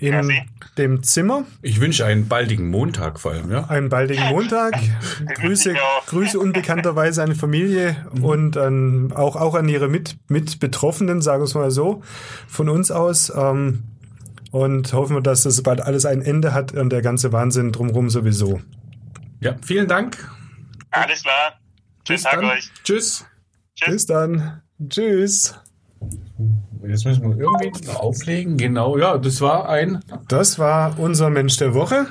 in 0.02 0.10
Merci. 0.10 0.42
dem 0.78 1.02
Zimmer. 1.04 1.44
Ich 1.62 1.80
wünsche 1.80 2.04
einen 2.04 2.26
baldigen 2.26 2.68
Montag 2.68 3.20
vor 3.20 3.32
allem, 3.32 3.52
ja. 3.52 3.68
Einen 3.68 3.88
baldigen 3.88 4.28
Montag. 4.30 4.74
Grüße, 5.36 5.74
Grüße 6.06 6.40
unbekannterweise 6.40 7.22
an 7.22 7.30
die 7.30 7.36
Familie 7.36 7.96
mhm. 8.12 8.24
und 8.24 8.56
an, 8.56 9.12
auch, 9.12 9.36
auch 9.36 9.54
an 9.54 9.68
ihre 9.68 9.88
Mit, 9.88 10.16
Mitbetroffenen, 10.28 11.22
sagen 11.22 11.42
wir 11.42 11.44
es 11.44 11.54
mal 11.54 11.70
so, 11.70 12.02
von 12.48 12.68
uns 12.68 12.90
aus. 12.90 13.32
Ähm, 13.34 13.84
und 14.50 14.92
hoffen 14.92 15.16
wir, 15.16 15.22
dass 15.22 15.44
das 15.44 15.62
bald 15.62 15.80
alles 15.80 16.04
ein 16.04 16.20
Ende 16.20 16.52
hat 16.52 16.72
und 16.72 16.90
der 16.90 17.00
ganze 17.00 17.32
Wahnsinn 17.32 17.70
drumherum 17.70 18.10
sowieso. 18.10 18.60
Ja, 19.40 19.56
vielen 19.64 19.86
Dank. 19.86 20.18
Alles 20.90 21.22
klar. 21.22 21.60
Tschüss. 22.04 22.22
Tag 22.22 22.42
euch. 22.42 22.70
Tschüss. 22.82 23.24
Bis 23.86 24.06
dann. 24.06 24.62
Tschüss. 24.88 25.54
Jetzt 26.86 27.04
müssen 27.06 27.22
wir 27.22 27.36
irgendwie 27.38 27.88
auflegen. 27.90 28.56
Genau, 28.56 28.98
ja, 28.98 29.16
das 29.18 29.40
war 29.40 29.68
ein. 29.68 30.00
Das 30.28 30.58
war 30.58 30.98
unser 30.98 31.30
Mensch 31.30 31.56
der 31.58 31.74
Woche. 31.74 32.06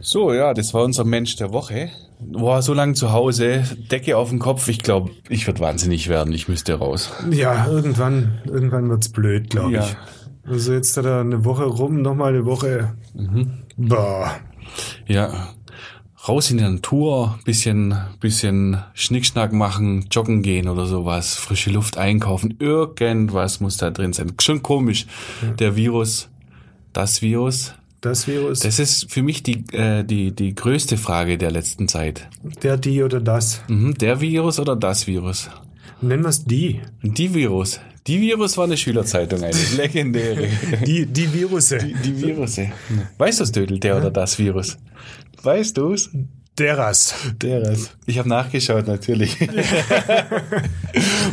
So, 0.00 0.32
ja, 0.32 0.52
das 0.54 0.74
war 0.74 0.82
unser 0.84 1.04
Mensch 1.04 1.36
der 1.36 1.52
Woche. 1.52 1.88
Boah, 2.20 2.62
so 2.62 2.74
lange 2.74 2.94
zu 2.94 3.12
Hause, 3.12 3.64
Decke 3.90 4.16
auf 4.16 4.28
dem 4.30 4.38
Kopf. 4.38 4.68
Ich 4.68 4.78
glaube, 4.80 5.10
ich 5.28 5.46
würde 5.46 5.60
wahnsinnig 5.60 6.08
werden. 6.08 6.32
Ich 6.32 6.48
müsste 6.48 6.74
raus. 6.74 7.12
Ja, 7.30 7.66
irgendwann, 7.66 8.40
irgendwann 8.46 8.88
wird's 8.88 9.08
blöd, 9.08 9.50
glaube 9.50 9.72
Ja. 9.72 9.84
ich. 9.84 9.96
Also 10.50 10.72
jetzt 10.72 10.96
hat 10.96 11.04
er 11.04 11.20
eine 11.20 11.44
Woche 11.44 11.64
rum, 11.64 12.02
nochmal 12.02 12.30
eine 12.34 12.44
Woche. 12.44 12.94
Boah. 13.76 14.32
Ja. 15.06 15.48
Raus 16.28 16.52
in 16.52 16.58
die 16.58 16.62
Natur, 16.62 17.38
bisschen, 17.44 17.96
bisschen 18.20 18.78
Schnickschnack 18.94 19.52
machen, 19.52 20.06
joggen 20.12 20.42
gehen 20.42 20.68
oder 20.68 20.86
sowas, 20.86 21.34
frische 21.34 21.70
Luft 21.70 21.98
einkaufen, 21.98 22.54
irgendwas 22.60 23.58
muss 23.58 23.76
da 23.76 23.90
drin 23.90 24.12
sein. 24.12 24.32
Schon 24.40 24.62
komisch. 24.62 25.06
Der 25.58 25.74
Virus, 25.74 26.28
das 26.92 27.22
Virus, 27.22 27.74
Das 28.00 28.28
Virus, 28.28 28.60
das 28.60 28.78
ist 28.78 29.10
für 29.10 29.24
mich 29.24 29.42
die, 29.42 29.64
äh, 29.72 30.04
die, 30.04 30.30
die 30.30 30.54
größte 30.54 30.96
Frage 30.96 31.38
der 31.38 31.50
letzten 31.50 31.88
Zeit. 31.88 32.28
der, 32.62 32.76
die 32.76 33.02
oder 33.02 33.20
das. 33.20 33.62
Mhm, 33.66 33.94
der 33.94 34.20
Virus 34.20 34.60
oder 34.60 34.76
das 34.76 35.08
Virus? 35.08 35.50
Nennen 36.00 36.22
wir 36.22 36.28
es 36.28 36.44
die. 36.44 36.80
Die 37.02 37.34
Virus. 37.34 37.80
Die 38.08 38.20
Virus 38.20 38.56
war 38.56 38.64
eine 38.64 38.76
Schülerzeitung, 38.76 39.42
eine 39.44 39.56
legendäre. 39.76 40.48
Die, 40.84 41.06
die 41.06 41.32
Virusse. 41.32 41.78
Die 41.78 42.20
Virusse. 42.20 42.72
Weißt 43.18 43.38
du 43.38 43.44
Dödel, 43.44 43.78
der 43.78 43.96
oder 43.96 44.10
das 44.10 44.38
Virus? 44.38 44.76
Weißt 45.42 45.76
du's? 45.76 46.10
Deras. 46.58 47.14
Deras. 47.40 47.92
Ich 48.04 48.18
habe 48.18 48.28
nachgeschaut, 48.28 48.86
natürlich. 48.86 49.38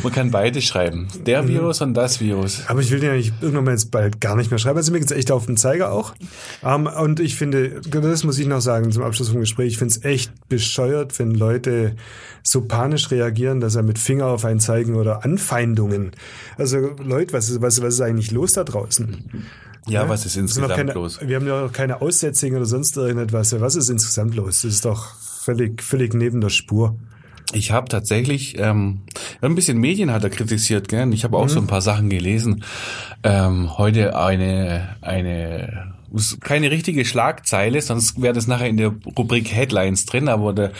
Man 0.03 0.13
kann 0.13 0.31
beide 0.31 0.61
schreiben. 0.61 1.09
Der 1.25 1.45
Virus 1.45 1.81
und 1.81 1.93
das 1.93 2.21
Virus. 2.21 2.63
Aber 2.67 2.79
ich 2.79 2.89
will 2.89 3.01
den 3.01 3.11
eigentlich 3.11 3.33
irgendwann 3.41 3.65
mal 3.65 3.71
jetzt 3.71 3.91
bald 3.91 4.21
gar 4.21 4.37
nicht 4.37 4.49
mehr 4.49 4.59
schreiben. 4.59 4.77
Also 4.77 4.93
mir 4.93 4.99
geht's 4.99 5.11
echt 5.11 5.29
auf 5.31 5.45
den 5.45 5.57
Zeiger 5.57 5.91
auch. 5.91 6.15
Ähm, 6.63 6.87
und 6.87 7.19
ich 7.19 7.35
finde, 7.35 7.81
das 7.81 8.23
muss 8.23 8.39
ich 8.39 8.47
noch 8.47 8.61
sagen 8.61 8.93
zum 8.93 9.03
Abschluss 9.03 9.27
vom 9.27 9.41
Gespräch, 9.41 9.73
ich 9.73 9.77
finde 9.77 9.93
es 9.93 10.05
echt 10.05 10.31
bescheuert, 10.47 11.19
wenn 11.19 11.31
Leute 11.31 11.97
so 12.41 12.61
panisch 12.61 13.11
reagieren, 13.11 13.59
dass 13.59 13.75
er 13.75 13.83
mit 13.83 13.99
Finger 13.99 14.27
auf 14.27 14.45
einen 14.45 14.61
zeigen 14.61 14.95
oder 14.95 15.25
Anfeindungen. 15.25 16.11
Also 16.57 16.95
Leute, 17.03 17.33
was 17.33 17.49
ist, 17.49 17.61
was, 17.61 17.81
was 17.81 17.95
ist 17.95 18.01
eigentlich 18.01 18.31
los 18.31 18.53
da 18.53 18.63
draußen? 18.63 19.45
Ja, 19.87 20.07
was 20.07 20.25
ist 20.25 20.35
Das 20.37 20.53
sind 20.53 20.63
doch 20.63 20.69
insgesamt 20.69 20.75
keine, 20.75 20.93
los? 20.93 21.19
Wir 21.21 21.35
haben 21.35 21.47
ja 21.47 21.65
auch 21.65 21.71
keine 21.71 22.01
Aussetzungen 22.01 22.55
oder 22.57 22.65
sonst 22.65 22.95
irgendetwas. 22.97 23.59
Was 23.59 23.75
ist 23.75 23.89
insgesamt 23.89 24.35
los? 24.35 24.61
Das 24.61 24.73
ist 24.73 24.85
doch 24.85 25.15
völlig, 25.15 25.81
völlig 25.81 26.13
neben 26.13 26.41
der 26.41 26.49
Spur. 26.49 26.95
Ich 27.53 27.71
habe 27.71 27.87
tatsächlich 27.87 28.59
ähm, 28.59 29.01
ein 29.41 29.55
bisschen 29.55 29.79
Medien 29.79 30.11
hat 30.11 30.23
er 30.23 30.29
kritisiert, 30.29 30.87
gell? 30.87 31.11
Ich 31.13 31.23
habe 31.23 31.37
auch 31.37 31.49
so 31.49 31.59
ein 31.59 31.65
paar 31.65 31.81
Sachen 31.81 32.09
gelesen. 32.09 32.63
Ähm, 33.23 33.77
heute 33.77 34.15
eine 34.15 34.97
eine 35.01 35.95
keine 36.39 36.71
richtige 36.71 37.05
Schlagzeile, 37.05 37.81
sonst 37.81 38.21
wäre 38.21 38.33
das 38.33 38.47
nachher 38.47 38.67
in 38.67 38.77
der 38.77 38.93
Rubrik 39.17 39.53
Headlines 39.53 40.05
drin. 40.05 40.27
Aber 40.27 40.53
der, 40.53 40.71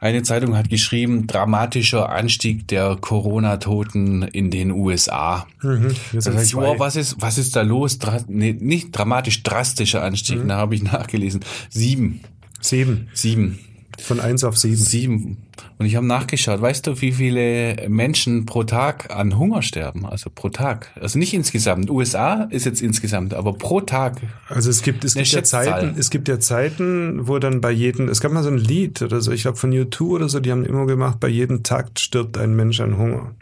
eine 0.00 0.22
Zeitung 0.22 0.56
hat 0.56 0.68
geschrieben: 0.68 1.26
dramatischer 1.26 2.08
Anstieg 2.10 2.68
der 2.68 2.96
Corona-Toten 3.00 4.22
in 4.22 4.50
den 4.50 4.70
USA. 4.70 5.46
Mhm. 5.62 5.82
Wir 5.82 5.90
Da 6.12 6.20
sind 6.20 6.22
sag 6.34 6.42
ich, 6.42 6.48
zwei. 6.50 6.62
wow, 6.62 6.78
was 6.78 6.96
ist, 6.96 7.16
was 7.20 7.38
ist 7.38 7.56
da 7.56 7.62
los? 7.62 7.98
Dra 7.98 8.20
nee, 8.28 8.52
nicht 8.58 8.88
dramatisch, 8.92 9.42
drastischer 9.42 10.02
Anstieg. 10.02 10.46
Da 10.46 10.56
habe 10.56 10.74
ich 10.74 10.82
nachgelesen. 10.92 11.40
Sieben. 11.70 12.20
Sieben. 12.60 13.08
Sieben. 13.12 13.58
Von 14.02 14.20
eins 14.20 14.44
auf 14.44 14.56
sieben. 14.56 14.76
Sieben. 14.76 15.36
Und 15.78 15.86
ich 15.86 15.96
habe 15.96 16.06
nachgeschaut. 16.06 16.60
Weißt 16.60 16.86
du, 16.86 17.00
wie 17.00 17.12
viele 17.12 17.88
Menschen 17.88 18.46
pro 18.46 18.64
Tag 18.64 19.14
an 19.14 19.38
Hunger 19.38 19.62
sterben? 19.62 20.06
Also 20.06 20.30
pro 20.34 20.48
Tag. 20.48 20.90
Also 21.00 21.18
nicht 21.18 21.34
insgesamt. 21.34 21.90
USA 21.90 22.44
ist 22.50 22.66
jetzt 22.66 22.82
insgesamt, 22.82 23.34
aber 23.34 23.52
pro 23.54 23.80
Tag. 23.80 24.20
Also 24.48 24.70
es 24.70 24.82
gibt, 24.82 25.04
es 25.04 25.14
gibt 25.14 25.28
ja. 25.28 25.42
Zeiten, 25.42 25.94
es 25.98 26.10
gibt 26.10 26.28
ja 26.28 26.38
Zeiten, 26.40 27.26
wo 27.26 27.38
dann 27.38 27.60
bei 27.60 27.70
jedem, 27.70 28.08
es 28.08 28.20
gab 28.20 28.32
mal 28.32 28.42
so 28.42 28.50
ein 28.50 28.58
Lied 28.58 29.02
oder 29.02 29.20
so, 29.20 29.32
ich 29.32 29.42
glaube 29.42 29.58
von 29.58 29.72
U2 29.72 30.02
oder 30.02 30.28
so, 30.28 30.40
die 30.40 30.50
haben 30.50 30.64
immer 30.64 30.86
gemacht, 30.86 31.20
bei 31.20 31.28
jedem 31.28 31.62
Takt 31.62 32.00
stirbt 32.00 32.38
ein 32.38 32.54
Mensch 32.54 32.80
an 32.80 32.96
Hunger. 32.96 33.34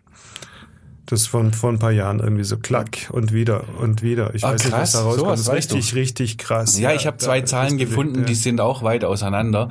Das 1.10 1.26
von 1.26 1.52
vor 1.52 1.70
ein 1.70 1.80
paar 1.80 1.90
Jahren 1.90 2.20
irgendwie 2.20 2.44
so 2.44 2.56
klack 2.56 3.08
und 3.10 3.32
wieder 3.32 3.64
und 3.80 4.00
wieder. 4.02 4.32
Ich 4.34 4.44
Ah, 4.44 4.52
weiß 4.52 4.64
nicht, 4.64 4.72
was 4.72 4.78
krass, 4.78 4.92
da 4.92 5.02
rauskommt. 5.02 5.32
Das 5.32 5.40
ist 5.40 5.52
richtig, 5.52 5.94
richtig 5.96 6.38
krass. 6.38 6.78
Ja, 6.78 6.92
ich 6.92 7.06
habe 7.06 7.16
zwei 7.16 7.40
Zahlen 7.40 7.74
bewegt, 7.74 7.90
gefunden, 7.90 8.20
ja. 8.20 8.24
die 8.26 8.34
sind 8.36 8.60
auch 8.60 8.84
weit 8.84 9.04
auseinander. 9.04 9.68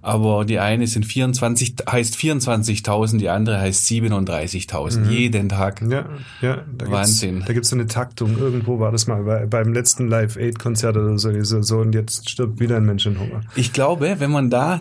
Aber 0.00 0.44
die 0.46 0.58
eine 0.60 0.86
sind 0.86 1.04
24, 1.04 1.74
heißt 1.90 2.14
24.000, 2.16 3.18
die 3.18 3.28
andere 3.28 3.60
heißt 3.60 3.86
37.000. 3.86 5.10
Jeden 5.10 5.48
Tag. 5.50 5.82
Ja, 5.82 6.06
ja, 6.40 6.62
da 6.76 6.90
Wahnsinn. 6.90 7.34
Gibt's, 7.34 7.46
da 7.46 7.52
gibt's 7.52 7.68
so 7.68 7.76
eine 7.76 7.86
Taktung. 7.86 8.38
Irgendwo 8.38 8.78
war 8.78 8.90
das 8.92 9.06
mal 9.06 9.22
bei, 9.24 9.44
beim 9.44 9.72
letzten 9.74 10.08
Live 10.08 10.36
Aid 10.36 10.58
Konzert 10.58 10.96
oder 10.96 11.18
so, 11.18 11.30
so, 11.42 11.62
so 11.62 11.78
und 11.78 11.94
jetzt 11.94 12.30
stirbt 12.30 12.60
wieder 12.60 12.76
ein 12.76 12.86
Mensch 12.86 13.04
in 13.06 13.18
Hunger. 13.18 13.40
Ich 13.56 13.72
glaube, 13.72 14.16
wenn 14.20 14.30
man 14.30 14.50
da 14.50 14.80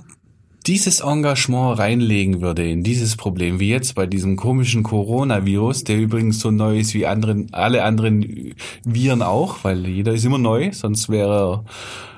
dieses 0.68 1.00
Engagement 1.00 1.80
reinlegen 1.80 2.42
würde 2.42 2.70
in 2.70 2.84
dieses 2.84 3.16
Problem, 3.16 3.60
wie 3.60 3.70
jetzt 3.70 3.96
bei 3.96 4.06
diesem 4.06 4.36
komischen 4.36 4.84
Coronavirus, 4.84 5.86
der 5.86 5.98
übrigens 5.98 6.40
so 6.40 6.52
neu 6.52 6.80
ist 6.80 6.94
wie 6.94 7.06
anderen, 7.06 7.48
alle 7.54 7.84
anderen 7.84 8.54
Viren 8.84 9.22
auch, 9.22 9.64
weil 9.64 9.88
jeder 9.88 10.14
ist 10.14 10.26
immer 10.26 10.38
neu, 10.38 10.72
sonst 10.74 11.10
wäre 11.10 11.30
er 11.30 11.66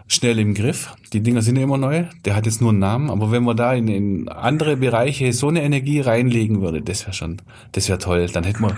schnell 0.07 0.39
im 0.39 0.55
Griff. 0.55 0.95
Die 1.13 1.21
Dinger 1.21 1.43
sind 1.43 1.57
ja 1.57 1.63
immer 1.63 1.77
neu. 1.77 2.05
Der 2.25 2.35
hat 2.35 2.47
jetzt 2.47 2.61
nur 2.61 2.71
einen 2.71 2.79
Namen, 2.79 3.09
aber 3.11 3.31
wenn 3.31 3.43
man 3.43 3.55
da 3.55 3.73
in, 3.73 3.87
in 3.87 4.27
andere 4.27 4.77
Bereiche 4.77 5.31
so 5.33 5.47
eine 5.49 5.61
Energie 5.61 5.99
reinlegen 6.01 6.61
würde, 6.61 6.81
das 6.81 7.03
wäre 7.03 7.13
schon, 7.13 7.41
das 7.73 7.87
wäre 7.87 7.99
toll. 7.99 8.27
Dann 8.27 8.43
hätten 8.43 8.63
wir 8.63 8.75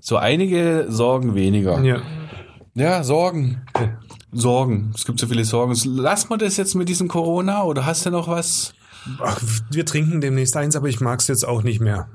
so 0.00 0.18
einige 0.18 0.86
Sorgen 0.88 1.34
weniger. 1.34 1.82
Ja. 1.82 2.02
Ja, 2.74 3.02
Sorgen. 3.02 3.62
Sorgen. 4.30 4.92
Es 4.94 5.04
gibt 5.04 5.18
so 5.18 5.26
viele 5.26 5.44
Sorgen. 5.44 5.74
Lass 5.86 6.28
mal 6.28 6.36
das 6.36 6.58
jetzt 6.58 6.74
mit 6.74 6.88
diesem 6.88 7.08
Corona 7.08 7.64
oder 7.64 7.86
hast 7.86 8.06
du 8.06 8.10
noch 8.10 8.28
was? 8.28 8.74
Ach, 9.20 9.40
wir 9.70 9.84
trinken 9.86 10.20
demnächst 10.20 10.56
eins, 10.56 10.76
aber 10.76 10.88
ich 10.88 11.00
mag's 11.00 11.28
jetzt 11.28 11.46
auch 11.46 11.62
nicht 11.62 11.80
mehr. 11.80 12.08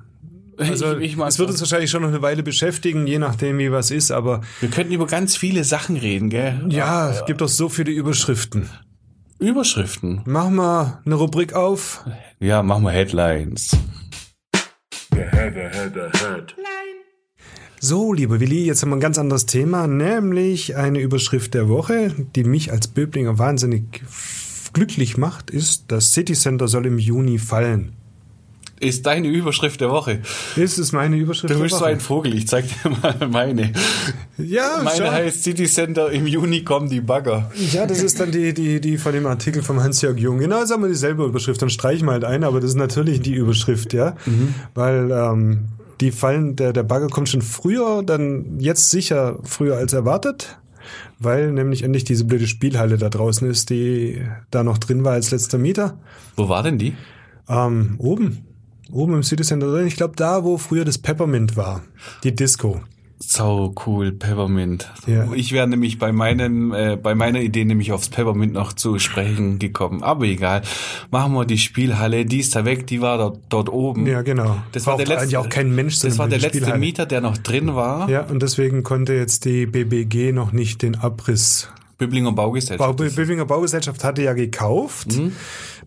Also, 0.58 0.98
ich, 0.98 1.13
ich 1.13 1.19
es 1.19 1.39
wird 1.39 1.50
uns 1.50 1.60
wahrscheinlich 1.60 1.89
schon 1.89 2.04
noch 2.04 2.10
eine 2.10 2.22
Weile 2.22 2.43
beschäftigen, 2.43 3.08
je 3.08 3.17
nachdem, 3.17 3.58
wie 3.58 3.72
was 3.72 3.89
ist, 3.89 4.12
aber 4.12 4.41
Wir 4.60 4.69
könnten 4.69 4.93
über 4.93 5.08
ganz 5.08 5.36
viele 5.36 5.63
Sachen 5.63 5.98
reden, 5.98 6.30
gell? 6.30 6.62
ja, 6.69 7.10
es 7.10 7.26
gibt 7.26 7.41
doch 7.41 7.48
so 7.48 7.69
viele 7.69 7.91
Überschriften. 7.91 8.69
Überschriften. 9.39 10.22
Machen 10.26 10.56
wir 10.56 11.02
eine 11.06 11.15
Rubrik 11.15 11.54
auf. 11.54 12.06
Ja, 12.39 12.62
machen 12.63 12.84
wir 12.84 12.91
Headlines. 12.91 13.76
So, 17.80 18.13
lieber 18.13 18.39
Willi, 18.39 18.65
jetzt 18.65 18.82
haben 18.82 18.89
wir 18.91 18.96
ein 18.96 19.02
ganz 19.02 19.17
anderes 19.17 19.46
Thema, 19.46 19.88
nämlich 19.88 20.78
eine 20.78 21.00
Überschrift 21.00 21.54
der 21.54 21.67
Woche, 21.67 22.15
die 22.36 22.46
mich 22.46 22.72
als 22.72 22.88
Böblinger 22.88 23.38
wahnsinnig 23.38 24.02
glücklich 24.74 25.18
macht, 25.18 25.50
ist, 25.52 25.86
das 25.88 26.12
City 26.12 26.34
Center 26.34 26.68
soll 26.68 26.86
im 26.86 27.00
Juni 27.00 27.38
fallen. 27.40 27.94
Ist 28.80 29.06
deine 29.06 29.30
Überschrift 29.30 29.80
der 29.80 29.90
Woche. 29.92 30.20
Ist 30.58 30.92
meine 30.92 31.16
Überschrift 31.16 31.54
Du 31.54 31.58
der 31.58 31.64
bist 31.64 31.76
so 31.76 31.82
Woche. 31.82 31.90
ein 31.92 32.00
Vogel, 32.02 32.36
ich 32.36 32.48
zeig 32.50 32.66
dir 32.68 32.90
mal 32.90 33.28
meine. 33.30 33.72
ja, 34.38 34.82
Meine 34.84 34.98
schon. 34.98 35.10
heißt 35.12 35.42
City 35.44 35.66
Center, 35.68 36.12
im 36.12 36.28
Juni 36.28 36.64
kommen 36.66 36.90
die 36.90 37.00
Bagger. 37.00 37.50
Ja, 37.72 37.86
das 37.86 38.04
ist 38.04 38.20
dann 38.20 38.32
die, 38.32 38.54
die, 38.54 38.82
die 38.82 38.98
von 38.98 39.14
dem 39.14 39.26
Artikel 39.26 39.64
vom 39.64 39.82
Hans-Jörg 39.82 40.18
Jung. 40.20 40.40
Genau, 40.40 40.66
sagen 40.66 40.82
wir 40.82 40.90
dieselbe 40.90 41.24
Überschrift, 41.24 41.62
dann 41.62 41.70
streichen 41.70 42.08
wir 42.08 42.12
halt 42.14 42.26
ein, 42.26 42.44
aber 42.44 42.60
das 42.60 42.72
ist 42.72 42.76
natürlich 42.78 43.22
die 43.22 43.36
Überschrift, 43.36 43.94
ja. 43.94 44.18
Weil 44.74 45.12
ähm, 45.12 45.70
die 46.02 46.12
fallen, 46.12 46.58
der, 46.58 46.74
der 46.74 46.84
Bagger 46.84 47.08
kommt 47.08 47.30
schon 47.30 47.42
früher, 47.44 48.04
dann 48.04 48.60
jetzt 48.60 48.90
sicher 48.90 49.40
früher 49.44 49.78
als 49.78 49.94
erwartet, 49.94 50.58
weil 51.19 51.52
nämlich 51.52 51.84
endlich 51.84 52.04
diese 52.04 52.26
blöde 52.26 52.48
Spielhalle 52.48 52.98
da 52.98 53.10
draußen 53.10 53.50
ist, 53.50 53.69
die 53.69 54.22
da 54.52 54.63
noch 54.63 54.78
drin 54.78 55.04
war 55.04 55.13
als 55.13 55.32
letzter 55.32 55.58
Mieter. 55.58 55.98
Wo 56.36 56.50
war 56.50 56.63
denn 56.63 56.78
die? 56.78 56.96
Ähm, 57.48 57.96
oben. 57.98 58.46
Oben 58.91 59.15
im 59.15 59.24
City 59.24 59.43
Center 59.43 59.72
drin. 59.72 59.88
Ich 59.88 59.96
glaube, 59.96 60.15
da, 60.15 60.43
wo 60.43 60.58
früher 60.58 60.86
das 60.86 60.98
Peppermint 60.98 61.58
war. 61.58 61.82
Die 62.24 62.36
Disco. 62.36 62.82
Sau 63.28 63.74
cool, 63.86 64.12
Peppermint. 64.12 64.92
Ja. 65.08 65.32
Ich 65.34 65.52
wäre 65.52 65.68
nämlich 65.68 65.98
bei 66.00 66.12
meinen, 66.12 66.72
äh, 66.74 66.98
bei 67.02 67.16
meiner 67.16 67.40
Idee 67.42 67.66
nämlich 67.66 67.92
aufs 67.92 68.10
Peppermint 68.10 68.54
noch 68.54 68.74
zu 68.74 69.00
sprechen 69.00 69.60
gekommen. 69.60 70.04
Aber 70.04 70.26
egal. 70.26 70.62
Machen 71.12 71.34
wir 71.34 71.46
die 71.46 71.58
Spielhalle, 71.58 72.26
die 72.26 72.40
ist 72.40 72.56
da 72.56 72.66
weg, 72.66 72.86
die 72.88 73.02
war 73.02 73.18
dort, 73.18 73.40
dort 73.50 73.70
oben. 73.70 74.06
Ja, 74.06 74.22
genau. 74.22 74.58
Das 74.72 74.86
war 74.86 74.94
Braucht 74.98 75.02
der 75.02 75.08
letzte, 75.08 75.24
eigentlich 75.24 75.38
auch 75.38 75.50
kein 75.50 75.74
Mensch 75.74 76.00
Das 76.00 76.18
war 76.18 76.28
der 76.28 76.40
letzte 76.40 76.58
Spielhalle. 76.60 76.80
Mieter, 76.80 77.06
der 77.06 77.22
noch 77.22 77.38
drin 77.38 77.76
war. 77.76 78.10
Ja, 78.10 78.22
und 78.24 78.42
deswegen 78.44 78.84
konnte 78.84 79.14
jetzt 79.14 79.46
die 79.46 79.66
BBG 79.66 80.32
noch 80.32 80.52
nicht 80.52 80.82
den 80.82 80.96
Abriss. 80.96 81.70
Böblinger 81.98 82.32
Bau, 82.32 82.48
Baugesellschaft. 82.48 82.98
Böblinger 82.98 83.46
Baugesellschaft 83.46 84.04
hatte 84.04 84.24
ja 84.24 84.34
gekauft, 84.34 85.16
Mhm. 85.16 85.32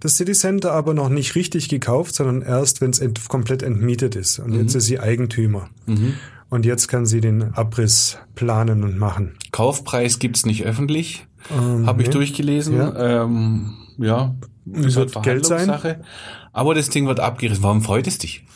das 0.01 0.17
City 0.17 0.33
Center 0.33 0.73
aber 0.73 0.95
noch 0.95 1.09
nicht 1.11 1.35
richtig 1.35 1.69
gekauft, 1.69 2.15
sondern 2.15 2.43
erst, 2.43 2.81
wenn 2.81 2.91
es 2.91 3.01
ent, 3.01 3.29
komplett 3.29 3.63
entmietet 3.63 4.15
ist. 4.17 4.39
Und 4.39 4.53
Mhm. 4.53 4.61
jetzt 4.61 4.75
ist 4.75 4.87
sie 4.87 4.99
Eigentümer. 5.01 5.69
Und 6.57 6.65
jetzt 6.65 6.89
kann 6.89 7.05
sie 7.05 7.21
den 7.21 7.53
Abriss 7.53 8.17
planen 8.35 8.83
und 8.83 8.97
machen. 8.97 9.37
Kaufpreis 9.53 10.19
gibt's 10.19 10.47
nicht 10.47 10.65
öffentlich. 10.65 11.27
Ähm, 11.55 11.87
Habe 11.87 12.01
ich 12.01 12.09
nee. 12.09 12.15
durchgelesen. 12.15 12.79
Ja. 12.79 13.25
Ähm, 13.25 13.75
ja. 13.99 14.35
Ist 14.65 14.97
Wird 14.97 15.15
halt 15.17 15.25
Geld 15.27 15.45
sein? 15.45 15.71
Aber 16.55 16.75
das 16.75 16.89
Ding 16.89 17.07
wird 17.07 17.21
abgerissen. 17.21 17.63
Warum 17.63 17.83
freut 17.83 18.07
es 18.07 18.17
dich? 18.17 18.47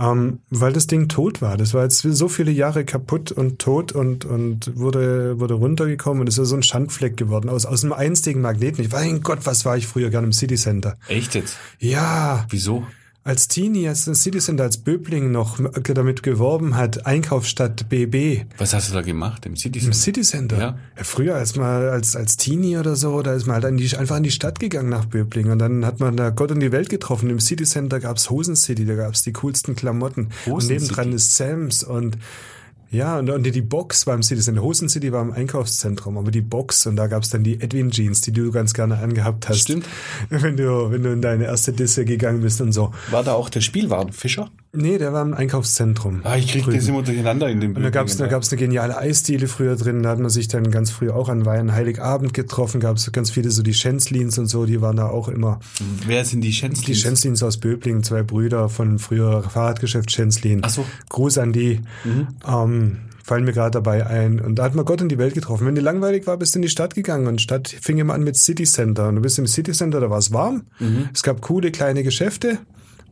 Ähm, 0.00 0.40
weil 0.50 0.72
das 0.72 0.88
Ding 0.88 1.06
tot 1.06 1.42
war. 1.42 1.56
Das 1.56 1.74
war 1.74 1.84
jetzt 1.84 1.98
so 2.02 2.26
viele 2.26 2.50
Jahre 2.50 2.84
kaputt 2.84 3.30
und 3.30 3.60
tot 3.60 3.92
und, 3.92 4.24
und 4.24 4.76
wurde, 4.76 5.38
wurde 5.38 5.54
runtergekommen 5.54 6.22
und 6.22 6.26
ist 6.26 6.38
ja 6.38 6.44
so 6.44 6.56
ein 6.56 6.64
Schandfleck 6.64 7.16
geworden 7.16 7.48
aus, 7.48 7.66
aus 7.66 7.84
einem 7.84 7.92
einstigen 7.92 8.42
Magneten. 8.42 8.84
Ich, 8.84 8.90
mein 8.90 9.20
Gott, 9.20 9.46
was 9.46 9.64
war 9.64 9.76
ich 9.76 9.86
früher 9.86 10.10
gerne 10.10 10.26
im 10.26 10.32
City 10.32 10.56
Center? 10.56 10.96
Echt 11.06 11.36
jetzt? 11.36 11.56
Ja. 11.78 12.46
Wieso? 12.50 12.84
Als 13.26 13.48
Teenie, 13.48 13.88
als 13.88 14.04
City 14.04 14.38
Center, 14.38 14.64
als 14.64 14.76
Böbling 14.76 15.32
noch 15.32 15.58
damit 15.82 16.22
geworben 16.22 16.76
hat, 16.76 17.06
Einkaufsstadt 17.06 17.88
BB. 17.88 18.44
Was 18.58 18.74
hast 18.74 18.90
du 18.90 18.92
da 18.94 19.00
gemacht 19.00 19.46
im 19.46 19.56
City 19.56 19.78
Im 19.78 19.92
Center? 19.92 19.98
City 19.98 20.20
Center? 20.20 20.58
Ja. 20.58 20.78
ja 20.94 21.04
früher, 21.04 21.34
als 21.34 21.56
mal 21.56 21.88
als, 21.88 22.16
als 22.16 22.36
Teenie 22.36 22.76
oder 22.76 22.96
so, 22.96 23.22
da 23.22 23.32
ist 23.32 23.46
man 23.46 23.54
halt 23.54 23.64
in 23.64 23.78
die, 23.78 23.96
einfach 23.96 24.18
in 24.18 24.24
die 24.24 24.30
Stadt 24.30 24.60
gegangen 24.60 24.90
nach 24.90 25.06
Böbling 25.06 25.50
und 25.50 25.58
dann 25.58 25.86
hat 25.86 26.00
man 26.00 26.18
da 26.18 26.28
Gott 26.28 26.50
und 26.50 26.60
die 26.60 26.70
Welt 26.70 26.90
getroffen. 26.90 27.30
Im 27.30 27.40
City 27.40 27.64
Center 27.64 27.98
gab's 27.98 28.28
Hosen 28.28 28.56
City, 28.56 28.84
da 28.84 28.94
gab's 28.94 29.22
die 29.22 29.32
coolsten 29.32 29.74
Klamotten. 29.74 30.28
Hosen 30.44 30.52
und 30.52 30.68
nebendran 30.68 31.04
City. 31.06 31.16
ist 31.16 31.34
Sam's 31.34 31.82
und 31.82 32.18
ja, 32.94 33.18
und, 33.18 33.28
und 33.28 33.42
die 33.42 33.60
Box 33.60 34.06
war 34.06 34.14
im 34.14 34.22
City 34.22 34.40
Center. 34.40 34.62
Hosen 34.62 34.88
City 34.88 35.12
war 35.12 35.22
im 35.22 35.32
Einkaufszentrum, 35.32 36.16
aber 36.16 36.30
die 36.30 36.40
Box 36.40 36.86
und 36.86 36.96
da 36.96 37.08
gab's 37.08 37.28
dann 37.28 37.42
die 37.42 37.60
Edwin 37.60 37.90
Jeans, 37.90 38.20
die 38.20 38.32
du 38.32 38.52
ganz 38.52 38.72
gerne 38.72 38.98
angehabt 38.98 39.48
hast. 39.48 39.62
Stimmt. 39.62 39.86
Wenn 40.30 40.56
du, 40.56 40.90
wenn 40.90 41.02
du 41.02 41.12
in 41.12 41.22
deine 41.22 41.44
erste 41.44 41.72
Disse 41.72 42.04
gegangen 42.04 42.40
bist 42.40 42.60
und 42.60 42.72
so. 42.72 42.92
War 43.10 43.22
da 43.22 43.34
auch 43.34 43.48
der 43.48 43.60
Spielwarenfischer? 43.60 44.50
Nee, 44.74 44.98
der 44.98 45.12
war 45.12 45.22
im 45.22 45.34
Einkaufszentrum. 45.34 46.20
Ah, 46.24 46.36
ich 46.36 46.48
krieg 46.48 46.64
Drüben. 46.64 46.76
das 46.76 46.88
immer 46.88 47.02
durcheinander 47.02 47.48
in 47.48 47.60
dem 47.60 47.76
Und 47.76 47.82
da 47.82 47.90
gab's 47.90 48.16
da 48.16 48.26
gab's 48.26 48.50
eine 48.50 48.58
geniale 48.58 48.98
Eisdiele 48.98 49.46
früher 49.46 49.76
drin. 49.76 50.02
Da 50.02 50.10
hat 50.10 50.18
man 50.18 50.30
sich 50.30 50.48
dann 50.48 50.70
ganz 50.70 50.90
früh 50.90 51.10
auch 51.10 51.28
an 51.28 51.46
Weihnachten, 51.46 51.72
Heiligabend 51.72 52.34
getroffen. 52.34 52.80
Gab's 52.80 53.10
ganz 53.12 53.30
viele 53.30 53.50
so 53.50 53.62
die 53.62 53.74
Schänzlins 53.74 54.36
und 54.38 54.46
so, 54.46 54.66
die 54.66 54.80
waren 54.80 54.96
da 54.96 55.08
auch 55.08 55.28
immer. 55.28 55.60
Wer 56.06 56.24
sind 56.24 56.40
die 56.40 56.52
Schänzlins? 56.52 56.86
Die 56.86 56.94
Schänzlins 56.94 57.42
aus 57.42 57.58
Böblingen, 57.58 58.02
zwei 58.02 58.22
Brüder 58.22 58.68
von 58.68 58.98
früher 58.98 59.42
Fahrradgeschäft 59.42 60.10
Schänzlin. 60.10 60.60
Ach 60.62 60.70
so. 60.70 60.82
Mhm. 60.82 60.86
Gruß 61.08 61.38
an 61.38 61.52
die. 61.52 61.80
Ähm, 62.46 62.96
fallen 63.22 63.44
mir 63.44 63.52
gerade 63.52 63.70
dabei 63.70 64.06
ein. 64.06 64.40
Und 64.40 64.56
da 64.56 64.64
hat 64.64 64.74
man 64.74 64.84
Gott 64.84 65.00
in 65.00 65.08
die 65.08 65.18
Welt 65.18 65.34
getroffen. 65.34 65.66
Wenn 65.66 65.74
dir 65.74 65.80
langweilig 65.80 66.26
war, 66.26 66.36
bist 66.36 66.54
du 66.54 66.58
in 66.58 66.62
die 66.62 66.68
Stadt 66.68 66.94
gegangen 66.94 67.26
und 67.26 67.40
Stadt 67.40 67.68
fing 67.68 67.98
immer 67.98 68.12
an 68.14 68.22
mit 68.22 68.36
City 68.36 68.64
Center. 68.64 69.08
Und 69.08 69.16
du 69.16 69.22
bist 69.22 69.38
im 69.38 69.46
City 69.46 69.72
Center, 69.72 70.00
da 70.00 70.10
war 70.10 70.18
es 70.18 70.32
warm. 70.32 70.64
Mhm. 70.78 71.08
Es 71.12 71.22
gab 71.22 71.40
coole 71.40 71.70
kleine 71.70 72.02
Geschäfte 72.02 72.58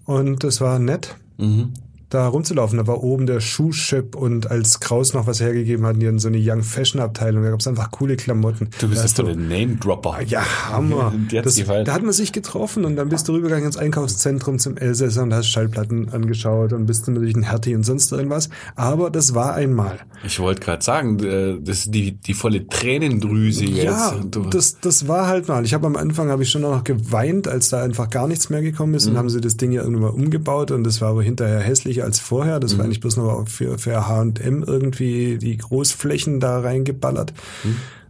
und 0.05 0.45
das 0.45 0.61
war 0.61 0.79
nett. 0.79 1.17
Mhm. 1.39 1.73
Da 2.13 2.29
rumzulaufen, 2.29 2.77
da 2.77 2.87
war 2.87 3.03
oben 3.03 3.25
der 3.25 3.41
Schuhshop 3.41 4.17
und 4.17 4.51
als 4.51 4.81
Kraus 4.81 5.15
noch 5.15 5.27
was 5.27 5.41
hergegeben 5.41 5.87
hatten, 5.87 5.99
die 5.99 6.07
hatten 6.07 6.19
so 6.19 6.29
eine 6.29 6.37
Young 6.39 6.63
Fashion 6.63 7.01
Abteilung, 7.01 7.43
da 7.43 7.49
gab 7.49 7.61
es 7.61 7.67
einfach 7.67 7.91
coole 7.91 8.17
Klamotten. 8.17 8.69
Du 8.81 8.89
bist 8.91 9.03
hast 9.03 9.17
voll 9.17 9.31
ein 9.31 9.49
Name-Dropper. 9.49 10.21
ja, 10.27 10.43
Hammer. 10.69 11.15
Das, 11.33 11.55
da 11.55 11.95
hat 11.95 12.03
man 12.03 12.13
sich 12.13 12.33
getroffen 12.33 12.85
und 12.85 12.97
dann 12.97 13.09
bist 13.09 13.27
du 13.29 13.33
rübergegangen 13.33 13.65
ins 13.65 13.79
Einkaufszentrum 13.79 14.59
zum 14.59 14.77
Elsässer 14.77 15.23
und 15.23 15.33
hast 15.33 15.49
Schallplatten 15.49 16.11
angeschaut 16.11 16.75
und 16.75 16.85
bist 16.85 17.07
dann 17.07 17.15
natürlich 17.15 17.35
ein 17.35 17.45
Hertie 17.45 17.75
und 17.75 17.85
sonst 17.85 18.13
irgendwas. 18.13 18.51
Aber 18.77 19.09
das 19.09 19.35
war 19.35 19.55
einmal. 19.55 20.01
Ich 20.23 20.39
wollte 20.39 20.61
gerade 20.61 20.85
sagen, 20.85 21.19
äh, 21.25 21.59
das 21.63 21.79
ist 21.79 21.95
die, 21.95 22.13
die 22.13 22.35
volle 22.35 22.67
Tränendrüse 22.67 23.65
jetzt. 23.65 23.85
Ja, 23.85 24.15
das, 24.51 24.79
das 24.81 25.09
war 25.09 25.29
halt 25.29 25.49
mal. 25.49 25.65
Ich 25.65 25.73
habe 25.73 25.87
am 25.87 25.97
Anfang 25.97 26.29
habe 26.29 26.43
ich 26.43 26.51
schon 26.51 26.63
noch 26.63 26.85
geweint, 26.85 27.49
als 27.49 27.71
da 27.71 27.83
einfach 27.83 28.11
gar 28.11 28.29
nichts 28.29 28.51
mehr 28.51 28.61
gekommen 28.61 28.93
ist. 28.93 29.07
Und 29.07 29.17
haben 29.17 29.31
sie 29.31 29.41
das 29.41 29.57
Ding 29.57 29.73
ja 29.73 29.83
irgendwann 29.83 30.03
mal 30.03 30.11
umgebaut 30.11 30.71
und 30.71 30.85
das 30.85 31.01
war 31.01 31.11
aber 31.11 31.23
hinterher 31.23 31.61
als 32.03 32.19
vorher. 32.21 32.61
Das 32.61 32.77
war 32.77 32.85
eigentlich 32.85 33.01
bloß 33.01 33.17
noch 33.17 33.49
für, 33.49 33.79
für 33.79 34.07
H&M 34.07 34.63
irgendwie 34.63 35.39
die 35.39 35.57
Großflächen 35.57 36.41
da 36.41 36.61
reingeballert. 36.61 37.33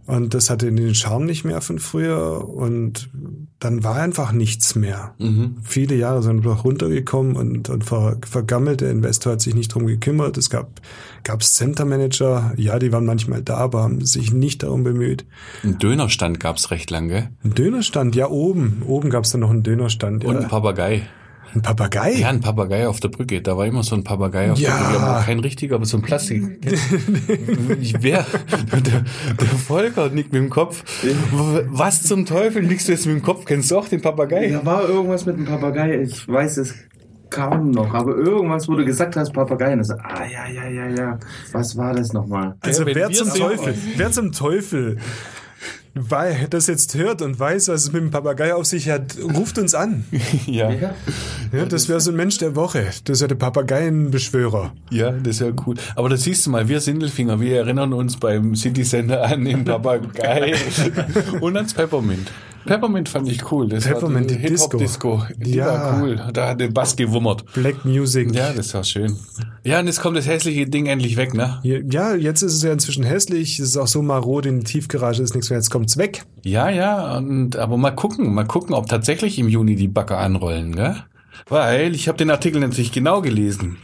Und 0.05 0.35
das 0.35 0.51
hatte 0.51 0.73
den 0.73 0.95
Charme 0.95 1.27
nicht 1.27 1.45
mehr 1.45 1.61
von 1.61 1.79
früher 1.79 2.49
und 2.49 3.09
dann 3.61 3.85
war 3.85 3.95
einfach 3.95 4.33
nichts 4.33 4.75
mehr. 4.75 5.15
Viele 5.63 5.95
Jahre 5.95 6.23
sind 6.23 6.39
einfach 6.39 6.65
runtergekommen 6.65 7.37
und, 7.37 7.71
und 7.71 7.85
ver, 7.85 8.19
vergammelt. 8.29 8.81
Der 8.81 8.91
Investor 8.91 9.35
hat 9.35 9.41
sich 9.41 9.55
nicht 9.55 9.73
drum 9.73 9.87
gekümmert. 9.87 10.37
Es 10.37 10.51
gab, 10.51 10.81
gab 11.23 11.45
Center 11.45 11.85
Manager, 11.85 12.53
ja, 12.57 12.81
die 12.81 12.93
waren 12.93 13.07
manchmal 13.07 13.43
da, 13.43 13.59
aber 13.59 13.85
haben 13.85 14.05
sich 14.05 14.33
nicht 14.33 14.65
darum 14.65 14.83
bemüht. 14.83 15.25
Ein 15.63 15.79
Dönerstand 15.79 16.41
gab's 16.41 16.73
recht 16.73 16.91
lange. 16.91 17.31
Ein 17.45 17.55
Dönerstand, 17.55 18.17
ja, 18.17 18.29
oben. 18.29 18.83
Oben 18.85 19.09
gab 19.09 19.23
es 19.23 19.31
dann 19.31 19.43
noch 19.43 19.51
einen 19.51 19.63
Dönerstand. 19.63 20.25
Und 20.25 20.35
ja. 20.35 20.41
ein 20.41 20.49
Papagei. 20.49 21.07
Ein 21.55 21.63
Papagei. 21.63 22.13
Ja, 22.15 22.29
ein 22.29 22.41
Papagei 22.41 22.89
auf 22.89 23.01
der 23.01 23.09
Brücke. 23.09 23.43
Da 23.43 23.57
war 23.57 23.67
immer 23.67 23.83
so 23.83 23.95
ein 23.95 24.05
Papagei 24.05 24.51
auf 24.53 24.59
Ja. 24.59 24.77
der 24.77 24.85
Brücke. 24.85 25.01
Aber 25.05 25.23
kein 25.23 25.39
richtiger, 25.41 25.75
aber 25.77 25.85
so 25.85 25.99
ein 25.99 26.03
Plastik. 26.03 26.43
ich 27.81 27.95
wer? 28.03 28.25
Der, 28.73 29.05
der 29.39 29.47
Volker 29.47 30.09
nickt 30.09 30.33
mit 30.33 30.43
dem 30.43 30.51
Kopf. 30.51 30.83
Was 31.69 32.03
zum 32.03 32.27
Teufel 32.27 32.63
nickst 32.63 32.89
du 32.89 32.93
jetzt 32.93 33.07
mit 33.07 33.17
dem 33.17 33.23
Kopf? 33.23 33.45
Kennst 33.45 33.71
du 33.71 33.79
auch 33.79 33.89
den 33.89 34.01
Papagei? 34.01 34.49
Da 34.51 34.65
war 34.65 34.89
irgendwas 34.89 35.27
mit 35.27 35.37
dem 35.37 35.45
Papagei, 35.45 36.01
ich 36.03 36.27
weiß 36.27 36.57
es 36.59 36.75
kaum 37.31 37.71
noch, 37.71 37.95
aber 37.95 38.15
irgendwas, 38.15 38.69
wo 38.69 38.75
du 38.75 38.85
gesagt 38.85 39.17
hast, 39.17 39.33
Papagei, 39.33 39.73
und 39.73 39.81
ich 39.81 39.87
so, 39.87 39.95
ah, 39.95 40.23
ja, 40.31 40.47
ja, 40.49 40.69
ja, 40.69 40.89
ja, 40.89 41.19
was 41.53 41.77
war 41.77 41.95
das 41.95 42.13
nochmal? 42.13 42.55
Also 42.61 42.85
wenn 42.85 42.95
wer 42.95 43.11
zum 43.11 43.29
Teufel, 43.33 43.75
wer 43.97 44.11
zum 44.11 44.33
Teufel 44.33 44.99
weil 45.95 46.47
das 46.49 46.67
jetzt 46.67 46.95
hört 46.95 47.23
und 47.23 47.39
weiß, 47.39 47.69
was 47.69 47.85
es 47.85 47.93
mit 47.93 48.03
dem 48.03 48.11
Papagei 48.11 48.55
auf 48.55 48.67
sich 48.67 48.89
hat, 48.89 49.17
ruft 49.37 49.59
uns 49.59 49.75
an. 49.75 50.05
Ja. 50.47 50.71
Ja, 50.71 51.67
das 51.69 51.89
wäre 51.89 52.01
so 52.01 52.11
ein 52.11 52.17
Mensch 52.17 52.39
der 52.39 52.57
Woche. 52.57 52.87
Das 53.05 53.21
ja 53.21 53.27
der 53.27 53.35
Papageienbeschwörer. 53.37 54.73
Ja, 54.91 55.11
das 55.13 55.39
ja 55.39 55.49
cool. 55.67 55.77
Aber 55.95 56.09
das 56.09 56.23
siehst 56.23 56.47
du 56.47 56.51
mal, 56.51 56.69
wir 56.69 56.81
Sindelfinger, 56.81 57.41
wir 57.41 57.59
erinnern 57.59 57.93
uns 57.93 58.17
beim 58.17 58.55
City 58.57 58.83
Center 58.83 59.23
an 59.25 59.45
den 59.45 59.65
Papagei 59.65 60.55
und 61.41 61.57
ans 61.57 61.75
Peppermint. 61.75 62.31
Peppermint 62.67 63.09
fand 63.09 63.29
ich 63.29 63.51
cool. 63.51 63.69
Das 63.69 63.85
Peppermint 63.85 64.31
war 64.31 64.37
die 64.37 64.43
Hip-Hop-Disco. 64.43 65.23
Die 65.37 65.55
Ja. 65.55 65.67
war 65.67 66.03
cool. 66.03 66.21
Da 66.33 66.49
hat 66.49 66.61
der 66.61 66.69
Bass 66.69 66.97
gewummert. 66.97 67.45
Black 67.55 67.85
Music. 67.85 68.35
Ja, 68.35 68.53
das 68.53 68.73
war 68.75 68.85
schön. 68.85 69.17
Ja, 69.65 69.81
und 69.81 69.87
jetzt 69.87 70.01
kommt 70.01 70.17
das 70.17 70.27
hässliche 70.27 70.67
Ding 70.67 70.87
endlich 70.87 71.17
weg, 71.17 71.35
ne? 71.35 71.61
Ja, 71.63 72.15
jetzt 72.15 72.43
ist 72.43 72.55
es 72.55 72.63
ja 72.63 72.73
inzwischen 72.73 73.05
hässlich. 73.05 73.59
Es 73.59 73.69
ist 73.71 73.77
auch 73.77 73.87
so 73.87 74.03
marode, 74.03 74.49
in 74.49 74.57
der 74.61 74.65
Tiefgarage 74.65 75.23
ist 75.23 75.35
nichts 75.35 75.51
mehr. 75.51 75.59
Jetzt 75.59 75.71
kommt's 75.71 75.97
weg. 75.97 76.25
Ja, 76.45 76.69
ja, 76.71 77.17
und 77.19 77.57
aber 77.57 77.77
mal 77.77 77.93
gucken, 77.93 78.33
mal 78.35 78.45
gucken, 78.47 78.75
ob 78.75 78.89
tatsächlich 78.89 79.39
im 79.39 79.49
Juni 79.49 79.77
die 79.77 79.89
Bagger 79.89 80.19
anrollen, 80.19 80.75
gell? 80.75 80.97
Weil 81.49 81.95
ich 81.95 82.09
habe 82.09 82.19
den 82.19 82.31
Artikel 82.31 82.61
natürlich 82.61 82.93
genau 82.93 83.21
gelesen. 83.21 83.79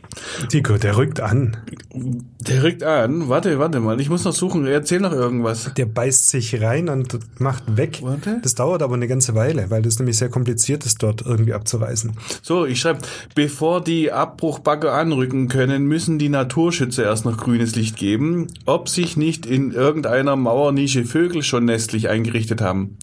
Tico, 0.49 0.77
der 0.77 0.97
rückt 0.97 1.21
an. 1.21 1.57
Der 1.93 2.63
rückt 2.63 2.83
an. 2.83 3.29
Warte, 3.29 3.59
warte 3.59 3.81
mal, 3.81 4.01
ich 4.01 4.09
muss 4.09 4.25
noch 4.25 4.33
suchen. 4.33 4.67
Erzähl 4.67 5.01
noch 5.01 5.13
irgendwas. 5.13 5.73
Der 5.77 5.87
beißt 5.87 6.29
sich 6.29 6.61
rein 6.61 6.89
und 6.89 7.19
macht 7.41 7.77
weg. 7.77 8.01
Warte. 8.03 8.41
Das 8.43 8.55
dauert 8.55 8.83
aber 8.83 8.95
eine 8.95 9.09
ganze 9.09 9.35
Weile, 9.35 9.71
weil 9.71 9.83
das 9.83 9.99
nämlich 9.99 10.17
sehr 10.17 10.29
kompliziert 10.29 10.87
ist, 10.87 11.03
dort 11.03 11.23
irgendwie 11.23 11.55
abzureißen. 11.55 12.13
So, 12.43 12.67
ich 12.67 12.81
schreibe, 12.81 13.01
bevor 13.35 13.83
die 13.83 14.13
Abbruchbagger 14.13 14.93
anrücken 14.93 15.49
können, 15.49 15.85
müssen 15.87 16.19
die 16.19 16.29
Naturschützer 16.29 17.05
erst 17.05 17.25
noch 17.25 17.37
grünes 17.37 17.75
Licht 17.77 17.97
geben, 17.97 18.49
ob 18.67 18.89
sich 18.89 19.17
nicht 19.17 19.47
in 19.47 19.73
irgendeiner 19.73 20.37
Mauernische 20.37 21.05
Vögel 21.05 21.43
schon 21.43 21.65
nestlich 21.65 22.09
eingerichtet 22.09 22.61
haben. 22.61 22.99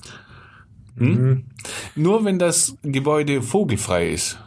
Hm? 0.97 1.45
Nur 1.95 2.25
wenn 2.25 2.39
das 2.39 2.77
Gebäude 2.83 3.41
vogelfrei 3.41 4.09
ist, 4.09 4.39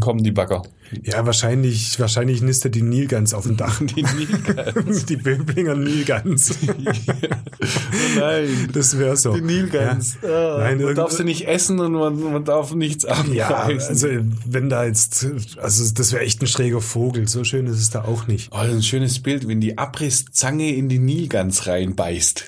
kommen 0.00 0.22
die 0.22 0.32
Bagger. 0.32 0.62
Ja, 1.02 1.26
wahrscheinlich, 1.26 1.98
wahrscheinlich 1.98 2.42
nistet 2.42 2.74
die 2.74 2.82
Nilgans 2.82 3.34
auf 3.34 3.46
dem 3.46 3.56
Dach. 3.56 3.80
Die 3.96 4.02
Nilgans. 4.02 5.06
die 5.06 5.16
Böblinger 5.16 5.74
Nilgans. 5.74 6.54
Nein. 8.18 8.68
Das 8.72 8.98
wäre 8.98 9.16
so. 9.16 9.34
Die 9.34 9.40
Nilgans. 9.40 10.18
Ja. 10.22 10.56
Ah, 10.56 10.58
Nein, 10.60 10.82
man 10.82 10.94
darf 10.94 11.12
sie 11.12 11.24
nicht 11.24 11.46
essen 11.48 11.78
und 11.80 11.92
man, 11.92 12.20
man 12.32 12.44
darf 12.44 12.74
nichts 12.74 13.04
abreißen. 13.04 13.34
Ja, 13.34 13.54
also 13.56 14.08
wenn 14.46 14.68
da 14.68 14.84
jetzt, 14.84 15.26
also 15.60 15.94
das 15.94 16.12
wäre 16.12 16.22
echt 16.22 16.42
ein 16.42 16.46
schräger 16.46 16.80
Vogel. 16.80 17.28
So 17.28 17.44
schön 17.44 17.66
ist 17.66 17.78
es 17.78 17.90
da 17.90 18.04
auch 18.04 18.26
nicht. 18.26 18.50
Oh, 18.52 18.56
ein 18.58 18.82
schönes 18.82 19.18
Bild, 19.20 19.48
wenn 19.48 19.60
die 19.60 19.78
Abrisszange 19.78 20.74
in 20.74 20.88
die 20.88 20.98
Nilgans 20.98 21.66
reinbeißt. 21.66 22.44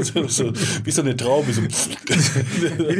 so, 0.00 0.28
so, 0.28 0.52
wie 0.84 0.90
so 0.90 1.02
eine 1.02 1.16
Traube. 1.16 1.52
So. 1.52 1.62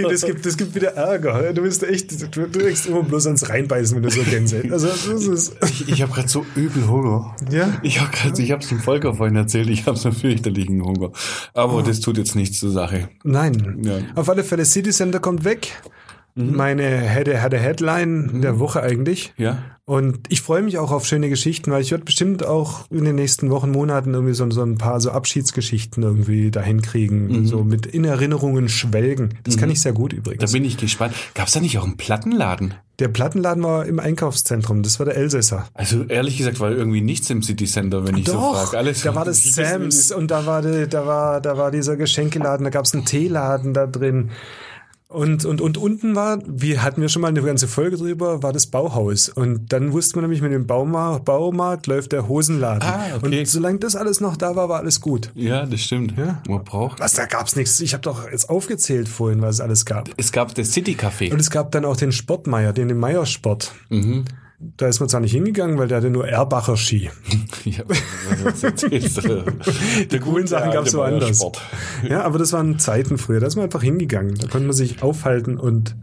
Das 0.09 0.25
gibt, 0.25 0.47
das 0.47 0.57
gibt 0.57 0.75
wieder 0.75 0.95
Ärger. 0.95 1.53
Du 1.53 1.63
bist 1.63 1.83
echt, 1.83 2.37
du, 2.37 2.47
du 2.47 2.59
kriegst 2.59 2.87
immer 2.87 3.03
bloß 3.03 3.27
ans 3.27 3.49
Reinbeißen, 3.49 3.97
wenn 3.97 4.03
du 4.03 4.11
so 4.11 4.23
Gänse. 4.23 4.64
Also 4.71 4.87
das 4.89 5.07
ist, 5.07 5.57
Ich, 5.65 5.89
ich 5.89 6.03
habe 6.03 6.13
gerade 6.13 6.29
so 6.29 6.45
übel 6.55 6.87
Hunger. 6.89 7.35
Ja? 7.51 7.69
Ich 7.83 8.01
habe 8.01 8.11
gerade, 8.11 8.41
ich 8.43 8.51
habe 8.51 8.63
es 8.63 8.69
dem 8.69 8.81
Volker 8.81 9.15
vorhin 9.15 9.37
erzählt, 9.37 9.69
ich 9.69 9.87
habe 9.87 9.97
so 9.97 10.11
fürchterlichen 10.13 10.83
Hunger. 10.83 11.11
Aber 11.53 11.83
das 11.83 12.01
tut 12.01 12.19
jetzt 12.19 12.35
nichts 12.37 12.61
zur 12.61 12.71
Sache. 12.71 13.09
nein. 13.25 13.81
Ja. 13.83 13.99
Auf 14.15 14.29
alle 14.29 14.45
Fälle, 14.45 14.65
City 14.65 14.91
Center 14.91 15.21
kommt 15.21 15.45
weg. 15.45 15.73
Meine 16.37 16.83
hätte, 16.83 17.41
hatte 17.41 17.59
Headline 17.59 18.41
der 18.43 18.59
Woche 18.59 18.83
eigentlich. 18.83 19.33
Ja. 19.37 19.59
Und 19.87 20.21
ich 20.31 20.41
freue 20.41 20.63
mich 20.63 20.79
auch 20.79 20.91
auf 20.91 21.05
schöne 21.05 21.29
Geschichten, 21.29 21.71
weil 21.71 21.83
ich 21.83 21.91
werde 21.91 22.05
bestimmt 22.05 22.45
auch 22.45 22.91
in 22.91 23.05
den 23.05 23.17
nächsten 23.17 23.51
Wochen, 23.51 23.71
Monaten 23.71 24.15
irgendwie 24.15 24.33
so, 24.33 24.51
so 24.51 24.63
ein 24.63 24.79
paar 24.79 24.99
so 24.99 25.11
Abschiedsgeschichten 25.11 26.03
irgendwie 26.03 26.51
dahin 26.51 26.81
kriegen. 26.81 27.47
So 27.47 27.65
mit 27.65 27.85
in 27.85 28.05
Erinnerungen 28.05 28.71
schwelgen. 28.71 29.35
Das 29.45 29.59
kann 29.59 29.69
ich 29.69 29.83
sehr 29.83 29.93
gut 29.93 30.13
Da 30.15 30.17
übrigens. 30.17 30.53
bin 30.53 30.65
ich 30.65 30.79
gespannt. 30.79 31.15
Gab 31.35 31.49
es 31.49 31.53
da 31.53 31.61
nicht 31.61 31.77
auch 31.79 31.85
einen 31.85 31.99
Plattenladen? 31.99 32.75
Der 32.99 33.09
Plattenladen 33.09 33.63
war 33.63 33.85
im 33.85 33.99
Einkaufszentrum. 33.99 34.83
Das 34.83 34.99
war 35.01 35.05
der 35.05 35.17
Elsässer. 35.17 35.69
Also 35.75 36.05
ehrlich 36.05 36.39
gesagt 36.39 36.61
war 36.61 36.71
irgendwie 36.71 37.03
nichts 37.03 37.29
im 37.29 37.43
City 37.43 37.67
Center, 37.67 38.07
wenn 38.07 38.17
ich 38.17 38.27
so 38.27 38.39
frage. 38.39 38.79
Alles 38.79 39.03
da 39.03 39.15
war 39.15 39.27
das 39.27 39.43
Sams 39.55 40.13
und 40.13 40.31
da 40.31 40.47
war, 40.47 40.63
die, 40.63 40.89
da 40.89 41.05
war, 41.05 41.41
da 41.43 41.59
war 41.59 41.71
dieser 41.71 41.97
Geschenkeladen, 41.97 42.65
da 42.65 42.71
gab 42.71 42.87
es 42.87 42.95
einen 42.95 43.05
Teeladen 43.05 43.75
da 43.75 43.87
drin. 43.87 44.31
Und, 45.15 45.45
und, 45.45 45.61
und 45.61 45.79
unten 45.79 46.17
war, 46.17 46.41
wie 46.45 46.81
hatten 46.81 47.01
wir 47.01 47.09
schon 47.09 47.23
mal 47.23 47.29
eine 47.29 47.41
ganze 47.41 47.69
Folge 47.69 47.97
drüber, 47.97 48.43
war 48.43 48.53
das 48.53 48.67
Bauhaus. 48.67 49.29
Und 49.29 49.73
dann 49.73 49.93
wusste 49.93 50.17
man 50.17 50.25
nämlich, 50.25 50.43
mit 50.43 50.51
dem 50.51 50.67
Baumarkt, 50.67 51.25
Baumarkt 51.25 51.87
läuft 51.87 52.11
der 52.11 52.27
Hosenladen. 52.27 52.83
Ah, 52.83 53.17
okay. 53.17 53.41
Und 53.41 53.49
solange 53.49 53.79
das 53.79 53.95
alles 53.95 54.21
noch 54.21 54.37
da 54.37 54.57
war, 54.57 54.69
war 54.69 54.81
alles 54.81 55.01
gut. 55.01 55.31
Ja, 55.37 55.67
das 55.67 55.81
stimmt. 55.81 56.15
Ja. 56.19 56.43
Man 56.49 56.65
braucht. 56.65 56.99
Was, 56.99 57.13
da 57.13 57.27
gab's 57.27 57.55
nichts. 57.55 57.81
Ich 57.81 57.93
habe 57.93 58.03
doch 58.03 58.29
jetzt 58.29 58.51
aufgezählt 58.51 59.09
vorhin, 59.09 59.41
was 59.41 59.57
es 59.57 59.61
alles 59.61 59.85
gab. 59.85 60.11
Es 60.17 60.33
gab 60.33 60.53
das 60.57 60.73
City 60.73 60.95
Café. 60.95 61.33
Und 61.33 61.41
es 61.41 61.51
gab 61.51 61.71
dann 61.71 61.85
auch 61.85 61.97
den 61.97 62.11
Sportmeier, 62.11 62.73
den, 62.73 62.89
den 62.89 62.99
Meiersport. 62.99 63.73
Mhm. 63.91 64.25
Da 64.77 64.89
ist 64.89 65.01
man 65.01 65.09
zwar 65.09 65.21
nicht 65.21 65.33
hingegangen, 65.33 65.79
weil 65.79 65.89
der 65.89 65.99
hatte 65.99 66.11
nur 66.11 66.27
Erbacher 66.29 66.77
Ski. 66.77 67.11
Ja? 67.65 67.83
Die 70.11 70.19
coolen 70.19 70.47
Sachen 70.47 70.71
gab's 70.73 70.95
alte 70.95 70.99
woanders. 70.99 71.45
Ja, 72.09 72.23
aber 72.23 72.39
das 72.39 72.53
waren 72.53 72.79
Zeiten 72.79 73.19
früher. 73.19 73.41
Da 73.41 73.47
ist 73.47 73.57
man 73.57 73.65
einfach 73.65 73.83
hingegangen. 73.83 74.35
Da 74.35 74.49
konnte 74.49 74.67
man 74.67 74.77
sich 74.77 75.03
aufhalten 75.03 75.59
und 75.59 75.97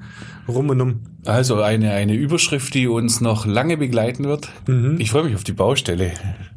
rum 0.48 0.70
und 0.70 0.82
um. 0.82 1.00
Also 1.26 1.62
eine, 1.62 1.92
eine 1.92 2.16
Überschrift, 2.16 2.74
die 2.74 2.88
uns 2.88 3.22
noch 3.22 3.46
lange 3.46 3.78
begleiten 3.78 4.24
wird. 4.24 4.50
Ich 4.98 5.12
freue 5.12 5.26
mich 5.26 5.36
auf 5.36 5.44
die 5.44 5.52
Baustelle. 5.54 6.12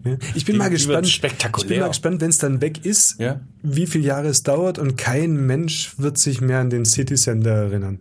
Ja. 0.04 0.16
Ich 0.34 0.44
bin 0.46 0.54
Die- 0.54 0.58
mal 0.58 0.70
gespannt. 0.70 1.08
spektakulär. 1.08 1.64
Ich 1.64 1.68
bin 1.68 1.80
mal 1.80 1.88
gespannt, 1.88 2.20
wenn 2.22 2.30
es 2.30 2.38
dann 2.38 2.60
weg 2.62 2.84
ist, 2.86 3.20
Ja. 3.20 3.40
wie 3.62 3.86
viele 3.86 4.04
Jahre 4.04 4.28
es 4.28 4.42
dauert 4.42 4.78
und 4.78 4.96
kein 4.96 5.46
Mensch 5.46 5.94
wird 5.98 6.16
sich 6.18 6.40
mehr 6.40 6.60
an 6.60 6.70
den 6.70 6.84
City 6.86 7.14
Center 7.16 7.50
erinnern. 7.50 7.98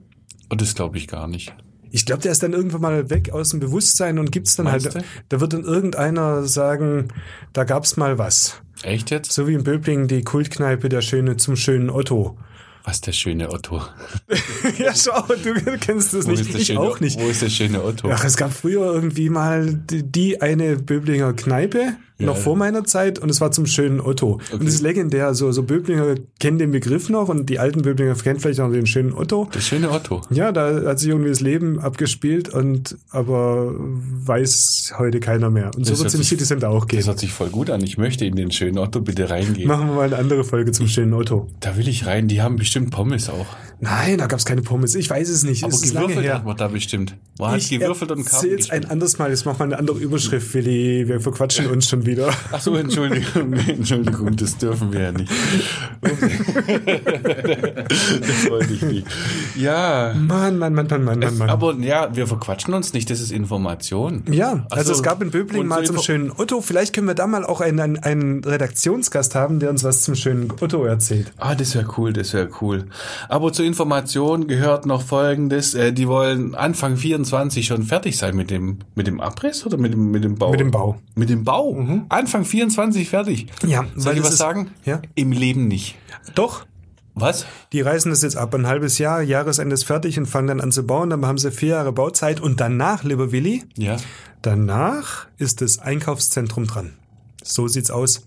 Und 0.50 0.62
das 0.62 0.74
glaube 0.76 0.98
ich 0.98 1.08
gar 1.08 1.28
nicht. 1.28 1.54
Ich 1.96 2.08
glaube, 2.08 2.24
der 2.24 2.32
ist 2.32 2.42
dann 2.42 2.54
irgendwann 2.54 2.82
mal 2.82 3.10
weg 3.12 3.30
aus 3.30 3.50
dem 3.50 3.60
Bewusstsein 3.60 4.18
und 4.18 4.32
gibt's 4.32 4.56
dann 4.56 4.66
Meinst 4.66 4.96
halt. 4.96 5.06
du? 5.06 5.08
Da 5.30 5.40
wird 5.40 5.54
dann 5.54 5.64
irgendeiner 5.64 6.44
sagen, 6.44 7.10
da 7.54 7.66
gab's 7.66 7.98
mal 7.98 8.18
was. 8.18 8.60
Echt 8.82 9.12
jetzt? 9.12 9.32
So 9.32 9.48
wie 9.48 9.54
in 9.54 9.64
Böblingen 9.64 10.08
die 10.08 10.24
Kultkneipe 10.24 10.90
der 10.90 11.02
Schöne 11.02 11.38
zum 11.38 11.56
schönen 11.56 11.92
Otto. 11.92 12.36
Was 12.84 13.00
der 13.02 13.12
schöne 13.12 13.54
Otto? 13.54 13.84
ja, 14.80 14.96
schau, 14.96 15.24
du 15.44 15.78
kennst 15.78 16.16
das 16.16 16.26
Wo 16.26 16.32
nicht. 16.32 16.54
Ich 16.56 16.66
schöne, 16.66 16.80
auch 16.80 17.00
nicht. 17.00 17.20
Wo 17.20 17.28
ist 17.28 17.44
der 17.44 17.50
schöne 17.50 17.84
Otto? 17.84 18.10
Ach, 18.12 18.26
es 18.26 18.38
gab 18.38 18.52
früher 18.52 18.92
irgendwie 18.92 19.30
mal 19.30 19.76
die, 19.76 20.02
die 20.02 20.42
eine 20.42 20.78
Böblinger 20.78 21.34
Kneipe, 21.34 21.96
Ja. 22.20 22.28
noch 22.28 22.38
vor 22.38 22.56
meiner 22.56 22.84
Zeit, 22.84 23.18
und 23.20 23.30
es 23.30 23.42
war 23.42 23.52
zum 23.52 23.66
schönen 23.66 24.00
Otto. 24.00 24.40
Und 24.52 24.64
das 24.66 24.76
ist 24.76 24.82
legendär. 24.82 25.34
So, 25.34 25.52
so 25.52 25.64
Böblinger 25.64 26.16
kennen 26.40 26.60
den 26.60 26.72
Begriff 26.72 27.10
noch 27.10 27.28
und 27.30 27.50
die 27.50 27.58
alten 27.60 27.82
Böblinger 27.82 28.14
kennen 28.16 28.40
vielleicht 28.40 28.60
auch 28.60 28.72
den 28.72 28.86
schönen 28.86 29.14
Otto. 29.14 29.50
Der 29.54 29.62
schöne 29.62 29.90
Otto. 29.92 30.22
Ja, 30.30 30.52
da 30.52 30.84
hat 30.86 31.00
sich 31.00 31.10
irgendwie 31.10 31.30
das 31.30 31.40
Leben 31.42 31.80
abgespielt 31.80 32.50
und 32.50 32.98
aber 33.10 33.74
weiß 33.78 34.94
heute 34.98 35.20
keiner 35.20 35.50
mehr. 35.50 35.72
Und 35.76 35.86
so 35.86 35.92
Das 35.92 36.04
wird 36.04 36.14
es 36.14 36.28
City 36.28 36.44
Center 36.46 36.70
auch 36.70 36.86
Das 36.86 36.88
gehen. 36.90 37.06
hört 37.06 37.20
sich 37.20 37.34
voll 37.34 37.50
gut 37.50 37.70
an. 37.70 37.82
Ich 37.84 37.98
möchte 37.98 38.26
in 38.26 38.36
den 38.36 38.52
schönen 38.52 38.78
Otto 38.78 39.02
bitte 39.02 39.30
reingehen. 39.30 39.68
Machen 39.68 39.88
wir 39.88 39.96
mal 39.96 40.06
eine 40.06 40.18
andere 40.18 40.44
Folge 40.44 40.72
zum 40.72 40.88
schönen 40.88 41.14
Otto. 41.14 41.48
Da 41.60 41.78
will 41.78 41.88
ich 41.88 42.06
rein. 42.06 42.28
Die 42.28 42.42
haben 42.42 42.56
bestimmt 42.58 42.92
Pommes 42.92 43.30
auch. 43.30 43.48
Nein, 43.80 44.18
da 44.18 44.28
gab's 44.28 44.46
keine 44.46 44.62
Pommes. 44.62 44.96
Ich 44.96 45.10
weiß 45.10 45.28
es 45.30 45.44
nicht. 45.44 45.64
Aber 45.64 45.74
es 45.74 45.82
gewürfelt 45.82 46.32
hat 46.32 46.46
man 46.46 46.56
da 46.56 46.68
bestimmt. 46.68 47.18
Man 47.40 47.52
hat 47.52 47.58
Ich 47.60 47.70
gewürfelt 47.70 48.12
und 48.12 48.24
Karten 48.24 48.36
erzähl's 48.48 48.70
ein 48.70 48.82
gespielt. 48.82 48.92
anderes 48.92 49.18
Mal. 49.18 49.30
Jetzt 49.32 49.46
machen 49.46 49.60
wir 49.60 49.64
eine 49.66 49.80
andere 49.80 49.98
Überschrift, 49.98 50.54
Willi. 50.54 51.08
Wir 51.08 51.20
verquatschen 51.20 51.68
uns 51.68 51.90
schon 51.90 52.06
wieder. 52.06 52.13
Ach 52.52 52.60
so, 52.60 52.76
Entschuldigung, 52.76 53.54
Entschuldigung, 53.68 54.36
das 54.36 54.58
dürfen 54.58 54.92
wir 54.94 55.02
ja 55.02 55.12
nicht. 55.12 55.32
das 58.22 58.50
wollte 58.50 58.74
ich 58.74 58.82
nicht. 58.82 59.08
Ja. 59.56 60.14
Mann, 60.16 60.58
Mann, 60.58 60.74
Mann, 60.74 60.88
Mann, 60.88 61.04
Mann, 61.04 61.20
Mann, 61.20 61.38
Mann. 61.38 61.50
Aber 61.50 61.74
ja, 61.76 62.16
wir 62.16 62.28
verquatschen 62.28 62.74
uns 62.74 62.94
nicht, 62.94 63.10
das 63.10 63.20
ist 63.20 63.32
Information. 63.32 64.24
Ja, 64.30 64.66
also 64.70 64.90
so. 64.90 64.94
es 64.94 65.04
gab 65.04 65.22
in 65.22 65.32
Böblingen 65.32 65.62
Und 65.62 65.68
mal 65.68 65.84
zum 65.84 65.98
schönen 66.00 66.32
Otto. 66.36 66.62
Vielleicht 66.62 66.94
können 66.94 67.08
wir 67.08 67.16
da 67.16 67.28
mal 67.28 67.46
auch 67.46 67.62
einen, 67.62 67.98
einen, 68.00 68.44
Redaktionsgast 68.44 69.36
haben, 69.36 69.60
der 69.60 69.70
uns 69.70 69.84
was 69.84 70.02
zum 70.02 70.16
schönen 70.16 70.52
Otto 70.60 70.84
erzählt. 70.86 71.32
Ah, 71.38 71.56
das 71.56 71.76
wäre 71.76 71.88
cool, 71.98 72.14
das 72.14 72.34
wäre 72.34 72.50
cool. 72.62 72.86
Aber 73.30 73.54
zur 73.54 73.66
Information 73.66 74.48
gehört 74.48 74.86
noch 74.86 75.02
Folgendes. 75.02 75.74
Äh, 75.74 75.94
die 75.94 76.08
wollen 76.08 76.56
Anfang 76.56 76.98
24 76.98 77.66
schon 77.66 77.84
fertig 77.84 78.18
sein 78.18 78.36
mit 78.36 78.50
dem, 78.50 78.80
mit 78.96 79.08
dem 79.08 79.20
Abriss 79.20 79.66
oder 79.66 79.78
mit 79.78 79.94
dem, 79.94 80.12
mit 80.12 80.24
dem 80.24 80.36
Bau? 80.36 80.52
Mit 80.52 80.60
dem 80.60 80.72
Bau. 80.72 80.98
Mit 81.16 81.30
dem 81.30 81.44
Bau? 81.44 81.74
Anfang 82.10 82.46
24 82.46 83.10
fertig. 83.10 83.48
Ja, 83.66 83.86
Soll 83.96 84.16
ich 84.18 84.24
was 84.24 84.32
ist- 84.32 84.38
sagen? 84.38 84.72
Ja. 84.86 85.02
Im 85.16 85.32
Leben 85.32 85.68
nicht. 85.68 85.96
Doch. 86.36 86.66
Was? 87.16 87.46
Die 87.74 87.82
reißen 87.82 88.10
das 88.10 88.24
jetzt 88.24 88.38
ab. 88.38 88.56
Ein 88.56 88.66
halbes 88.66 88.98
Jahr, 88.98 89.22
Jahresende 89.22 89.76
ist 89.76 89.84
fertig 89.84 90.18
und 90.18 90.26
fangen 90.26 90.48
dann 90.48 90.62
an 90.62 90.72
zu 90.72 90.84
bauen. 90.84 91.12
Dann 91.12 91.24
haben 91.26 91.38
sie 91.38 91.52
vier 91.52 91.70
Jahre 91.70 91.92
Bauzeit. 91.92 92.40
Und 92.40 92.60
danach, 92.60 93.04
lieber 93.04 93.32
Willi, 93.32 93.64
Ja. 93.78 93.98
danach 94.42 95.28
ist 95.38 95.62
das 95.62 95.78
Einkaufszentrum 95.80 96.66
dran. 96.68 96.94
So 97.44 97.68
sieht's 97.68 97.92
aus. 97.92 98.26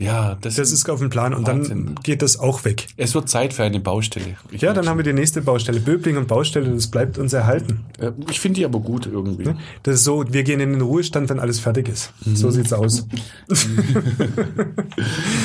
Ja, 0.00 0.38
das, 0.40 0.56
Das 0.56 0.72
ist 0.72 0.88
auf 0.88 1.00
dem 1.00 1.10
Plan. 1.10 1.34
Und 1.34 1.46
Wahnsinn. 1.46 1.86
dann 1.86 1.94
geht 2.02 2.22
das 2.22 2.38
auch 2.38 2.64
weg. 2.64 2.86
Es 2.96 3.14
wird 3.14 3.28
Zeit 3.28 3.52
für 3.52 3.64
eine 3.64 3.80
Baustelle. 3.80 4.36
Ich, 4.50 4.62
Ja, 4.62 4.72
dann 4.72 4.88
haben 4.88 4.96
wir 4.96 5.04
die 5.04 5.12
nächste 5.12 5.42
Baustelle. 5.42 5.78
Böblingen 5.78 6.22
und 6.22 6.26
Baustelle, 6.26 6.70
das 6.70 6.86
bleibt 6.86 7.18
uns 7.18 7.34
erhalten. 7.34 7.80
Äh, 7.98 8.12
ich 8.30 8.40
finde 8.40 8.60
die 8.60 8.64
aber 8.64 8.80
gut 8.80 9.06
irgendwie. 9.06 9.50
Das 9.82 9.96
ist 9.96 10.04
so, 10.04 10.24
wir 10.26 10.42
gehen 10.42 10.58
in 10.60 10.72
den 10.72 10.80
Ruhestand, 10.80 11.28
wenn 11.28 11.38
alles 11.38 11.60
fertig 11.60 11.88
ist. 11.88 12.14
So 12.24 12.50
sieht's 12.50 12.72
aus. 12.72 13.06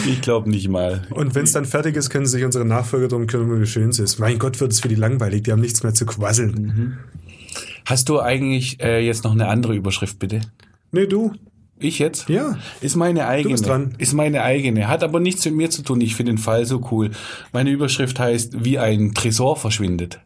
Ich 0.07 0.21
glaube 0.21 0.49
nicht 0.49 0.67
mal. 0.69 1.03
Und 1.11 1.35
wenn 1.35 1.43
es 1.43 1.51
dann 1.51 1.65
fertig 1.65 1.95
ist, 1.95 2.09
können 2.09 2.25
sich 2.25 2.43
unsere 2.43 2.65
Nachfolger 2.65 3.07
darum 3.07 3.27
kümmern, 3.27 3.61
wie 3.61 3.65
schön 3.65 3.89
es 3.89 3.99
ist. 3.99 4.19
Mein 4.19 4.39
Gott, 4.39 4.59
wird 4.59 4.71
es 4.71 4.79
für 4.79 4.87
die 4.87 4.95
langweilig. 4.95 5.43
Die 5.43 5.51
haben 5.51 5.61
nichts 5.61 5.83
mehr 5.83 5.93
zu 5.93 6.05
quasseln. 6.05 6.97
Hast 7.85 8.09
du 8.09 8.19
eigentlich 8.19 8.81
äh, 8.81 9.05
jetzt 9.05 9.23
noch 9.23 9.31
eine 9.31 9.47
andere 9.47 9.75
Überschrift, 9.75 10.19
bitte? 10.19 10.41
Nee, 10.91 11.07
du. 11.07 11.33
Ich 11.77 11.99
jetzt? 11.99 12.29
Ja. 12.29 12.57
Ist 12.81 12.95
meine 12.95 13.27
eigene. 13.27 13.53
bist 13.53 13.67
dran. 13.67 13.95
Ist 13.97 14.13
meine 14.13 14.41
eigene. 14.43 14.87
Hat 14.87 15.03
aber 15.03 15.19
nichts 15.19 15.43
mit 15.45 15.55
mir 15.55 15.69
zu 15.69 15.81
tun. 15.81 15.99
Ich 16.01 16.15
finde 16.15 16.31
den 16.33 16.37
Fall 16.37 16.65
so 16.65 16.81
cool. 16.91 17.11
Meine 17.51 17.69
Überschrift 17.69 18.17
heißt, 18.19 18.63
wie 18.63 18.79
ein 18.79 19.13
Tresor 19.13 19.57
verschwindet. 19.57 20.19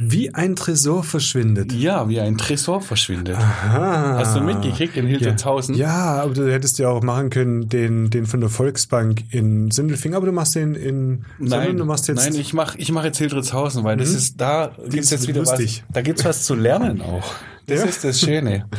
Wie 0.00 0.34
ein 0.34 0.56
Tresor 0.56 1.04
verschwindet. 1.04 1.72
Ja, 1.72 2.08
wie 2.08 2.18
ein 2.18 2.36
Tresor 2.36 2.80
verschwindet. 2.80 3.36
Ah. 3.38 4.16
Hast 4.18 4.34
du 4.36 4.40
mitgekriegt 4.40 4.96
in 4.96 5.06
Hildeshausen? 5.06 5.76
Ja, 5.76 6.20
aber 6.20 6.34
du 6.34 6.52
hättest 6.52 6.80
ja 6.80 6.88
auch 6.88 7.00
machen 7.04 7.30
können, 7.30 7.68
den, 7.68 8.10
den 8.10 8.26
von 8.26 8.40
der 8.40 8.48
Volksbank 8.50 9.22
in 9.30 9.70
Sindelfing, 9.70 10.14
aber 10.14 10.26
du 10.26 10.32
machst 10.32 10.56
den 10.56 10.74
in, 10.74 11.24
Nein, 11.38 11.76
du 11.76 11.84
machst 11.84 12.08
jetzt, 12.08 12.24
nein, 12.28 12.34
ich 12.34 12.52
mache 12.52 12.76
ich 12.78 12.90
mach 12.90 13.04
jetzt 13.04 13.18
Hildritzhausen, 13.18 13.84
weil 13.84 13.96
das 13.96 14.10
Mhm. 14.10 14.16
ist 14.16 14.40
da 14.40 14.72
gibt's 14.82 14.96
ist 14.96 15.10
jetzt 15.12 15.28
wieder 15.28 15.38
lustig. 15.42 15.84
was. 15.86 15.94
Da 15.94 16.02
gibt's 16.02 16.24
was 16.24 16.44
zu 16.44 16.56
lernen 16.56 17.00
auch. 17.00 17.32
Das 17.68 17.78
Ja. 17.78 17.86
ist 17.86 18.02
das 18.02 18.18
Schöne. 18.20 18.66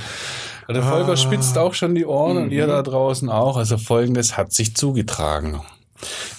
Der 0.69 0.83
Volker 0.83 1.15
spitzt 1.17 1.57
auch 1.57 1.73
schon 1.73 1.95
die 1.95 2.05
Ohren 2.05 2.37
und 2.37 2.51
ihr 2.51 2.67
da 2.67 2.81
draußen 2.81 3.29
auch. 3.29 3.57
Also 3.57 3.77
folgendes 3.77 4.35
hat 4.37 4.51
sich 4.53 4.75
zugetragen. 4.75 5.61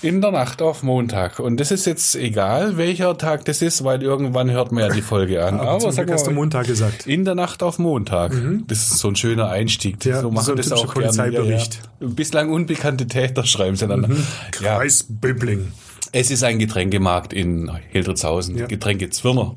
In 0.03 0.21
der 0.21 0.33
Nacht 0.33 0.61
auf 0.63 0.83
Montag. 0.83 1.39
Und 1.41 1.59
das 1.59 1.71
ist 1.71 1.87
jetzt 1.87 2.15
egal, 2.15 2.77
welcher 2.77 3.17
Tag 3.17 3.47
das 3.47 3.63
ist, 3.63 3.85
weil 3.85 4.03
irgendwann 4.03 4.51
hört 4.51 4.71
man 4.71 4.83
ja 4.85 4.91
die 4.91 5.01
Folge 5.01 5.45
an. 5.45 5.59
aber 5.59 5.79
zum 5.79 5.93
sag 5.93 6.11
hast 6.11 6.27
du 6.27 6.31
Montag 6.31 6.67
gesagt. 6.67 7.07
in 7.07 7.25
der 7.25 7.35
Nacht 7.35 7.63
auf 7.63 7.79
Montag. 7.79 8.33
Das 8.69 8.79
ist 8.79 8.99
so 8.99 9.09
ein 9.09 9.17
schöner 9.17 9.49
Einstieg. 9.49 10.05
Ja, 10.05 10.21
so 10.21 10.31
machen 10.31 10.45
so 10.45 10.55
das 10.55 10.71
auch 10.73 10.93
gerne. 10.95 11.09
Polizeibericht. 11.09 11.81
Ja, 12.01 12.07
ja. 12.07 12.13
Bislang 12.15 12.53
unbekannte 12.53 13.07
Täter 13.07 13.45
schreiben 13.45 13.77
sie 13.77 13.89
dann. 13.89 14.03
Ja. 14.03 14.17
Kreis 14.51 15.07
Böbling. 15.09 15.73
Es 16.13 16.31
ist 16.31 16.45
ein 16.45 16.59
Getränkemarkt 16.59 17.33
in 17.33 17.71
Hildritzhausen, 17.91 18.57
Ja. 18.59 18.67
Getränke 18.67 19.09
Zwirner. 19.11 19.57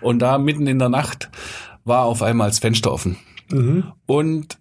Und 0.00 0.18
da 0.20 0.38
mitten 0.38 0.66
in 0.66 0.78
der 0.78 0.88
Nacht 0.88 1.30
war 1.84 2.04
auf 2.04 2.22
einmal 2.22 2.48
das 2.48 2.60
Fenster 2.60 2.92
offen. 2.92 3.16
Und 4.06 4.58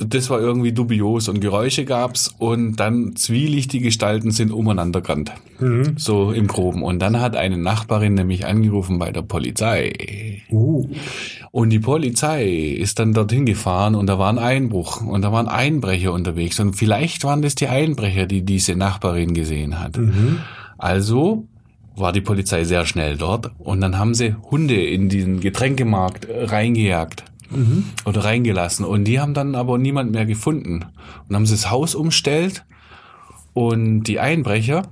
das 0.00 0.30
war 0.30 0.40
irgendwie 0.40 0.72
dubios 0.72 1.28
und 1.28 1.40
Geräusche 1.40 1.84
gab's 1.84 2.32
und 2.38 2.76
dann 2.76 3.16
zwielichtige 3.16 3.86
Gestalten 3.86 4.30
sind 4.30 4.52
umeinander 4.52 5.00
gerannt. 5.00 5.32
So 5.96 6.30
im 6.32 6.46
Groben. 6.46 6.82
Und 6.82 7.00
dann 7.00 7.20
hat 7.20 7.36
eine 7.36 7.56
Nachbarin 7.56 8.14
nämlich 8.14 8.46
angerufen 8.46 8.98
bei 8.98 9.10
der 9.10 9.22
Polizei. 9.22 10.42
Uh. 10.50 10.88
Und 11.50 11.70
die 11.70 11.80
Polizei 11.80 12.46
ist 12.48 12.98
dann 12.98 13.12
dorthin 13.12 13.46
gefahren 13.46 13.94
und 13.94 14.06
da 14.06 14.18
war 14.18 14.30
ein 14.30 14.38
Einbruch 14.38 15.00
und 15.00 15.22
da 15.22 15.32
waren 15.32 15.48
Einbrecher 15.48 16.12
unterwegs 16.12 16.60
und 16.60 16.74
vielleicht 16.74 17.24
waren 17.24 17.42
das 17.42 17.54
die 17.54 17.68
Einbrecher, 17.68 18.26
die 18.26 18.42
diese 18.42 18.76
Nachbarin 18.76 19.34
gesehen 19.34 19.80
hat. 19.80 19.96
Also 20.76 21.46
war 21.96 22.12
die 22.12 22.20
Polizei 22.20 22.64
sehr 22.64 22.86
schnell 22.86 23.16
dort 23.16 23.50
und 23.58 23.80
dann 23.80 23.98
haben 23.98 24.14
sie 24.14 24.36
Hunde 24.50 24.80
in 24.80 25.08
diesen 25.08 25.40
Getränkemarkt 25.40 26.26
äh, 26.26 26.44
reingejagt 27.50 28.06
oder 28.06 28.24
reingelassen 28.24 28.84
und 28.84 29.04
die 29.04 29.20
haben 29.20 29.34
dann 29.34 29.54
aber 29.54 29.78
niemand 29.78 30.12
mehr 30.12 30.26
gefunden 30.26 30.86
und 31.28 31.34
haben 31.34 31.46
sie 31.46 31.54
das 31.54 31.70
Haus 31.70 31.94
umstellt 31.94 32.64
und 33.54 34.04
die 34.04 34.20
Einbrecher 34.20 34.82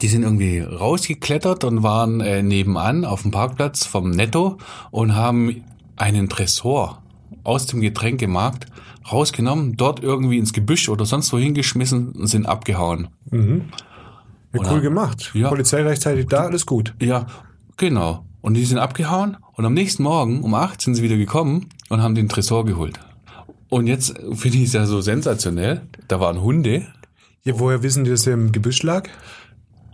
die 0.00 0.08
sind 0.08 0.22
irgendwie 0.22 0.60
rausgeklettert 0.60 1.64
und 1.64 1.82
waren 1.82 2.20
äh, 2.20 2.42
nebenan 2.42 3.04
auf 3.04 3.22
dem 3.22 3.30
Parkplatz 3.30 3.84
vom 3.84 4.10
Netto 4.10 4.58
und 4.90 5.14
haben 5.14 5.64
einen 5.96 6.28
Tresor 6.28 7.02
aus 7.44 7.66
dem 7.66 7.80
Getränkemarkt 7.80 8.66
rausgenommen, 9.10 9.76
dort 9.76 10.02
irgendwie 10.02 10.38
ins 10.38 10.52
Gebüsch 10.52 10.88
oder 10.88 11.04
sonst 11.04 11.32
wo 11.32 11.38
hingeschmissen 11.38 12.12
und 12.12 12.26
sind 12.28 12.46
abgehauen. 12.46 13.08
Ja, 13.32 14.60
Oder- 14.60 14.72
cool 14.72 14.80
gemacht. 14.80 15.30
Ja. 15.34 15.48
Polizei 15.48 15.82
rechtzeitig 15.82 16.26
da, 16.26 16.44
alles 16.44 16.66
gut. 16.66 16.94
Ja, 17.00 17.26
genau. 17.76 18.24
Und 18.42 18.54
die 18.54 18.64
sind 18.64 18.78
abgehauen 18.78 19.36
und 19.54 19.64
am 19.64 19.72
nächsten 19.72 20.02
Morgen 20.02 20.42
um 20.42 20.54
acht 20.54 20.80
sind 20.82 20.96
sie 20.96 21.02
wieder 21.02 21.16
gekommen 21.16 21.68
und 21.88 22.02
haben 22.02 22.14
den 22.14 22.28
Tresor 22.28 22.66
geholt. 22.66 23.00
Und 23.70 23.86
jetzt 23.86 24.14
finde 24.34 24.58
ich 24.58 24.64
es 24.64 24.72
ja 24.74 24.84
so 24.84 25.00
sensationell. 25.00 25.82
Da 26.08 26.20
waren 26.20 26.42
Hunde. 26.42 26.86
Ja, 27.44 27.58
woher 27.58 27.82
wissen 27.82 28.04
die, 28.04 28.10
dass 28.10 28.24
der 28.24 28.34
im 28.34 28.52
Gebüsch 28.52 28.82
lag? 28.82 29.08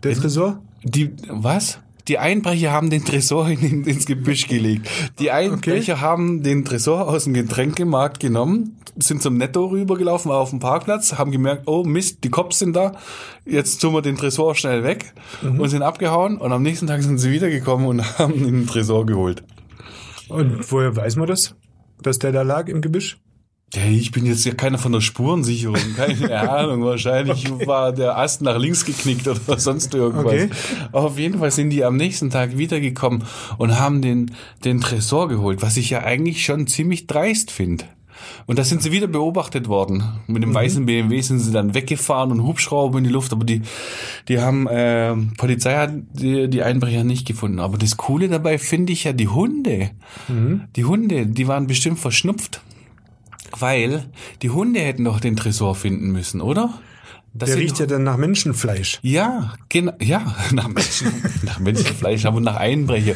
Der 0.03 0.15
Tresor? 0.15 0.63
Die, 0.83 1.13
was? 1.29 1.79
Die 2.09 2.19
Einbrecher 2.19 2.73
haben 2.73 2.89
den 2.89 3.05
Tresor 3.05 3.49
in, 3.49 3.85
ins 3.85 4.07
Gebüsch 4.07 4.49
gelegt. 4.49 4.89
Die 5.19 5.31
Einbrecher 5.31 5.93
okay. 5.95 6.03
haben 6.03 6.43
den 6.43 6.65
Tresor 6.65 7.07
aus 7.07 7.25
dem 7.25 7.35
Getränkemarkt 7.35 8.19
genommen, 8.19 8.79
sind 8.99 9.23
zum 9.23 9.37
Netto 9.37 9.67
rübergelaufen 9.67 10.33
auf 10.33 10.51
dem 10.51 10.59
Parkplatz, 10.59 11.19
haben 11.19 11.31
gemerkt, 11.31 11.65
oh 11.67 11.85
Mist, 11.85 12.25
die 12.25 12.31
Cops 12.31 12.61
sind 12.61 12.75
da, 12.75 12.93
jetzt 13.45 13.81
tun 13.81 13.93
wir 13.93 14.01
den 14.01 14.17
Tresor 14.17 14.55
schnell 14.55 14.85
weg 14.85 15.13
mhm. 15.43 15.61
und 15.61 15.69
sind 15.69 15.83
abgehauen 15.83 16.39
und 16.39 16.51
am 16.51 16.63
nächsten 16.63 16.87
Tag 16.87 17.03
sind 17.03 17.19
sie 17.19 17.31
wiedergekommen 17.31 17.87
und 17.87 18.19
haben 18.19 18.43
den 18.43 18.67
Tresor 18.67 19.05
geholt. 19.05 19.45
Und 20.29 20.71
woher 20.73 20.97
weiß 20.97 21.17
man 21.17 21.27
das, 21.27 21.55
dass 22.03 22.19
der 22.19 22.33
da 22.33 22.43
lag 22.43 22.69
im 22.69 22.81
Gebüsch? 22.81 23.19
Ja, 23.75 23.85
ich 23.85 24.13
bin 24.13 24.25
jetzt 24.25 24.47
ja 24.47 24.55
keiner 24.55 24.79
von 24.79 24.93
der 24.93 25.03
Spurensicherung, 25.03 25.77
keine 25.97 26.51
Ahnung. 26.51 26.85
Wahrscheinlich 26.85 27.51
war 27.67 27.93
der 27.93 28.17
Ast 28.17 28.41
nach 28.41 28.59
links 28.59 28.85
geknickt 28.85 29.29
oder 29.29 29.59
sonst 29.59 29.95
irgendwas. 29.95 30.25
Okay. 30.25 30.51
Auf 30.93 31.19
jeden 31.19 31.39
Fall 31.39 31.51
sind 31.51 31.71
die 31.71 31.85
am 31.85 31.97
nächsten 31.97 32.31
Tag 32.31 32.57
wiedergekommen 32.57 33.25
und 33.59 33.79
haben 33.79 34.01
den, 34.01 34.31
den 34.65 34.81
Tresor 34.81 35.29
geholt, 35.29 35.61
was 35.61 35.77
ich 35.77 35.91
ja 35.91 36.03
eigentlich 36.03 36.45
schon 36.45 36.67
ziemlich 36.67 37.07
dreist 37.07 37.51
finde. 37.51 37.85
Und 38.47 38.59
da 38.59 38.65
sind 38.65 38.83
sie 38.83 38.93
wieder 38.93 39.07
beobachtet 39.07 39.69
worden. 39.69 40.03
Mit 40.27 40.43
dem 40.43 40.51
mhm. 40.51 40.55
weißen 40.55 40.87
BMW 40.87 41.21
sind 41.21 41.39
sie 41.39 41.53
dann 41.53 41.75
weggefahren 41.75 42.33
und 42.33 42.43
Hubschrauber 42.45 42.99
in 42.99 43.05
die 43.05 43.11
Luft. 43.11 43.33
Aber 43.33 43.45
die, 43.45 43.63
die 44.29 44.41
haben, 44.41 44.67
äh, 44.67 45.15
Polizei 45.37 45.77
hat 45.77 45.93
die, 46.13 46.49
die 46.49 46.63
Einbrecher 46.63 47.05
nicht 47.05 47.27
gefunden. 47.27 47.61
Aber 47.61 47.79
das 47.79 47.97
Coole 47.97 48.29
dabei 48.29 48.59
finde 48.59 48.93
ich 48.93 49.05
ja 49.05 49.13
die 49.13 49.29
Hunde. 49.29 49.91
Mhm. 50.29 50.63
Die 50.77 50.85
Hunde, 50.85 51.27
die 51.27 51.47
waren 51.47 51.67
bestimmt 51.67 51.99
verschnupft. 51.99 52.63
Weil 53.53 54.05
die 54.43 54.51
Hunde 54.51 54.81
hätten 54.81 55.05
doch 55.05 55.21
den 55.21 55.37
Tresor 55.37 55.75
finden 55.75 56.11
müssen, 56.11 56.41
oder? 56.41 56.81
Das 57.35 57.51
Der 57.51 57.59
riecht 57.59 57.79
ja 57.79 57.87
dann 57.87 58.05
nach 58.05 58.17
Menschenfleisch. 58.17 58.99
Ja, 59.03 59.55
genau, 59.69 59.93
ja, 60.01 60.35
nach, 60.53 60.69
Menschen, 60.69 61.13
nach 61.43 61.61
Menschenfleisch, 61.61 62.25
aber 62.25 62.41
nach 62.41 62.57
Einbrecher. 62.57 63.15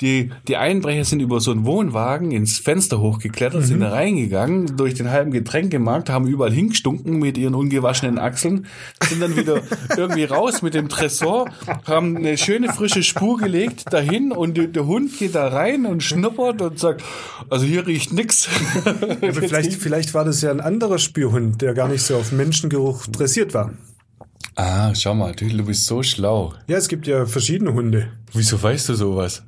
Die, 0.00 0.30
die 0.48 0.56
Einbrecher 0.56 1.04
sind 1.04 1.20
über 1.20 1.40
so 1.40 1.50
einen 1.50 1.66
Wohnwagen 1.66 2.30
ins 2.30 2.58
Fenster 2.58 3.00
hochgeklettert, 3.00 3.60
mhm. 3.60 3.66
sind 3.66 3.80
da 3.80 3.90
reingegangen, 3.90 4.78
durch 4.78 4.94
den 4.94 5.10
halben 5.10 5.30
Getränkemarkt, 5.30 6.08
haben 6.08 6.26
überall 6.26 6.52
hingestunken 6.52 7.18
mit 7.18 7.36
ihren 7.36 7.54
ungewaschenen 7.54 8.18
Achseln, 8.18 8.66
sind 9.06 9.20
dann 9.20 9.36
wieder 9.36 9.60
irgendwie 9.96 10.24
raus 10.24 10.62
mit 10.62 10.72
dem 10.72 10.88
Tresor, 10.88 11.50
haben 11.84 12.16
eine 12.16 12.38
schöne 12.38 12.72
frische 12.72 13.02
Spur 13.02 13.36
gelegt 13.36 13.92
dahin 13.92 14.32
und 14.32 14.56
die, 14.56 14.72
der 14.72 14.86
Hund 14.86 15.18
geht 15.18 15.34
da 15.34 15.48
rein 15.48 15.84
und 15.84 16.02
schnuppert 16.02 16.62
und 16.62 16.78
sagt, 16.78 17.02
also 17.50 17.66
hier 17.66 17.86
riecht 17.86 18.12
nix. 18.12 18.48
Aber 18.86 19.32
vielleicht, 19.34 19.74
vielleicht 19.74 20.14
war 20.14 20.24
das 20.24 20.40
ja 20.40 20.50
ein 20.50 20.60
anderer 20.60 20.98
Spürhund, 20.98 21.60
der 21.60 21.74
gar 21.74 21.88
nicht 21.88 22.02
so 22.02 22.16
auf 22.16 22.32
Menschengeruch 22.32 23.06
dressiert 23.06 23.39
war. 23.54 23.72
Ah, 24.56 24.94
schau 24.94 25.14
mal, 25.14 25.32
du, 25.34 25.48
du 25.48 25.64
bist 25.64 25.86
so 25.86 26.02
schlau. 26.02 26.54
Ja, 26.68 26.76
es 26.76 26.88
gibt 26.88 27.06
ja 27.06 27.24
verschiedene 27.26 27.72
Hunde. 27.72 28.08
Wieso 28.32 28.62
weißt 28.62 28.90
du 28.90 28.94
sowas? 28.94 29.42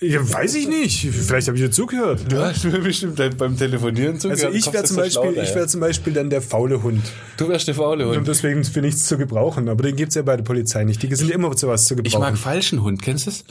Ja, 0.00 0.32
weiß 0.32 0.54
ich 0.56 0.68
nicht. 0.68 1.08
Vielleicht 1.10 1.46
habe 1.46 1.56
ich 1.56 1.64
dir 1.64 1.70
zugehört. 1.70 2.20
Du 2.30 2.38
hast 2.38 2.64
mir 2.64 2.78
bestimmt 2.78 3.16
beim 3.38 3.56
Telefonieren 3.56 4.18
zugehört. 4.18 4.44
Also 4.44 4.56
ich 4.56 4.72
wäre 4.72 4.84
zum, 4.84 4.96
Beispiel, 4.96 5.42
ich 5.42 5.54
wär 5.54 5.68
zum 5.68 5.80
Beispiel 5.80 6.12
dann 6.12 6.30
der 6.30 6.42
faule 6.42 6.82
Hund. 6.82 7.02
Du 7.36 7.48
wärst 7.48 7.68
der 7.68 7.74
faule 7.74 8.06
Hund. 8.06 8.16
Und 8.16 8.28
deswegen 8.28 8.64
für 8.64 8.80
nichts 8.80 9.06
zu 9.06 9.16
gebrauchen. 9.16 9.68
Aber 9.68 9.82
den 9.82 9.96
gibt's 9.96 10.14
ja 10.14 10.22
bei 10.22 10.36
der 10.36 10.44
Polizei 10.44 10.84
nicht. 10.84 11.02
Die 11.02 11.14
sind 11.14 11.30
immer 11.30 11.54
zu 11.56 11.68
was 11.68 11.86
zu 11.86 11.96
gebrauchen. 11.96 12.06
Ich 12.06 12.18
mag 12.18 12.36
falschen 12.36 12.82
Hund. 12.82 13.02
Kennst 13.02 13.26
du 13.26 13.30
es? 13.30 13.44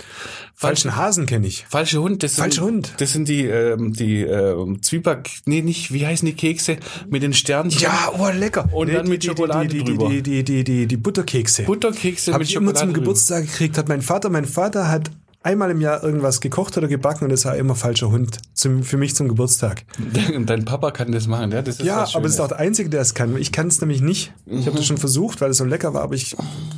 Falschen 0.54 0.96
Hasen 0.96 1.26
kenne 1.26 1.48
ich. 1.48 1.66
Falsche 1.68 2.02
Hund. 2.02 2.24
Das 2.24 2.36
Falsche 2.36 2.56
sind, 2.56 2.64
Hund. 2.64 2.94
Das 2.98 3.14
sind 3.14 3.28
die, 3.28 3.46
ähm, 3.46 3.94
die 3.94 4.22
ähm, 4.22 4.82
Zwieback, 4.82 5.30
nee, 5.46 5.62
nicht, 5.62 5.91
wie 5.91 6.06
heißen 6.06 6.26
die 6.26 6.36
Kekse? 6.36 6.78
Mit 7.10 7.24
den 7.24 7.34
Sternchen. 7.34 7.82
Ja, 7.82 8.12
oh, 8.18 8.30
lecker. 8.30 8.70
Und 8.72 8.88
nee, 8.88 8.94
dann 8.94 9.08
mit 9.08 9.24
die, 9.24 9.28
Schokolade 9.28 9.68
die, 9.68 9.80
die, 9.80 9.84
drüber. 9.84 10.10
Die, 10.10 10.22
die, 10.22 10.44
die, 10.44 10.64
die, 10.64 10.86
die 10.88 10.98
Butterkekse. 10.98 11.64
Butterkekse 11.64 12.34
Habe 12.34 12.44
ich 12.44 12.56
immer 12.56 12.74
zum 12.76 12.94
Geburtstag 12.94 13.46
gekriegt. 13.46 13.78
Hat 13.78 13.89
mein 13.89 14.02
Vater, 14.02 14.30
mein 14.30 14.46
Vater 14.46 14.89
hat 14.89 15.10
einmal 15.44 15.70
im 15.72 15.82
Jahr 15.82 16.04
irgendwas 16.04 16.41
gekocht 16.41 16.78
oder 16.78 16.88
gebacken 16.88 17.26
und 17.26 17.32
es 17.32 17.46
war 17.46 17.56
immer 17.56 17.76
falscher 17.76 18.10
Hund 18.10 18.39
zum, 18.54 18.84
für 18.84 18.98
mich 18.98 19.16
zum 19.16 19.28
Geburtstag. 19.28 19.84
Und 20.36 20.50
dein 20.50 20.66
Papa 20.66 20.91
kann 20.91 21.12
das 21.12 21.28
machen, 21.28 21.52
ja? 21.52 21.62
Das 21.62 21.80
ist 21.80 21.86
ja, 21.86 22.08
aber 22.14 22.26
es 22.26 22.34
ist 22.34 22.39
auch 22.39 22.48
der 22.48 22.60
Einzige, 22.60 22.89
der 22.89 23.02
es 23.02 23.14
kann. 23.14 23.36
Ich 23.38 23.52
kann 23.52 23.68
es 23.68 23.82
nämlich 23.82 24.02
nicht. 24.02 24.34
Ich 24.46 24.66
habe 24.66 24.78
das 24.78 24.86
schon 24.86 24.98
versucht, 24.98 25.41
weil 25.41 25.52
es 25.52 25.58
so 25.58 25.66
lecker 25.66 25.94
war, 25.94 26.02
aber 26.02 26.16
ich 26.16 26.36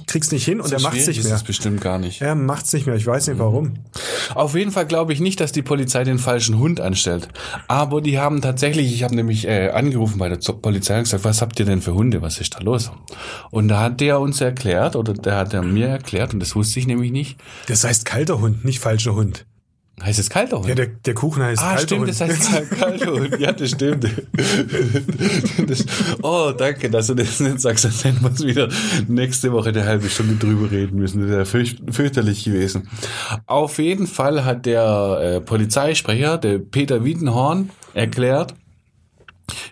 krieg's 0.07 0.31
nicht 0.31 0.45
hin 0.45 0.59
und 0.59 0.69
so 0.69 0.75
er 0.75 0.81
macht 0.81 0.97
es 0.97 1.07
nicht 1.07 1.23
mehr. 1.23 1.33
Ist 1.33 1.41
es 1.41 1.43
bestimmt 1.43 1.81
gar 1.81 1.99
nicht. 1.99 2.21
Er 2.21 2.35
macht 2.35 2.65
es 2.65 2.73
nicht 2.73 2.87
mehr. 2.87 2.95
Ich 2.95 3.05
weiß 3.05 3.27
nicht 3.27 3.39
warum. 3.39 3.73
Auf 4.33 4.55
jeden 4.55 4.71
Fall 4.71 4.87
glaube 4.87 5.13
ich 5.13 5.19
nicht, 5.19 5.39
dass 5.39 5.51
die 5.51 5.61
Polizei 5.61 6.03
den 6.03 6.19
falschen 6.19 6.57
Hund 6.57 6.81
anstellt. 6.81 7.27
Aber 7.67 8.01
die 8.01 8.19
haben 8.19 8.41
tatsächlich, 8.41 8.93
ich 8.93 9.03
habe 9.03 9.15
nämlich 9.15 9.47
äh, 9.47 9.69
angerufen 9.69 10.17
bei 10.17 10.29
der 10.29 10.37
Polizei 10.53 10.97
und 10.97 11.03
gesagt, 11.03 11.23
was 11.23 11.41
habt 11.41 11.59
ihr 11.59 11.65
denn 11.65 11.81
für 11.81 11.93
Hunde? 11.93 12.21
Was 12.21 12.39
ist 12.39 12.55
da 12.55 12.59
los? 12.59 12.91
Und 13.51 13.67
da 13.67 13.81
hat 13.81 14.01
der 14.01 14.19
uns 14.19 14.41
erklärt, 14.41 14.95
oder 14.95 15.13
der 15.13 15.35
hat 15.37 15.53
er 15.53 15.61
mir 15.61 15.87
erklärt, 15.87 16.33
und 16.33 16.39
das 16.39 16.55
wusste 16.55 16.79
ich 16.79 16.87
nämlich 16.87 17.11
nicht. 17.11 17.37
Das 17.67 17.83
heißt 17.83 18.05
kalter 18.05 18.39
Hund, 18.39 18.54
nicht 18.63 18.79
falscher 18.79 19.15
Hund. 19.15 19.45
Heißt 20.03 20.19
es 20.19 20.29
kalter 20.29 20.57
Hund? 20.57 20.67
Ja, 20.67 20.75
der, 20.75 20.87
der 20.87 21.13
Kuchen 21.13 21.41
heißt 21.41 21.61
ah, 21.61 21.69
kalter 21.69 21.83
stimmt, 21.83 22.01
Hund. 22.01 22.09
das 22.09 22.21
heißt 22.21 22.71
kalter 22.79 23.13
Hund. 23.13 23.39
Ja, 23.39 23.53
das 23.53 23.71
stimmt. 23.71 24.05
Das, 25.67 25.85
oh, 26.21 26.51
danke, 26.51 26.89
dass 26.89 27.07
du 27.07 27.13
das 27.13 27.39
nicht 27.39 27.61
sagst. 27.61 27.85
Dann 27.85 27.91
hätten 27.91 28.21
wir 28.21 28.29
uns 28.29 28.43
wieder 28.43 28.67
nächste 29.07 29.53
Woche 29.53 29.69
eine 29.69 29.85
halbe 29.85 30.09
Stunde 30.09 30.35
drüber 30.35 30.69
reden 30.69 30.99
müssen. 30.99 31.21
Das 31.21 31.29
wäre 31.29 31.45
fürcht, 31.45 31.81
fürchterlich 31.89 32.43
gewesen. 32.43 32.89
Auf 33.45 33.77
jeden 33.77 34.07
Fall 34.07 34.43
hat 34.43 34.65
der 34.65 35.19
äh, 35.21 35.41
Polizeisprecher, 35.41 36.37
der 36.39 36.59
Peter 36.59 37.05
Wiedenhorn, 37.05 37.69
erklärt, 37.93 38.53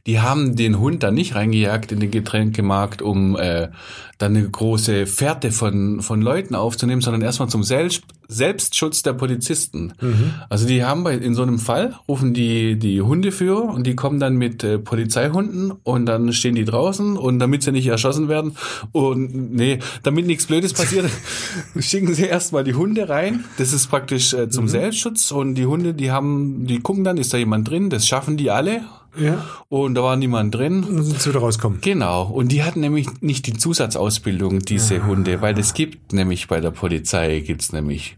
die 0.06 0.20
haben 0.20 0.56
den 0.56 0.80
Hund 0.80 1.04
dann 1.04 1.14
nicht 1.14 1.36
reingejagt 1.36 1.92
in 1.92 2.00
den 2.00 2.12
Getränkemarkt, 2.12 3.02
um 3.02 3.36
äh, 3.36 3.70
dann 4.18 4.36
eine 4.36 4.50
große 4.50 5.06
Fährte 5.06 5.52
von, 5.52 6.02
von 6.02 6.22
Leuten 6.22 6.56
aufzunehmen, 6.56 7.02
sondern 7.02 7.22
erstmal 7.22 7.50
zum 7.50 7.64
Selbst, 7.64 8.04
Selbstschutz 8.28 9.04
der 9.04 9.14
Polizisten. 9.14 9.94
Mhm. 10.00 10.34
Also 10.50 10.68
die 10.68 10.84
haben 10.84 11.04
bei, 11.04 11.16
in 11.16 11.36
so 11.36 11.42
einem 11.42 11.60
Fall, 11.60 11.96
rufen 12.08 12.34
die 12.34 12.78
die 12.78 13.02
Hundeführer 13.02 13.66
und 13.66 13.86
die 13.86 13.96
kommen 13.96 14.20
dann 14.20 14.38
mit 14.38 14.64
äh, 14.64 14.80
Polizeihunden 14.80 15.72
und 15.84 16.06
dann 16.06 16.32
stehen 16.32 16.56
die 16.56 16.66
draußen 16.66 17.18
und 17.18 17.40
damit 17.40 17.64
sie 17.64 17.72
nicht 17.72 17.88
erschossen 17.88 18.30
werden 18.30 18.56
und 18.92 19.54
nee, 19.54 19.80
damit 20.04 20.26
nichts 20.26 20.46
Blödes 20.46 20.74
passiert, 20.74 21.10
schicken 21.80 22.14
sie 22.14 22.26
erstmal 22.26 22.64
die 22.64 22.76
Hunde 22.76 23.10
rein. 23.10 23.44
Das 23.58 23.74
ist 23.74 23.88
praktisch 23.88 24.34
äh, 24.34 24.50
zum 24.50 24.66
mhm. 24.66 24.70
Selbstschutz 24.70 25.32
und 25.32 25.56
die 25.56 25.66
Hunde, 25.66 25.94
die 25.94 26.12
haben, 26.12 26.66
die 26.66 26.80
gucken 26.80 27.04
dann, 27.04 27.18
ist 27.18 27.34
da 27.34 27.38
jemand 27.38 27.70
drin, 27.70 27.90
das 27.90 28.08
schaffen 28.08 28.38
die 28.38 28.52
alle 28.52 28.84
ja. 29.18 29.46
Und 29.70 29.96
da 29.96 30.04
war 30.04 30.16
niemand 30.16 30.56
drin. 30.56 30.84
Und 30.84 30.96
dann 30.96 31.04
sind 31.04 31.22
sie 31.22 31.30
wieder 31.30 31.40
rauskommen. 31.40 31.80
Genau. 31.82 32.24
Und 32.24 32.52
die 32.52 32.64
hatten 32.64 32.80
nämlich 32.80 33.08
nicht 33.22 33.48
die 33.48 33.54
Zusatzausbildung, 33.54 34.60
diese 34.60 35.02
ah. 35.02 35.06
Hunde, 35.08 35.42
weil 35.42 35.58
es 35.60 35.74
gibt 35.74 36.14
nämlich 36.14 36.48
bei 36.48 36.60
der 36.60 36.72
Polizei 36.72 37.40
gibt's 37.40 37.72
nämlich 37.72 38.16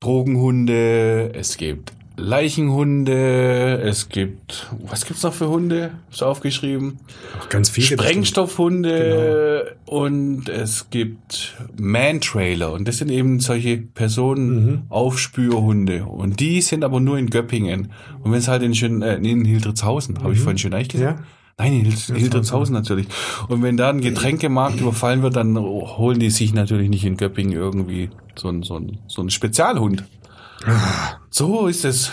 Drogenhunde, 0.00 1.32
es 1.34 1.56
gibt 1.56 1.92
Leichenhunde, 2.16 3.80
es 3.82 4.08
gibt, 4.08 4.72
was 4.86 5.04
gibt's 5.06 5.22
noch 5.22 5.32
für 5.32 5.48
Hunde? 5.48 5.92
Ist 6.10 6.22
aufgeschrieben. 6.22 6.98
Ach, 7.38 7.48
ganz 7.48 7.70
viele. 7.70 7.86
Sprengstoffhunde 7.86 9.76
genau. 9.86 9.98
und 9.98 10.48
es 10.48 10.90
gibt 10.90 11.56
Man-Trailer 11.78 12.72
und 12.72 12.86
das 12.86 12.98
sind 12.98 13.10
eben 13.10 13.40
solche 13.40 13.78
Personenaufspürhunde 13.78 16.00
mhm. 16.00 16.08
und 16.08 16.40
die 16.40 16.60
sind 16.60 16.84
aber 16.84 17.00
nur 17.00 17.16
in 17.18 17.30
Göppingen. 17.30 17.92
Und 18.22 18.32
wenn 18.32 18.38
es 18.38 18.48
halt 18.48 18.62
in, 18.62 18.74
schön, 18.74 19.00
äh, 19.02 19.16
in 19.16 19.44
Hildritzhausen, 19.44 20.16
mhm. 20.16 20.22
habe 20.22 20.34
ich 20.34 20.40
vorhin 20.40 20.58
schon 20.58 20.74
eigentlich 20.74 20.88
gesagt? 20.88 21.20
Ja. 21.20 21.26
Nein, 21.58 21.74
in 21.74 21.84
Hildritzhausen 22.16 22.74
natürlich. 22.74 23.06
Und 23.48 23.62
wenn 23.62 23.76
da 23.76 23.90
ein 23.90 24.00
Getränkemarkt 24.00 24.80
überfallen 24.80 25.22
wird, 25.22 25.36
dann 25.36 25.58
holen 25.58 26.18
die 26.18 26.30
sich 26.30 26.54
natürlich 26.54 26.88
nicht 26.88 27.04
in 27.04 27.16
Göppingen 27.16 27.52
irgendwie 27.52 28.10
so 28.36 28.48
ein, 28.48 28.62
so 28.62 28.76
ein, 28.76 28.98
so 29.06 29.22
ein 29.22 29.30
Spezialhund. 29.30 30.04
So 31.30 31.66
ist 31.66 31.84
es. 31.84 32.12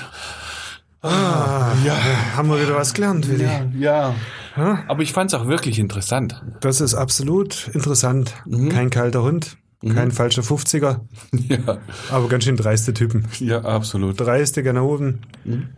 Ah, 1.02 1.74
ja. 1.86 1.95
Haben 2.36 2.50
wir 2.50 2.62
wieder 2.62 2.76
was 2.76 2.93
gelernt, 2.93 3.28
Willi. 3.30 3.43
Ja, 3.80 4.16
ja. 4.56 4.84
Aber 4.88 5.02
ich 5.02 5.14
fand 5.14 5.32
es 5.32 5.39
auch 5.39 5.47
wirklich 5.47 5.80
interessant. 5.80 6.43
Das 6.60 6.82
ist 6.82 6.93
absolut 6.93 7.70
interessant. 7.74 8.34
Mhm. 8.45 8.70
Kein 8.70 8.89
kalter 8.89 9.24
Hund, 9.24 9.58
mhm. 9.82 9.95
kein 9.95 10.12
falscher 10.12 10.41
50er. 10.41 11.02
Ja. 11.47 11.78
Aber 12.12 12.28
ganz 12.28 12.43
schön 12.43 12.58
dreiste 12.58 12.93
Typen. 12.93 13.28
Ja, 13.39 13.62
absolut. 13.64 14.20
Dreiste 14.20 14.64
Ganoven. 14.64 15.26
Mhm. 15.45 15.70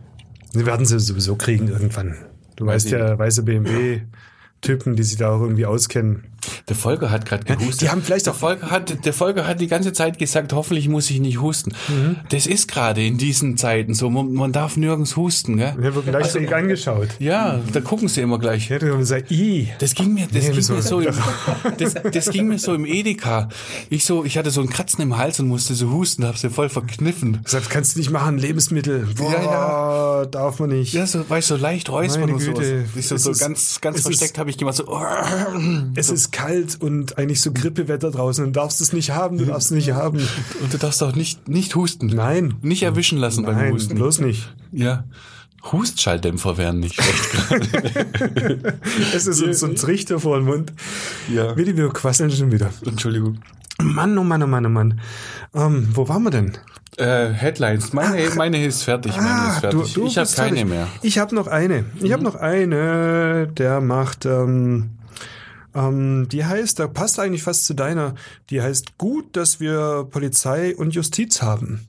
Sie 0.52 0.66
werden 0.66 0.84
sie 0.84 0.98
sowieso 0.98 1.36
kriegen 1.36 1.68
irgendwann. 1.68 2.16
Du 2.56 2.66
Weiß 2.66 2.84
weißt 2.84 2.90
ja, 2.90 3.18
weiße 3.18 3.42
BMW. 3.42 4.02
Typen, 4.60 4.96
die 4.96 5.02
sich 5.02 5.16
da 5.16 5.30
auch 5.30 5.40
irgendwie 5.40 5.66
auskennen. 5.66 6.31
Der 6.68 6.76
Volker 6.76 7.10
hat 7.10 7.26
gerade 7.26 7.44
gehustet. 7.44 7.82
Die 7.82 7.90
haben 7.90 8.02
vielleicht 8.02 8.26
der 8.26 8.32
auch 8.32 8.38
Volker 8.38 8.70
hat 8.70 9.04
der 9.04 9.12
Volker 9.12 9.46
hat 9.46 9.60
die 9.60 9.66
ganze 9.66 9.92
Zeit 9.92 10.18
gesagt, 10.18 10.52
hoffentlich 10.52 10.88
muss 10.88 11.10
ich 11.10 11.20
nicht 11.20 11.40
husten. 11.40 11.72
Mhm. 11.88 12.16
Das 12.30 12.46
ist 12.46 12.68
gerade 12.68 13.04
in 13.04 13.18
diesen 13.18 13.56
Zeiten 13.56 13.94
so, 13.94 14.10
man, 14.10 14.32
man, 14.32 14.52
darf 14.52 14.76
nirgends 14.76 15.16
husten, 15.16 15.56
gell? 15.56 15.74
Ja, 15.80 15.94
wird 15.94 16.06
gleich 16.06 16.24
also, 16.24 16.38
angeschaut. 16.38 17.08
Ja, 17.18 17.60
da 17.72 17.80
gucken 17.80 18.08
sie 18.08 18.20
immer 18.20 18.38
gleich. 18.38 18.68
Ja, 18.68 18.78
du 18.78 19.04
sagst, 19.04 19.30
I. 19.30 19.68
Das 19.78 19.94
ging 19.94 20.14
mir, 20.14 20.26
das 20.26 20.48
nee, 20.48 20.60
ging 20.60 20.76
mir 20.76 20.82
so 20.82 21.00
im, 21.00 21.14
das, 21.78 21.94
das 21.94 22.30
ging 22.30 22.48
mir 22.48 22.58
so 22.58 22.74
im 22.74 22.84
Edeka. 22.84 23.48
Ich 23.90 24.04
so, 24.04 24.24
ich 24.24 24.36
hatte 24.36 24.50
so 24.50 24.60
ein 24.60 24.70
Kratzen 24.70 25.02
im 25.02 25.16
Hals 25.16 25.40
und 25.40 25.48
musste 25.48 25.74
so 25.74 25.90
husten, 25.90 26.24
hab's 26.24 26.42
ja 26.42 26.50
voll 26.50 26.68
verkniffen. 26.68 27.40
Sagt, 27.44 27.70
kannst 27.70 27.94
du 27.94 28.00
nicht 28.00 28.10
machen, 28.10 28.38
Lebensmittel. 28.38 29.08
Boah, 29.16 29.32
ja, 29.32 29.42
ja. 29.42 30.26
darf 30.26 30.58
man 30.58 30.70
nicht. 30.70 30.92
Ja, 30.92 31.06
so, 31.06 31.28
weißt 31.28 31.50
du, 31.50 31.56
so 31.56 31.62
leicht 31.62 31.90
räuspern 31.90 32.32
und 32.32 32.40
so. 32.40 32.52
Ich 32.96 33.08
so, 33.08 33.16
so 33.16 33.32
ganz, 33.32 33.80
ganz 33.80 34.02
versteckt 34.02 34.38
habe 34.38 34.50
ich 34.50 34.58
gemacht 34.58 34.76
so. 34.76 35.00
Es 35.94 36.10
ist 36.10 36.31
kalt 36.32 36.80
und 36.80 37.18
eigentlich 37.18 37.40
so 37.40 37.52
Grippewetter 37.52 38.10
draußen 38.10 38.44
und 38.44 38.56
darfst 38.56 38.80
es 38.80 38.92
nicht 38.92 39.10
haben, 39.10 39.38
du 39.38 39.44
darfst 39.46 39.70
es 39.70 39.76
nicht 39.76 39.92
haben. 39.92 40.18
Und 40.60 40.72
du 40.72 40.78
darfst 40.78 41.02
auch 41.02 41.14
nicht, 41.14 41.48
nicht 41.48 41.74
husten. 41.76 42.06
Nein. 42.06 42.54
Nicht 42.62 42.82
erwischen 42.82 43.18
lassen 43.18 43.44
Nein, 43.44 43.54
beim 43.56 43.72
Husten. 43.74 43.94
bloß 43.94 44.20
nicht. 44.20 44.52
Ja. 44.72 45.04
Hustschalldämpfer 45.70 46.56
wären 46.58 46.80
nicht 46.80 46.94
schlecht 47.00 47.30
gerade. 47.32 48.74
Es 49.14 49.26
ist 49.28 49.38
so, 49.38 49.52
so 49.52 49.66
ein 49.66 49.76
Trichter 49.76 50.18
vor 50.18 50.38
den 50.38 50.46
Mund. 50.46 50.72
Ja. 51.32 51.56
Willi, 51.56 51.76
wir 51.76 51.88
quasseln 51.90 52.30
schon 52.32 52.50
wieder. 52.50 52.70
Entschuldigung. 52.84 53.38
Mann, 53.80 54.16
oh 54.18 54.24
Mann, 54.24 54.42
oh 54.42 54.46
Mann, 54.48 54.66
oh 54.66 54.68
Mann. 54.70 55.00
Ähm, 55.54 55.88
wo 55.94 56.08
waren 56.08 56.22
wir 56.24 56.30
denn? 56.30 56.52
Äh, 56.96 57.28
Headlines. 57.30 57.92
Meine, 57.92 58.28
meine 58.36 58.64
ist 58.66 58.82
fertig. 58.82 59.16
Meine 59.16 59.28
Ah, 59.30 59.52
ist 59.52 59.60
fertig. 59.60 59.96
ich 59.96 60.18
habe 60.18 60.28
keine 60.28 60.48
fertig. 60.56 60.64
mehr. 60.66 60.88
Ich 61.02 61.18
habe 61.18 61.34
noch 61.34 61.46
eine. 61.46 61.84
Ich 62.00 62.12
habe 62.12 62.22
noch 62.22 62.34
eine, 62.34 63.46
der 63.56 63.80
macht, 63.80 64.26
ähm, 64.26 64.90
ähm, 65.74 66.28
die 66.30 66.44
heißt, 66.44 66.78
da 66.78 66.86
passt 66.86 67.18
eigentlich 67.18 67.42
fast 67.42 67.64
zu 67.66 67.74
deiner, 67.74 68.14
die 68.50 68.60
heißt 68.62 68.98
gut, 68.98 69.36
dass 69.36 69.60
wir 69.60 70.06
Polizei 70.10 70.74
und 70.76 70.94
Justiz 70.94 71.42
haben. 71.42 71.86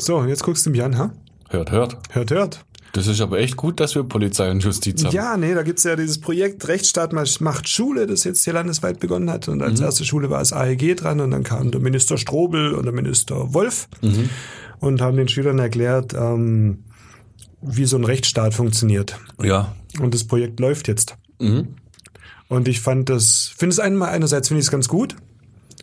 So, 0.00 0.24
jetzt 0.24 0.42
guckst 0.42 0.66
du 0.66 0.70
mich 0.70 0.82
an, 0.82 0.98
ha? 0.98 1.12
Hört, 1.50 1.70
hört. 1.70 1.98
Hört, 2.10 2.30
hört. 2.30 2.64
Das 2.92 3.08
ist 3.08 3.20
aber 3.20 3.38
echt 3.40 3.56
gut, 3.56 3.80
dass 3.80 3.96
wir 3.96 4.04
Polizei 4.04 4.50
und 4.50 4.62
Justiz 4.62 5.04
haben. 5.04 5.14
Ja, 5.14 5.36
nee, 5.36 5.52
da 5.54 5.62
gibt's 5.64 5.82
ja 5.82 5.96
dieses 5.96 6.20
Projekt 6.20 6.68
Rechtsstaat 6.68 7.12
macht 7.12 7.68
Schule, 7.68 8.06
das 8.06 8.22
jetzt 8.22 8.44
hier 8.44 8.52
landesweit 8.52 9.00
begonnen 9.00 9.30
hat. 9.30 9.48
Und 9.48 9.62
als 9.62 9.80
Mhm. 9.80 9.86
erste 9.86 10.04
Schule 10.04 10.30
war 10.30 10.40
es 10.40 10.52
AEG 10.52 10.94
dran 10.94 11.20
und 11.20 11.32
dann 11.32 11.42
kam 11.42 11.72
der 11.72 11.80
Minister 11.80 12.18
Strobel 12.18 12.72
und 12.72 12.84
der 12.84 12.92
Minister 12.94 13.52
Wolf 13.52 13.88
Mhm. 14.00 14.30
und 14.78 15.00
haben 15.00 15.16
den 15.16 15.26
Schülern 15.28 15.58
erklärt, 15.58 16.14
ähm, 16.14 16.84
wie 17.60 17.84
so 17.84 17.96
ein 17.96 18.04
Rechtsstaat 18.04 18.54
funktioniert. 18.54 19.18
Ja. 19.42 19.74
Und 19.98 20.14
das 20.14 20.22
Projekt 20.24 20.60
läuft 20.60 20.86
jetzt. 20.86 21.16
Mhm. 21.40 21.74
Und 22.48 22.68
ich 22.68 22.80
fand 22.80 23.08
das, 23.08 23.52
finde 23.56 23.72
es 23.72 23.80
einmal, 23.80 24.10
einerseits 24.10 24.48
finde 24.48 24.60
ich 24.60 24.66
es 24.66 24.70
ganz 24.70 24.88
gut. 24.88 25.16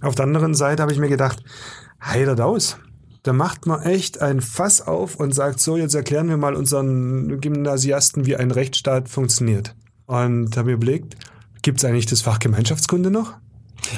Auf 0.02 0.16
der 0.16 0.26
anderen 0.26 0.54
Seite 0.56 0.82
habe 0.82 0.92
ich 0.94 1.00
mir 1.00 1.10
gedacht, 1.10 1.44
heidert 2.04 2.42
aus. 2.42 2.78
Da 3.24 3.34
macht 3.34 3.68
man 3.68 3.84
echt 3.84 4.22
ein 4.22 4.42
Fass 4.42 4.82
auf 4.82 5.16
und 5.16 5.34
sagt 5.36 5.60
so, 5.60 5.78
jetzt 5.78 5.94
erklären 5.94 6.28
wir 6.30 6.38
mal 6.38 6.56
unseren 6.56 7.40
Gymnasiasten, 7.40 8.26
wie 8.26 8.36
ein 8.36 8.50
Rechtsstaat 8.52 9.10
funktioniert. 9.10 9.76
Und 10.08 10.58
habe 10.58 10.70
mir 10.70 10.74
überlegt, 10.74 11.18
gibt 11.62 11.78
es 11.80 11.86
eigentlich 11.86 12.08
das 12.08 12.22
Fach 12.22 12.40
Gemeinschaftskunde 12.40 13.12
noch? 13.12 13.34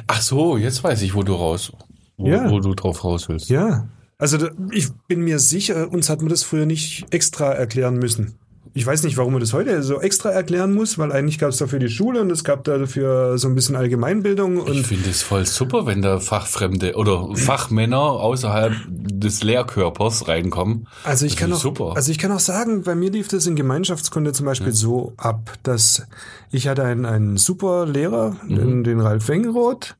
Ach 0.08 0.22
so, 0.22 0.58
jetzt 0.58 0.84
weiß 0.84 1.02
ich, 1.04 1.16
wo 1.16 1.24
du 1.24 1.34
raus, 1.36 1.72
wo, 2.18 2.28
Ja. 2.28 2.50
wo 2.52 2.60
du 2.60 2.74
drauf 2.76 3.04
raus 3.04 3.30
willst. 3.30 3.50
Ja. 3.50 3.88
Also 4.18 4.50
ich 4.72 4.90
bin 5.08 5.22
mir 5.22 5.40
sicher, 5.40 5.90
uns 5.92 6.10
hat 6.10 6.22
man 6.22 6.30
das 6.30 6.44
früher 6.44 6.66
nicht 6.66 7.06
extra 7.14 7.52
erklären 7.54 7.96
müssen. 7.96 8.36
Ich 8.76 8.86
weiß 8.88 9.04
nicht, 9.04 9.18
warum 9.18 9.34
man 9.34 9.40
das 9.40 9.54
heute 9.54 9.84
so 9.84 10.02
extra 10.02 10.32
erklären 10.32 10.74
muss, 10.74 10.98
weil 10.98 11.12
eigentlich 11.12 11.38
gab 11.38 11.50
es 11.50 11.58
dafür 11.58 11.78
die 11.78 11.90
Schule 11.90 12.22
und 12.22 12.32
es 12.32 12.44
gab 12.44 12.64
dafür 12.64 13.38
so 13.38 13.48
ein 13.48 13.54
bisschen 13.54 13.76
Allgemeinbildung 13.76 14.58
und 14.58 14.72
Ich 14.74 14.88
finde 14.88 15.12
es 15.12 15.22
voll 15.22 15.46
super, 15.46 15.86
wenn 15.86 16.02
da 16.02 16.20
Fachfremde 16.20 16.96
oder 16.96 17.30
Fachmänner 17.36 18.02
außerhalb 18.02 18.74
des 18.90 19.44
Lehrkörpers 19.44 20.28
reinkommen. 20.28 20.88
Also 21.04 21.28
ich 21.28 21.34
Das 21.34 21.42
kann 21.42 21.54
auch, 21.54 21.60
super. 21.60 21.94
also 21.96 22.12
ich 22.12 22.18
kann 22.18 22.32
auch 22.32 22.40
sagen, 22.40 22.82
bei 22.82 22.96
mir 22.96 23.12
lief 23.12 23.28
das 23.28 23.46
in 23.46 23.56
Gemeinschaftskunde 23.56 24.32
zum 24.34 24.48
Beispiel 24.48 24.72
so 24.74 25.14
ab, 25.18 25.54
dass 25.62 26.08
ich 26.50 26.68
hatte 26.68 26.84
einen, 26.84 27.06
einen 27.06 27.38
super 27.38 27.86
Lehrer, 27.86 28.38
Mhm. 28.48 28.56
den, 28.56 28.84
den 28.84 29.00
Ralf 29.02 29.28
Wengeroth. 29.28 29.96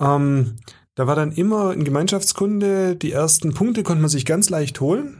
Ähm, 0.00 0.54
da 0.94 1.06
war 1.06 1.16
dann 1.16 1.32
immer 1.32 1.74
in 1.74 1.84
Gemeinschaftskunde, 1.84 2.96
die 2.96 3.12
ersten 3.12 3.52
Punkte 3.52 3.82
konnte 3.82 4.00
man 4.00 4.08
sich 4.08 4.24
ganz 4.24 4.48
leicht 4.48 4.80
holen 4.80 5.18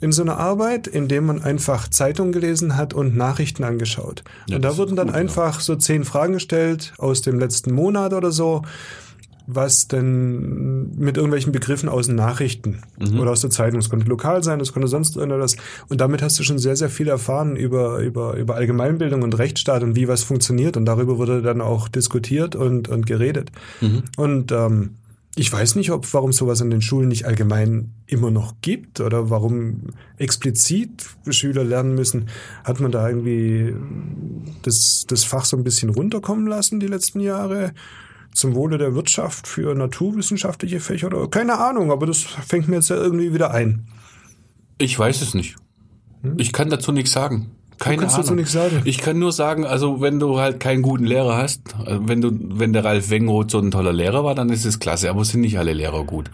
in 0.00 0.12
so 0.12 0.22
einer 0.22 0.38
Arbeit, 0.38 0.86
indem 0.86 1.26
man 1.26 1.42
einfach 1.42 1.88
Zeitung 1.88 2.32
gelesen 2.32 2.76
hat 2.76 2.94
und 2.94 3.16
Nachrichten 3.16 3.64
angeschaut. 3.64 4.24
Ja, 4.48 4.56
und 4.56 4.62
das 4.62 4.74
da 4.74 4.78
wurden 4.78 4.96
dann 4.96 5.08
gut, 5.08 5.14
ja. 5.14 5.20
einfach 5.20 5.60
so 5.60 5.76
zehn 5.76 6.04
Fragen 6.04 6.32
gestellt 6.34 6.94
aus 6.98 7.20
dem 7.20 7.38
letzten 7.38 7.72
Monat 7.72 8.14
oder 8.14 8.32
so, 8.32 8.62
was 9.46 9.88
denn 9.88 10.96
mit 10.96 11.16
irgendwelchen 11.16 11.52
Begriffen 11.52 11.88
aus 11.88 12.06
den 12.06 12.14
Nachrichten 12.14 12.82
Mhm. 12.98 13.18
oder 13.20 13.32
aus 13.32 13.40
der 13.40 13.50
Zeitung. 13.50 13.80
Es 13.80 13.90
konnte 13.90 14.06
lokal 14.06 14.44
sein, 14.44 14.60
es 14.60 14.72
konnte 14.72 14.88
sonst 14.88 15.16
irgendwas. 15.16 15.56
Und 15.88 16.00
damit 16.00 16.22
hast 16.22 16.38
du 16.38 16.44
schon 16.44 16.58
sehr, 16.58 16.76
sehr 16.76 16.88
viel 16.88 17.08
erfahren 17.08 17.56
über, 17.56 17.98
über, 17.98 18.36
über 18.36 18.54
Allgemeinbildung 18.54 19.22
und 19.22 19.38
Rechtsstaat 19.38 19.82
und 19.82 19.96
wie 19.96 20.08
was 20.08 20.22
funktioniert. 20.22 20.76
Und 20.76 20.84
darüber 20.86 21.18
wurde 21.18 21.42
dann 21.42 21.60
auch 21.60 21.88
diskutiert 21.88 22.54
und, 22.54 22.88
und 22.88 23.06
geredet. 23.06 23.50
Mhm. 23.80 24.02
Und 24.16 24.52
ähm, 24.52 24.96
ich 25.36 25.52
weiß 25.52 25.76
nicht, 25.76 25.92
ob 25.92 26.12
warum 26.12 26.32
sowas 26.32 26.60
an 26.60 26.70
den 26.70 26.82
Schulen 26.82 27.08
nicht 27.08 27.24
allgemein 27.24 27.92
immer 28.06 28.30
noch 28.30 28.54
gibt 28.62 29.00
oder 29.00 29.30
warum 29.30 29.90
explizit 30.16 31.06
Schüler 31.28 31.62
lernen 31.62 31.94
müssen. 31.94 32.28
Hat 32.64 32.80
man 32.80 32.90
da 32.90 33.08
irgendwie 33.08 33.74
das, 34.62 35.04
das 35.06 35.24
Fach 35.24 35.44
so 35.44 35.56
ein 35.56 35.62
bisschen 35.64 35.90
runterkommen 35.90 36.46
lassen 36.46 36.80
die 36.80 36.88
letzten 36.88 37.20
Jahre? 37.20 37.72
Zum 38.32 38.54
Wohle 38.54 38.78
der 38.78 38.94
Wirtschaft 38.94 39.48
für 39.48 39.74
naturwissenschaftliche 39.74 40.78
Fächer 40.78 41.08
oder 41.08 41.26
keine 41.28 41.58
Ahnung, 41.58 41.90
aber 41.90 42.06
das 42.06 42.18
fängt 42.18 42.68
mir 42.68 42.76
jetzt 42.76 42.90
ja 42.90 42.96
irgendwie 42.96 43.34
wieder 43.34 43.52
ein. 43.52 43.88
Ich 44.78 44.96
weiß 44.96 45.20
es 45.20 45.34
nicht. 45.34 45.56
Ich 46.36 46.52
kann 46.52 46.70
dazu 46.70 46.92
nichts 46.92 47.12
sagen. 47.12 47.50
Keine 47.80 47.96
kannst 47.96 48.14
Ahnung. 48.14 48.26
dazu 48.26 48.34
nichts 48.34 48.52
sagen? 48.52 48.82
Ich 48.84 48.98
kann 48.98 49.18
nur 49.18 49.32
sagen, 49.32 49.64
also 49.64 50.00
wenn 50.00 50.20
du 50.20 50.38
halt 50.38 50.60
keinen 50.60 50.82
guten 50.82 51.04
Lehrer 51.04 51.38
hast, 51.38 51.62
also 51.84 52.06
wenn 52.06 52.20
du, 52.20 52.30
wenn 52.38 52.72
der 52.72 52.84
Ralf 52.84 53.10
Wengroth 53.10 53.50
so 53.50 53.58
ein 53.58 53.70
toller 53.70 53.92
Lehrer 53.92 54.22
war, 54.22 54.34
dann 54.34 54.50
ist 54.50 54.66
es 54.66 54.78
klasse, 54.78 55.08
aber 55.10 55.22
es 55.22 55.30
sind 55.30 55.40
nicht 55.40 55.58
alle 55.58 55.72
Lehrer 55.72 56.04
gut. 56.04 56.30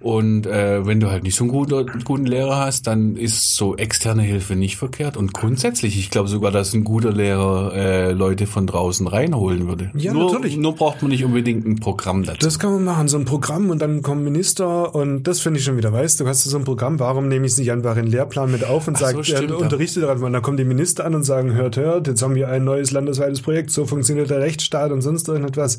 Und 0.00 0.46
äh, 0.46 0.86
wenn 0.86 1.00
du 1.00 1.10
halt 1.10 1.24
nicht 1.24 1.34
so 1.34 1.42
einen 1.42 1.50
guten, 1.50 2.04
guten 2.04 2.26
Lehrer 2.26 2.56
hast, 2.56 2.86
dann 2.86 3.16
ist 3.16 3.56
so 3.56 3.76
externe 3.76 4.22
Hilfe 4.22 4.54
nicht 4.54 4.76
verkehrt. 4.76 5.16
Und 5.16 5.34
grundsätzlich, 5.34 5.98
ich 5.98 6.10
glaube 6.10 6.28
sogar, 6.28 6.52
dass 6.52 6.72
ein 6.72 6.84
guter 6.84 7.12
Lehrer 7.12 7.74
äh, 7.74 8.12
Leute 8.12 8.46
von 8.46 8.66
draußen 8.66 9.08
reinholen 9.08 9.66
würde. 9.66 9.90
Ja, 9.94 10.12
nur, 10.12 10.32
natürlich. 10.32 10.56
Nur 10.56 10.76
braucht 10.76 11.02
man 11.02 11.10
nicht 11.10 11.24
unbedingt 11.24 11.66
ein 11.66 11.80
Programm 11.80 12.22
dazu. 12.22 12.38
Das 12.40 12.58
kann 12.60 12.72
man 12.72 12.84
machen, 12.84 13.08
so 13.08 13.18
ein 13.18 13.24
Programm 13.24 13.70
und 13.70 13.80
dann 13.80 14.02
kommen 14.02 14.22
Minister 14.22 14.94
und 14.94 15.24
das 15.24 15.40
finde 15.40 15.58
ich 15.58 15.64
schon 15.64 15.76
wieder, 15.76 15.92
weißt 15.92 16.20
du, 16.20 16.26
hast 16.26 16.46
du 16.46 16.50
so 16.50 16.58
ein 16.58 16.64
Programm, 16.64 17.00
warum 17.00 17.28
nehme 17.28 17.46
ich 17.46 17.52
es 17.52 17.58
nicht 17.58 17.72
einfach 17.72 17.96
in 17.96 18.04
den 18.04 18.12
Lehrplan 18.12 18.50
mit 18.52 18.64
auf 18.64 18.86
und 18.86 18.96
so, 18.96 19.04
sage, 19.04 19.24
stimmt, 19.24 19.50
ja, 19.50 19.56
ja. 19.56 19.56
unterrichte 19.56 20.00
daran, 20.00 20.22
und 20.22 20.32
dann 20.32 20.42
kommen 20.42 20.56
die 20.56 20.64
Minister 20.64 21.04
an 21.04 21.14
und 21.14 21.24
sagen, 21.24 21.54
hört, 21.54 21.76
hört, 21.76 22.06
jetzt 22.06 22.22
haben 22.22 22.34
wir 22.34 22.48
ein 22.48 22.64
neues 22.64 22.90
landesweites 22.90 23.40
Projekt, 23.40 23.70
so 23.70 23.84
funktioniert 23.84 24.30
der 24.30 24.40
Rechtsstaat 24.40 24.92
und 24.92 25.02
sonst 25.02 25.28
irgendetwas. 25.28 25.78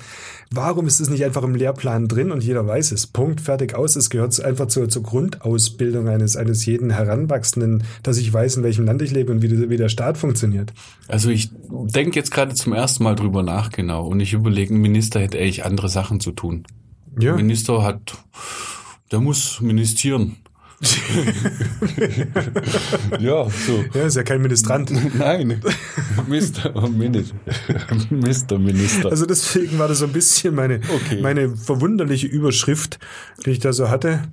Warum 0.52 0.88
ist 0.88 1.00
es 1.00 1.10
nicht 1.10 1.24
einfach 1.24 1.44
im 1.44 1.56
Lehrplan 1.56 2.08
drin 2.08 2.32
und 2.32 2.44
jeder 2.44 2.66
weiß 2.68 2.92
es? 2.92 3.08
Punkt, 3.08 3.42
fertig, 3.42 3.76
aus. 3.76 3.96
Es 4.10 4.12
gehört 4.12 4.44
einfach 4.44 4.66
zur, 4.68 4.90
zur 4.90 5.04
Grundausbildung 5.04 6.08
eines, 6.08 6.36
eines 6.36 6.66
jeden 6.66 6.90
Heranwachsenden, 6.90 7.84
dass 8.02 8.18
ich 8.18 8.34
weiß, 8.34 8.58
in 8.58 8.64
welchem 8.64 8.86
Land 8.86 9.04
ich 9.04 9.12
lebe 9.12 9.32
und 9.32 9.44
wie, 9.44 9.48
der- 9.50 9.70
wie 9.70 9.78
der 9.78 9.88
Staat 9.90 10.18
funktioniert. 10.18 10.74
Also 11.08 11.30
ich 11.30 11.52
denke 11.70 12.18
jetzt 12.18 12.32
gerade 12.32 12.56
zum 12.56 12.74
ersten 12.74 13.04
Mal 13.04 13.16
drüber 13.16 13.44
nach, 13.44 13.70
genau. 13.70 14.08
Und 14.08 14.20
ich 14.20 14.34
überlege, 14.34 14.74
ein 14.74 14.82
Minister 14.82 15.20
hätte 15.20 15.38
eigentlich 15.38 15.64
andere 15.64 15.90
Sachen 15.90 16.20
zu 16.20 16.32
tun. 16.32 16.64
Ja. 17.20 17.34
Ein 17.34 17.38
Minister 17.38 17.84
hat, 17.84 18.18
der 19.12 19.20
muss 19.20 19.62
ministrieren. 19.62 20.38
ja, 23.20 23.50
so. 23.50 23.84
Ja, 23.94 24.06
ist 24.06 24.16
ja 24.16 24.24
kein 24.24 24.42
Ministrant. 24.42 24.92
Nein, 25.18 25.62
Mr. 26.28 26.90
Minister. 26.90 27.36
Mr. 28.10 28.58
Minister. 28.58 29.10
Also 29.10 29.26
deswegen 29.26 29.78
war 29.78 29.90
das 29.90 30.00
so 30.00 30.06
ein 30.06 30.14
bisschen 30.14 30.56
meine, 30.56 30.80
Okay. 30.90 31.22
meine 31.22 31.56
verwunderliche 31.56 32.28
Überschrift, 32.28 32.98
die 33.46 33.52
ich 33.52 33.60
da 33.60 33.74
so 33.74 33.90
hatte. 33.90 34.24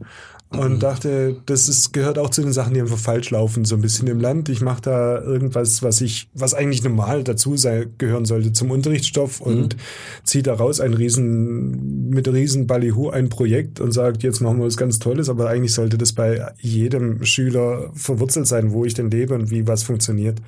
Und 0.49 0.75
Mhm. 0.75 0.79
dachte, 0.79 1.37
das 1.47 1.69
ist, 1.69 1.93
gehört 1.93 2.19
auch 2.19 2.31
zu 2.31 2.41
den 2.41 2.53
Sachen, 2.53 2.73
die 2.73 2.81
einfach 2.81 2.97
falsch 2.99 3.31
laufen, 3.31 3.65
so 3.65 3.75
ein 3.75 3.81
bisschen 3.81 4.07
im 4.07 4.21
Land. 4.21 4.49
Ich 4.49 4.61
mache 4.61 4.81
da 4.81 5.21
irgendwas, 5.21 5.83
was 5.83 6.01
ich, 6.01 6.29
was 6.35 6.55
eigentlich 6.55 6.85
normal 6.85 7.25
dazu 7.25 7.57
sei, 7.57 7.89
gehören 7.99 8.25
sollte 8.27 8.53
zum 8.53 8.71
Unterrichtsstoff 8.71 9.41
Mhm. 9.41 9.47
und 9.47 9.77
ziehe 10.23 10.43
daraus 10.45 10.79
ein 10.81 10.95
riesen, 10.95 12.11
mit 12.11 12.29
riesen 12.29 12.69
Ballyhoo 12.69 13.11
ein 13.11 13.29
Projekt 13.29 13.81
und 13.81 13.91
sagt, 13.91 14.23
jetzt 14.23 14.41
machen 14.41 14.59
wir 14.59 14.67
was 14.67 14.77
ganz 14.77 15.01
Tolles, 15.01 15.29
aber 15.29 15.49
eigentlich 15.49 15.75
sollte 15.75 15.99
das 15.99 16.13
bei 16.13 16.47
jedem 16.61 17.25
Schüler 17.25 17.91
verwurzelt 17.95 18.47
sein, 18.47 18.71
wo 18.73 18.85
ich 18.85 18.95
denn 18.95 19.11
lebe 19.11 19.35
und 19.35 19.51
wie 19.51 19.67
was 19.67 19.83
funktioniert. 19.83 20.41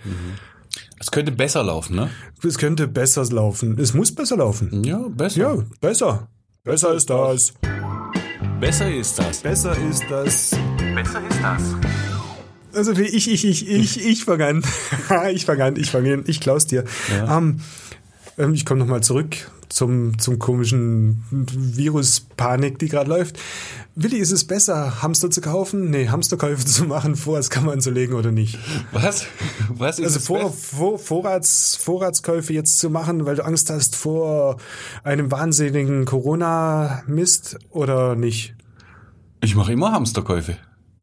Es 1.01 1.11
könnte 1.11 1.33
besser 1.33 1.65
laufen, 1.65 1.97
ne? 1.97 2.09
Es 2.47 2.57
könnte 2.57 2.87
besser 2.87 3.25
laufen. 3.25 3.77
Es 3.81 3.95
muss 3.95 4.13
besser 4.15 4.37
laufen. 4.37 4.85
Ja, 4.85 5.05
besser. 5.09 5.41
Ja, 5.41 5.57
besser. 5.81 6.29
Besser 6.63 6.95
ist 6.95 7.11
das. 7.11 7.55
Besser 8.61 8.93
ist 8.93 9.17
das. 9.17 9.39
Besser 9.39 9.77
ist 9.89 10.03
das. 10.11 10.51
Besser 10.93 11.23
ist 11.31 11.41
das. 11.41 11.63
Also 12.75 12.97
wie 12.97 13.05
ich, 13.05 13.31
ich, 13.31 13.45
ich, 13.45 13.69
ich, 13.69 14.05
ich 14.05 14.25
fange 14.25 14.47
an. 14.49 14.65
ich 15.33 15.47
fange 15.47 15.65
an, 15.65 15.77
ich 15.77 15.91
fange 15.93 16.15
an, 16.15 16.25
ich 16.27 16.41
klaus 16.41 16.67
dir. 16.67 16.85
Ähm, 17.29 17.61
ähm, 18.39 18.55
ich 18.55 18.65
komme 18.65 18.81
nochmal 18.81 19.03
zurück 19.03 19.37
zum, 19.69 20.19
zum 20.19 20.39
komischen 20.39 21.25
Virus-Panik, 21.31 22.79
die 22.79 22.89
gerade 22.89 23.11
läuft. 23.11 23.39
Willi, 23.95 24.17
ist 24.17 24.31
es 24.31 24.47
besser, 24.47 25.03
Hamster 25.03 25.31
zu 25.31 25.41
kaufen? 25.41 25.91
Nee, 25.91 26.09
Hamsterkäufe 26.09 26.65
zu 26.67 26.85
machen, 26.85 27.17
Vorratskammer 27.17 27.79
zu 27.79 27.91
legen 27.91 28.15
oder 28.15 28.33
nicht? 28.33 28.59
Was? 28.93 29.27
Was 29.69 29.99
ist 29.99 30.05
Also 30.05 30.21
vor, 30.21 30.53
vor, 30.53 30.99
Vorrats, 30.99 31.77
Vorratskäufe 31.77 32.53
jetzt 32.53 32.79
zu 32.79 32.91
machen, 32.91 33.27
weil 33.27 33.37
du 33.37 33.45
Angst 33.45 33.71
hast 33.71 33.97
vor 33.97 34.57
einem 35.05 35.31
wahnsinnigen 35.31 36.05
Corona-Mist 36.05 37.59
oder 37.71 38.15
nicht? 38.15 38.55
Ich 39.41 39.55
mache 39.55 39.73
immer 39.73 39.93
Hamsterkäufe. 39.93 40.57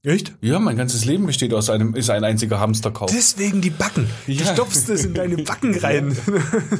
Echt? 0.06 0.34
Ja, 0.42 0.60
mein 0.60 0.78
ganzes 0.78 1.04
Leben 1.06 1.26
besteht 1.26 1.52
aus 1.54 1.70
einem, 1.70 1.96
ist 1.96 2.10
ein 2.12 2.24
einziger 2.24 2.60
Hamsterkauf. 2.60 3.10
Deswegen 3.12 3.60
die 3.62 3.72
Backen. 3.72 4.08
Du 4.28 4.34
Ja. 4.34 4.46
stopfst 4.54 4.88
das 4.88 5.04
in 5.04 5.14
deine 5.16 5.36
Backen 5.44 5.76
rein. 5.80 6.16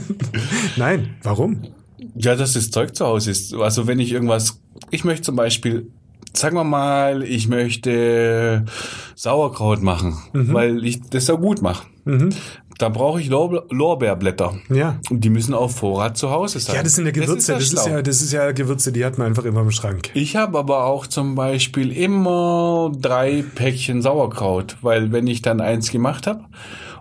Nein, 0.78 1.16
warum? 1.24 1.62
Ja, 2.16 2.36
dass 2.36 2.54
das 2.54 2.70
Zeug 2.72 2.96
zu 2.96 3.06
Hause 3.06 3.32
ist. 3.32 3.54
Also 3.56 3.88
wenn 3.88 4.00
ich 4.00 4.12
irgendwas, 4.12 4.62
ich 4.92 5.04
möchte 5.04 5.24
zum 5.24 5.36
Beispiel, 5.36 5.92
sagen 6.34 6.56
wir 6.56 6.64
mal, 6.64 7.24
ich 7.24 7.48
möchte 7.48 8.66
Sauerkraut 9.16 9.82
machen, 9.82 10.18
Mhm. 10.34 10.54
weil 10.54 10.86
ich 10.86 11.02
das 11.10 11.28
ja 11.28 11.36
gut 11.36 11.62
mache. 11.62 11.88
Da 12.78 12.90
brauche 12.90 13.22
ich 13.22 13.30
Lor 13.30 13.64
Lorbeerblätter. 13.70 14.58
Ja. 14.70 15.00
Und 15.10 15.22
die 15.24 15.30
müssen 15.30 15.54
auf 15.54 15.78
Vorrat 15.78 16.18
zu 16.18 16.30
Hause 16.30 16.60
sein. 16.60 16.76
Ja, 16.76 16.84
das 16.84 16.96
sind 16.96 17.06
ja 17.06 17.12
Gewürze. 17.12 17.54
Das 17.54 17.64
ist, 17.64 17.72
schlau. 17.72 17.88
ja, 17.88 18.02
das 18.02 18.22
ist 18.22 18.34
ja 18.34 18.52
Gewürze, 18.52 18.92
die 18.92 19.06
hat 19.06 19.18
man 19.18 19.28
einfach 19.28 19.46
immer 19.46 19.62
im 19.62 19.72
Schrank. 19.72 20.10
Ich 20.14 20.36
habe 20.36 20.58
aber 20.60 20.84
auch 20.86 21.08
zum 21.08 21.36
Beispiel 21.36 21.92
immer 21.92 22.92
drei 23.00 23.44
Päckchen 23.56 24.02
Sauerkraut, 24.02 24.78
weil 24.82 25.12
wenn 25.12 25.28
ich 25.28 25.42
dann 25.42 25.62
eins 25.62 25.90
gemacht 25.90 26.28
habe 26.28 26.44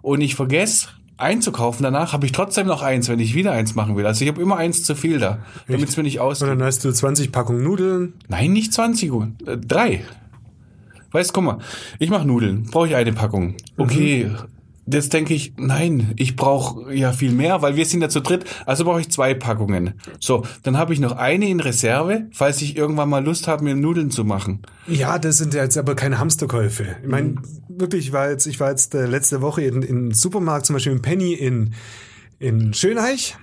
und 0.02 0.20
ich 0.20 0.36
vergesse 0.36 0.88
einzukaufen 1.16 1.82
danach, 1.82 2.12
habe 2.12 2.26
ich 2.26 2.32
trotzdem 2.32 2.66
noch 2.66 2.82
eins, 2.82 3.08
wenn 3.08 3.18
ich 3.20 3.34
wieder 3.34 3.52
eins 3.52 3.74
machen 3.74 3.96
will. 3.96 4.06
Also 4.06 4.24
ich 4.24 4.30
habe 4.30 4.40
immer 4.40 4.56
eins 4.56 4.82
zu 4.84 4.94
viel 4.94 5.18
da, 5.18 5.38
damit 5.68 5.88
es 5.88 5.96
mir 5.96 6.02
nicht 6.02 6.20
Und 6.20 6.26
ausgeht. 6.26 6.48
dann 6.48 6.62
hast 6.62 6.84
du 6.84 6.92
20 6.92 7.32
Packungen 7.32 7.62
Nudeln. 7.62 8.14
Nein, 8.28 8.52
nicht 8.52 8.72
20, 8.72 9.10
äh, 9.46 9.56
drei. 9.56 10.04
Weißt, 11.12 11.32
guck 11.32 11.44
mal, 11.44 11.58
ich 12.00 12.10
mache 12.10 12.26
Nudeln, 12.26 12.64
brauche 12.64 12.88
ich 12.88 12.96
eine 12.96 13.12
Packung. 13.12 13.54
Okay, 13.76 14.30
jetzt 14.86 15.12
denke 15.12 15.34
ich, 15.34 15.54
nein, 15.56 16.12
ich 16.16 16.36
brauche 16.36 16.94
ja 16.94 17.12
viel 17.12 17.32
mehr, 17.32 17.62
weil 17.62 17.76
wir 17.76 17.84
sind 17.86 18.02
ja 18.02 18.08
zu 18.08 18.20
dritt, 18.20 18.44
also 18.66 18.84
brauche 18.84 19.00
ich 19.00 19.10
zwei 19.10 19.34
Packungen. 19.34 19.94
So, 20.20 20.44
dann 20.62 20.76
habe 20.76 20.92
ich 20.92 21.00
noch 21.00 21.12
eine 21.12 21.48
in 21.48 21.60
Reserve, 21.60 22.26
falls 22.32 22.60
ich 22.62 22.76
irgendwann 22.76 23.08
mal 23.08 23.24
Lust 23.24 23.48
habe, 23.48 23.64
mir 23.64 23.74
Nudeln 23.74 24.10
zu 24.10 24.24
machen. 24.24 24.62
Ja, 24.86 25.18
das 25.18 25.38
sind 25.38 25.54
ja 25.54 25.62
jetzt 25.62 25.78
aber 25.78 25.94
keine 25.94 26.18
Hamsterkäufe. 26.18 26.96
Ich 27.02 27.08
meine, 27.08 27.36
wirklich, 27.68 28.06
ich 28.06 28.12
war 28.12 28.30
jetzt, 28.30 28.46
ich 28.46 28.60
war 28.60 28.70
jetzt 28.70 28.94
äh, 28.94 29.06
letzte 29.06 29.40
Woche 29.40 29.62
in, 29.62 29.82
in 29.82 30.10
Supermarkt, 30.12 30.66
zum 30.66 30.74
Beispiel 30.74 30.92
im 30.92 31.02
Penny 31.02 31.32
in, 31.34 31.74
in 32.38 32.74
Schöneich, 32.74 33.36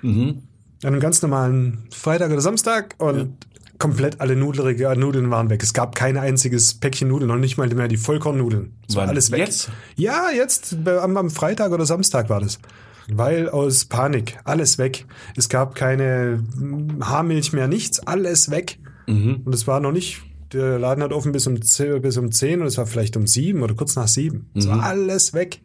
an 0.84 0.88
einem 0.88 1.00
ganz 1.00 1.22
normalen 1.22 1.88
Freitag 1.92 2.32
oder 2.32 2.42
Samstag 2.42 2.96
und 2.98 3.38
komplett 3.82 4.21
alle 4.21 4.36
Nudelregal, 4.36 4.95
Nudeln 4.95 5.32
waren 5.32 5.49
weg. 5.49 5.63
Es 5.63 5.73
gab 5.73 5.95
kein 5.95 6.15
einziges 6.15 6.75
Päckchen 6.75 7.07
Nudeln, 7.07 7.27
noch 7.27 7.38
nicht 7.38 7.57
mal 7.57 7.67
mehr 7.67 7.88
die 7.88 7.97
Vollkornnudeln. 7.97 8.75
Es 8.88 8.95
war 8.95 9.07
alles 9.07 9.32
weg. 9.32 9.39
Jetzt? 9.39 9.71
Ja, 9.95 10.29
jetzt 10.29 10.77
äh, 10.86 10.97
am, 10.97 11.17
am 11.17 11.32
Freitag 11.32 11.71
oder 11.71 11.88
Samstag 11.88 12.29
war 12.29 12.39
das. 12.39 12.59
Weil 13.11 13.49
aus 13.49 13.86
Panik, 13.86 14.38
alles 14.43 14.77
weg. 14.77 15.05
Es 15.36 15.49
gab 15.49 15.73
keine 15.73 16.43
mm, 16.55 17.03
Haarmilch 17.03 17.53
mehr, 17.53 17.67
nichts, 17.67 17.99
alles 18.05 18.51
weg. 18.51 18.77
Und 19.45 19.55
es 19.55 19.65
war 19.65 19.79
noch 19.79 19.91
nicht, 19.91 20.21
der 20.53 20.77
Laden 20.77 21.03
hat 21.03 21.11
offen 21.11 21.32
bis 21.32 21.47
um, 21.47 21.59
10, 21.59 22.03
bis 22.03 22.17
um 22.17 22.32
10 22.32 22.61
und 22.61 22.67
es 22.67 22.77
war 22.77 22.86
vielleicht 22.86 23.17
um 23.17 23.25
7 23.25 23.63
oder 23.63 23.73
kurz 23.73 23.95
nach 23.95 24.07
7. 24.07 24.51
Es 24.53 24.67
war 24.67 24.84
alles 24.84 25.34
weg. 25.34 25.59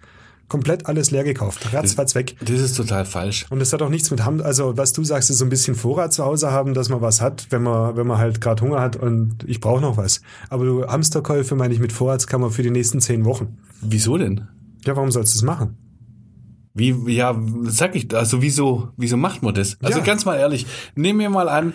Komplett 0.49 0.87
alles 0.87 1.11
leer 1.11 1.25
gekauft. 1.25 1.73
Ratzfatz 1.73 2.15
weg. 2.15 2.37
Das 2.41 2.61
ist 2.61 2.77
total 2.77 3.05
falsch. 3.05 3.47
Und 3.51 3.59
das 3.59 3.73
hat 3.73 3.83
auch 3.83 3.89
nichts 3.89 4.11
mit 4.13 4.25
Ham, 4.25 4.41
also 4.41 4.77
was 4.77 4.93
du 4.93 5.03
sagst, 5.03 5.29
ist 5.31 5.39
so 5.39 5.45
ein 5.45 5.49
bisschen 5.49 5.75
Vorrat 5.75 6.13
zu 6.13 6.25
Hause 6.25 6.53
haben, 6.53 6.73
dass 6.73 6.89
man 6.89 7.01
was 7.01 7.21
hat, 7.21 7.47
wenn 7.51 7.63
man, 7.65 7.97
wenn 7.97 8.07
man 8.07 8.19
halt 8.19 8.41
gerade 8.41 8.63
Hunger 8.63 8.81
hat 8.81 8.95
und 8.95 9.43
ich 9.47 9.61
brauche 9.61 9.81
noch 9.81 9.97
was. 9.97 10.21
Aber 10.49 10.65
du 10.65 10.87
Hamsterkäufe 10.87 11.57
meine 11.57 11.75
ich 11.75 11.81
mit 11.81 11.93
Vorratskammer 11.93 12.51
für 12.51 12.63
die 12.63 12.71
nächsten 12.71 13.01
zehn 13.01 13.25
Wochen. 13.25 13.59
Wieso 13.81 14.17
denn? 14.19 14.47
Ja, 14.85 14.95
warum 14.95 15.11
sollst 15.11 15.35
du 15.35 15.39
das 15.39 15.43
machen? 15.45 15.77
Wie, 16.75 16.95
ja, 17.11 17.35
sag 17.63 17.97
ich, 17.97 18.15
also 18.15 18.43
wieso, 18.43 18.91
wieso 18.99 19.17
macht 19.17 19.43
man 19.43 19.55
das? 19.55 19.79
Also 19.83 19.99
Ja. 20.01 20.05
ganz 20.05 20.27
mal 20.27 20.37
ehrlich, 20.37 20.67
nehmen 20.95 21.19
wir 21.21 21.31
mal 21.31 21.49
an, 21.49 21.73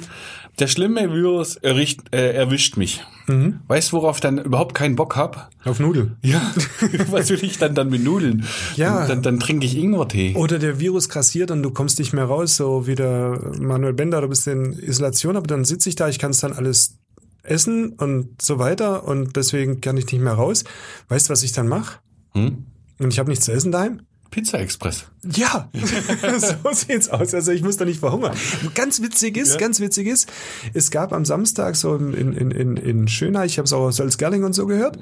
der 0.62 0.68
schlimme 0.68 1.12
Virus 1.12 1.58
erricht, 1.58 2.14
äh, 2.14 2.34
erwischt 2.34 2.78
mich. 2.78 3.04
Mhm. 3.28 3.62
Weißt 3.68 3.92
du, 3.92 3.98
worauf 3.98 4.18
ich 4.18 4.22
dann 4.22 4.38
überhaupt 4.38 4.76
keinen 4.76 4.96
Bock 4.96 5.16
hab? 5.16 5.50
Auf 5.66 5.80
Nudeln. 5.80 6.18
Ja, 6.22 6.54
was 7.10 7.30
will 7.30 7.44
ich 7.44 7.58
dann 7.58 7.74
dann 7.74 7.90
mit 7.90 8.04
Nudeln? 8.04 8.46
Ja. 8.76 9.08
Dann, 9.08 9.24
dann 9.24 9.40
trinke 9.40 9.66
ich 9.66 9.76
Ingwertee. 9.76 10.36
Oder 10.36 10.60
der 10.60 10.80
Virus 10.80 11.10
grassiert 11.10 11.50
und 11.50 11.64
du 11.64 11.72
kommst 11.72 11.98
nicht 11.98 12.14
mehr 12.14 12.26
raus, 12.26 12.58
so 12.58 12.86
wie 12.86 12.96
der 12.96 13.54
Manuel 13.60 13.94
Bender, 13.94 14.22
du 14.22 14.30
bist 14.30 14.48
in 14.48 14.74
Isolation, 14.74 15.36
aber 15.36 15.48
dann 15.48 15.66
sitze 15.66 15.90
ich 15.90 15.96
da, 15.96 16.08
ich 16.08 16.20
kann 16.20 16.32
es 16.32 16.40
dann 16.40 16.54
alles 16.54 17.00
essen 17.44 17.94
und 17.94 18.42
so 18.42 18.60
weiter 18.60 19.08
und 19.08 19.36
deswegen 19.36 19.82
kann 19.82 19.98
ich 19.98 20.06
nicht 20.12 20.22
mehr 20.22 20.34
raus. 20.34 20.64
Weißt 21.10 21.28
du, 21.28 21.32
was 21.32 21.42
ich 21.42 21.54
dann 21.54 21.68
mache? 21.68 22.00
Hm? 22.34 22.66
Und 23.00 23.12
ich 23.12 23.18
habe 23.18 23.30
nichts 23.30 23.46
zu 23.46 23.52
essen 23.52 23.72
daheim? 23.72 24.02
Pizza 24.32 24.60
Express. 24.60 25.06
Ja, 25.36 25.70
so 26.64 26.72
sieht's 26.72 27.10
aus. 27.10 27.34
Also 27.34 27.52
ich 27.52 27.62
muss 27.62 27.78
da 27.78 27.86
nicht 27.86 28.00
verhungern. 28.00 28.36
Ganz 28.74 29.02
witzig 29.02 29.38
ist, 29.38 29.60
ganz 29.60 29.80
witzig 29.80 30.08
ist, 30.08 30.32
es 30.74 30.90
gab 30.90 31.14
am 31.14 31.26
Samstag 31.26 31.76
so 31.76 31.96
in, 31.96 32.14
in, 32.14 32.52
in, 32.52 32.78
in 32.78 33.08
Schöneich, 33.08 33.52
ich 33.52 33.58
habe 33.58 33.66
es 33.66 33.74
auch 33.74 33.82
aus 33.82 33.98
Salzgerling 33.98 34.44
und 34.44 34.54
so 34.54 34.66
gehört, 34.66 34.98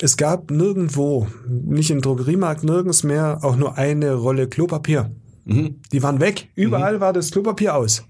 es 0.00 0.16
gab 0.16 0.50
nirgendwo, 0.50 1.28
nicht 1.48 1.90
im 1.90 2.00
Drogeriemarkt, 2.00 2.64
nirgends 2.64 3.04
mehr 3.04 3.38
auch 3.42 3.56
nur 3.56 3.78
eine 3.78 4.14
Rolle 4.14 4.48
Klopapier. 4.48 5.10
Die 5.92 6.02
waren 6.02 6.20
weg. 6.20 6.48
Überall 6.54 7.00
war 7.00 7.12
das 7.12 7.30
Klopapier 7.30 7.74
aus. 7.76 8.04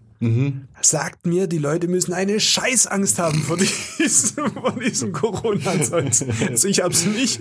Sagt 0.83 1.27
mir, 1.27 1.47
die 1.47 1.59
Leute 1.59 1.89
müssen 1.89 2.13
eine 2.13 2.41
Scheißangst 2.41 3.19
haben 3.19 3.43
vor 3.43 3.57
diesem, 3.57 4.51
vor 4.53 4.73
diesem 4.73 5.13
Corona-Zeugs. 5.13 6.25
Also 6.49 6.69
ich 6.69 6.83
hab's 6.83 7.07
nicht. 7.07 7.41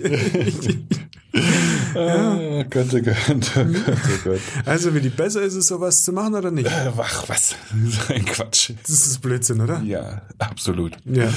Ah, 1.94 2.62
Gott, 2.70 2.86
oh 2.92 3.00
Gott, 3.00 3.16
oh 3.28 3.34
Gott, 3.34 3.50
oh 3.56 4.18
Gott. 4.24 4.40
Also, 4.66 4.94
Willi, 4.94 5.08
besser 5.08 5.42
ist 5.42 5.54
es, 5.54 5.66
sowas 5.66 6.04
zu 6.04 6.12
machen 6.12 6.34
oder 6.34 6.50
nicht? 6.50 6.66
Äh, 6.66 6.90
Ach, 6.96 7.28
was? 7.28 7.54
So 7.86 8.14
ein 8.14 8.24
Quatsch. 8.24 8.72
Das 8.82 9.06
ist 9.06 9.20
Blödsinn, 9.20 9.60
oder? 9.60 9.82
Ja, 9.82 10.22
absolut. 10.38 10.92
Ja. 11.04 11.28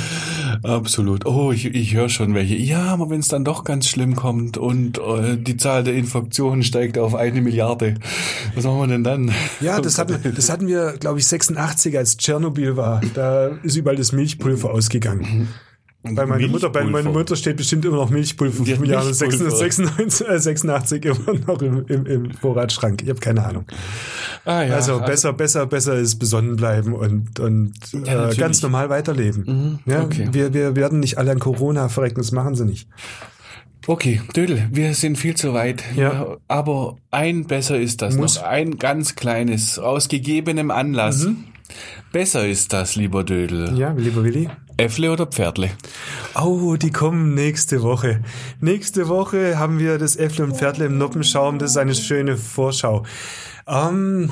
Absolut. 0.63 1.25
Oh, 1.25 1.51
ich, 1.51 1.65
ich 1.65 1.93
höre 1.93 2.09
schon 2.09 2.33
welche. 2.35 2.55
Ja, 2.55 2.85
aber 2.85 3.09
wenn 3.09 3.19
es 3.19 3.27
dann 3.27 3.45
doch 3.45 3.63
ganz 3.63 3.87
schlimm 3.87 4.15
kommt 4.15 4.57
und 4.57 4.97
äh, 4.97 5.37
die 5.37 5.57
Zahl 5.57 5.83
der 5.83 5.93
Infektionen 5.93 6.63
steigt 6.63 6.97
auf 6.97 7.15
eine 7.15 7.41
Milliarde, 7.41 7.95
was 8.53 8.65
machen 8.65 8.79
wir 8.79 8.87
denn 8.87 9.03
dann? 9.03 9.31
Ja, 9.61 9.79
das 9.79 9.97
hatten, 9.97 10.19
das 10.35 10.49
hatten 10.49 10.67
wir, 10.67 10.93
glaube 10.99 11.19
ich, 11.19 11.27
86, 11.27 11.94
als 11.97 12.17
Tschernobyl 12.17 12.77
war. 12.77 13.01
Da 13.13 13.47
ist 13.63 13.75
überall 13.75 13.95
das 13.95 14.11
Milchpulver 14.11 14.71
ausgegangen. 14.71 15.47
Bei 16.13 16.25
meiner 16.25 16.47
Mutter, 16.47 16.69
bei 16.69 16.83
meiner 16.83 17.09
Mutter 17.09 17.35
steht 17.35 17.57
bestimmt 17.57 17.83
immer 17.83 17.95
noch 17.95 18.11
Milchpulver 18.11 18.57
vom 18.57 18.65
Jahr 18.85 19.03
Milchpulver. 19.03 19.13
96, 19.13 20.27
äh, 20.27 20.39
86 20.39 21.05
immer 21.05 21.39
noch 21.47 21.61
im, 21.61 21.85
im, 21.87 22.05
im 22.05 22.31
Vorratsschrank. 22.31 23.01
Ich 23.01 23.09
habe 23.09 23.19
keine 23.19 23.43
Ahnung. 23.43 23.65
Ah, 24.43 24.61
ja, 24.61 24.75
also 24.75 24.99
besser, 24.99 25.33
besser, 25.33 25.65
besser 25.65 25.95
ist 25.95 26.17
besonnen 26.17 26.57
bleiben 26.57 26.93
und, 26.93 27.39
und 27.39 27.73
Ja, 28.05 28.29
äh, 28.29 28.35
ganz 28.35 28.61
normal 28.61 28.89
weiterleben. 28.89 29.79
Ja, 29.85 30.03
okay. 30.03 30.29
wir, 30.31 30.53
wir 30.53 30.75
werden 30.75 30.99
nicht 30.99 31.17
alle 31.17 31.31
an 31.31 31.39
Corona 31.39 31.89
verrecken, 31.89 32.17
das 32.17 32.31
machen 32.31 32.55
sie 32.55 32.65
nicht. 32.65 32.87
Okay, 33.87 34.21
Dödel, 34.35 34.67
wir 34.71 34.93
sind 34.95 35.17
viel 35.17 35.35
zu 35.35 35.53
weit. 35.53 35.83
Ja. 35.95 36.37
Aber 36.47 36.97
ein 37.11 37.45
besser 37.45 37.79
ist 37.79 38.01
das 38.01 38.15
Muss. 38.15 38.35
noch. 38.37 38.43
Ein 38.43 38.77
ganz 38.77 39.15
kleines, 39.15 39.77
aus 39.79 40.07
gegebenem 40.07 40.71
Anlass. 40.71 41.27
Besser 42.11 42.47
ist 42.47 42.73
das, 42.73 42.95
lieber 42.95 43.23
Dödel. 43.23 43.77
Ja, 43.77 43.91
lieber 43.91 44.23
Willi. 44.23 44.49
Äffle 44.77 45.11
oder 45.11 45.25
Pferdle? 45.25 45.71
Oh, 46.35 46.75
die 46.75 46.91
kommen 46.91 47.33
nächste 47.33 47.81
Woche. 47.81 48.21
Nächste 48.59 49.07
Woche 49.07 49.57
haben 49.57 49.79
wir 49.79 49.97
das 49.97 50.17
Äffle 50.17 50.43
und 50.43 50.57
Pferdle 50.57 50.85
im 50.85 50.97
Noppenschaum. 50.97 51.59
Das 51.59 51.71
ist 51.71 51.77
eine 51.77 51.95
schöne 51.95 52.35
Vorschau. 52.35 53.05
Ähm, 53.67 54.31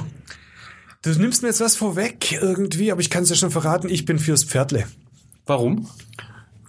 du 1.01 1.11
nimmst 1.11 1.41
mir 1.41 1.49
jetzt 1.49 1.61
was 1.61 1.77
vorweg 1.77 2.33
irgendwie, 2.33 2.91
aber 2.91 2.99
ich 2.99 3.09
kann 3.09 3.23
es 3.23 3.29
ja 3.29 3.35
schon 3.35 3.51
verraten. 3.51 3.87
Ich 3.89 4.05
bin 4.05 4.19
fürs 4.19 4.43
Pferdle. 4.43 4.85
Warum? 5.45 5.87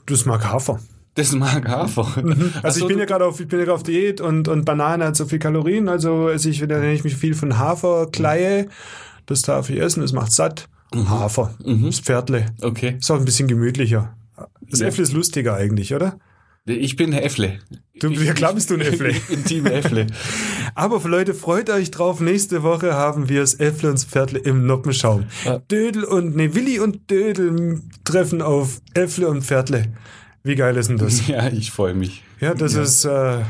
Das 0.07 0.25
mag 0.25 0.45
Hafer. 0.45 0.79
Das 1.15 1.33
mag 1.33 1.69
Hafer. 1.69 2.25
Also 2.63 2.81
ich 2.81 2.87
bin 2.87 2.99
ja 2.99 3.05
gerade 3.05 3.25
auf, 3.25 3.39
ich 3.39 3.47
bin 3.47 3.65
ja 3.65 3.73
auf 3.73 3.85
Diät 3.85 4.21
und, 4.21 4.49
und 4.49 4.65
Banane 4.65 5.07
hat 5.07 5.17
so 5.17 5.27
viel 5.27 5.39
Kalorien. 5.39 5.89
Also 5.89 6.29
esse 6.29 6.51
ich, 6.51 6.61
nenne 6.61 6.93
ich 6.93 7.05
mich 7.05 7.17
viel 7.17 7.35
von 7.35 7.59
Haferkleie. 7.59 8.69
Das 9.27 9.43
darf 9.43 9.71
ich 9.71 9.81
essen, 9.81 10.01
das 10.01 10.13
macht 10.13 10.33
satt. 10.33 10.69
Hafer. 10.95 11.55
Das 11.65 12.01
Pferdle. 12.01 12.47
Okay. 12.63 12.97
Ist 13.01 13.11
auch 13.11 13.19
ein 13.19 13.25
bisschen 13.25 13.49
gemütlicher. 13.49 14.17
Das 14.61 14.81
Ja. 14.81 14.87
Äffle 14.89 15.03
ist 15.03 15.13
lustiger 15.13 15.55
eigentlich, 15.55 15.95
oder? 15.95 16.19
Ich 16.67 16.97
bin 16.97 17.13
Äffle. 17.13 17.59
Du, 18.01 18.09
ja 18.11 18.33
klar 18.33 18.55
bist 18.55 18.71
du 18.71 18.75
ein 18.75 18.81
Äffle. 18.81 19.11
Ich 19.11 19.23
bin 19.27 19.45
Team 19.45 19.67
Äffle. 19.67 20.07
Aber 20.75 21.07
Leute, 21.09 21.35
freut 21.35 21.69
euch 21.69 21.91
drauf. 21.91 22.21
Nächste 22.21 22.63
Woche 22.63 22.95
haben 22.95 23.29
wir 23.29 23.41
das 23.41 23.55
Äffle 23.55 23.89
und 23.91 23.97
das 23.99 24.05
Pferdle 24.05 24.39
im 24.39 24.67
Noppenschaum. 24.67 25.25
Ja. 25.45 25.59
Dödel 25.59 26.05
und, 26.05 26.37
nee, 26.37 26.55
Willi 26.55 26.79
und 26.81 27.11
Dödel 27.11 27.81
treffen 28.05 28.41
auf 28.41 28.81
Äffle 28.95 29.29
und 29.29 29.43
Pferdle. 29.45 29.93
Wie 30.43 30.55
geil 30.55 30.77
ist 30.77 30.89
denn 30.89 30.99
das? 30.99 31.27
Ja, 31.29 31.49
ich 31.49 31.71
freue 31.71 31.95
mich. 31.95 32.23
Ja, 32.41 32.55
das 32.55 32.75
ist 32.75 33.05
äh, 33.05 33.41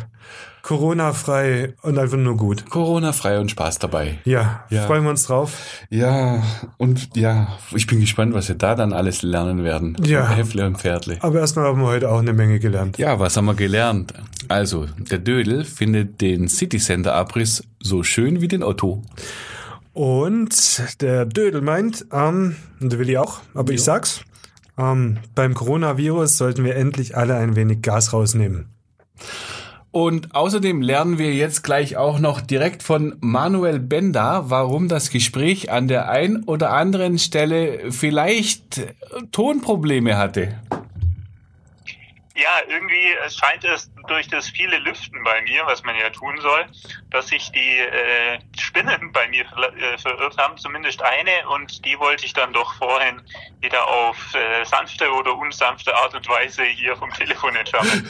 Corona-frei 0.65 1.75
und 1.83 1.99
einfach 1.99 2.17
nur 2.17 2.39
gut. 2.39 2.69
Corona-frei 2.71 3.39
und 3.39 3.51
Spaß 3.51 3.79
dabei. 3.81 4.19
Ja, 4.25 4.65
Ja. 4.71 4.87
freuen 4.87 5.05
wir 5.05 5.11
uns 5.11 5.25
drauf. 5.25 5.59
Ja, 5.91 6.43
und 6.79 7.15
ja, 7.17 7.49
ich 7.75 7.87
bin 7.87 8.01
gespannt, 8.01 8.33
was 8.33 8.49
wir 8.49 8.55
da 8.55 8.75
dann 8.75 8.95
alles 8.95 9.21
lernen 9.21 9.63
werden. 9.63 9.95
Ja. 10.05 10.35
Äffle 10.39 10.67
und 10.67 10.79
Pferdle. 10.79 11.19
Aber 11.21 11.39
erstmal 11.41 11.67
haben 11.67 11.81
wir 11.83 11.89
heute 11.89 12.11
auch 12.11 12.19
eine 12.19 12.33
Menge 12.33 12.59
gelernt. 12.61 12.97
Ja, 12.97 13.19
was 13.21 13.37
haben 13.37 13.45
wir 13.45 13.55
gelernt? 13.55 14.15
Also, 14.49 14.87
der 14.99 15.19
Dödel 15.19 15.65
findet 15.65 16.23
den 16.23 16.49
City 16.49 16.79
Center 16.79 17.15
Abriss 17.15 17.63
so 17.81 18.03
schön 18.03 18.41
wie 18.41 18.49
den 18.49 18.63
Otto. 18.63 19.03
Und 19.93 20.83
der 21.03 21.27
Dödel 21.27 21.61
meint, 21.61 22.07
ähm, 22.11 22.57
und 22.81 22.91
der 22.91 22.99
Willi 22.99 23.19
auch, 23.19 23.41
aber 23.55 23.73
ich 23.73 23.83
sag's, 23.85 24.23
Ähm, 24.77 25.19
beim 25.37 25.55
Coronavirus 25.55 26.37
sollten 26.37 26.65
wir 26.65 26.75
endlich 26.75 27.17
alle 27.17 27.37
ein 27.37 27.55
wenig 27.55 27.81
Gas 27.83 28.13
rausnehmen. 28.13 28.67
Und 29.95 30.35
außerdem 30.35 30.83
lernen 30.83 31.19
wir 31.19 31.33
jetzt 31.35 31.63
gleich 31.63 31.97
auch 31.97 32.19
noch 32.19 32.41
direkt 32.41 32.83
von 32.83 33.17
Manuel 33.21 33.79
Benda, 33.79 34.51
warum 34.51 34.89
das 34.89 35.09
Gespräch 35.09 35.71
an 35.71 35.87
der 35.87 36.09
ein 36.09 36.43
oder 36.47 36.73
anderen 36.73 37.17
Stelle 37.21 37.93
vielleicht 37.93 38.93
Tonprobleme 39.31 40.17
hatte. 40.17 40.61
Ja, 42.35 42.51
irgendwie 42.69 43.15
scheint 43.29 43.63
es 43.63 43.89
durch 44.07 44.29
das 44.29 44.49
viele 44.49 44.79
Lüften 44.79 45.23
bei 45.25 45.43
mir, 45.43 45.63
was 45.67 45.83
man 45.85 45.97
ja 45.97 46.11
tun 46.11 46.39
soll, 46.41 46.67
dass 47.11 47.29
sich 47.29 47.51
die 47.53 47.79
äh, 47.79 48.39
Spinnen 48.59 49.13
bei 49.13 49.29
mir 49.29 49.45
äh, 49.45 49.99
verirrt 49.99 50.37
haben, 50.39 50.57
zumindest 50.59 51.03
eine, 51.03 51.49
und 51.55 51.85
die 51.85 51.99
wollte 51.99 52.27
ich 52.27 52.33
dann 52.33 52.53
doch 52.53 52.75
vorhin 52.75 53.21
wieder 53.61 53.87
auf 53.87 54.17
äh, 54.35 54.65
sanfte 54.65 55.11
oder 55.11 55.37
unsanfte 55.37 55.95
Art 55.95 56.15
und 56.15 56.29
Weise 56.29 56.65
hier 56.65 56.97
vom 56.97 57.11
Telefon 57.13 57.57
entfernen. 57.57 58.09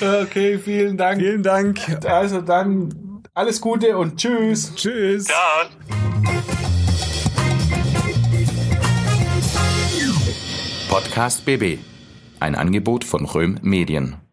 okay, 0.22 0.58
vielen 0.58 0.96
Dank. 0.96 1.20
Vielen 1.20 1.42
Dank. 1.42 1.80
Also 2.04 2.40
dann 2.40 3.22
alles 3.34 3.60
Gute 3.60 3.96
und 3.98 4.16
tschüss. 4.16 4.74
Tschüss. 4.74 5.24
Ciao. 5.24 5.66
Podcast 10.88 11.44
BB. 11.44 11.78
Ein 12.40 12.54
Angebot 12.54 13.04
von 13.04 13.24
Röhm 13.24 13.58
Medien. 13.62 14.25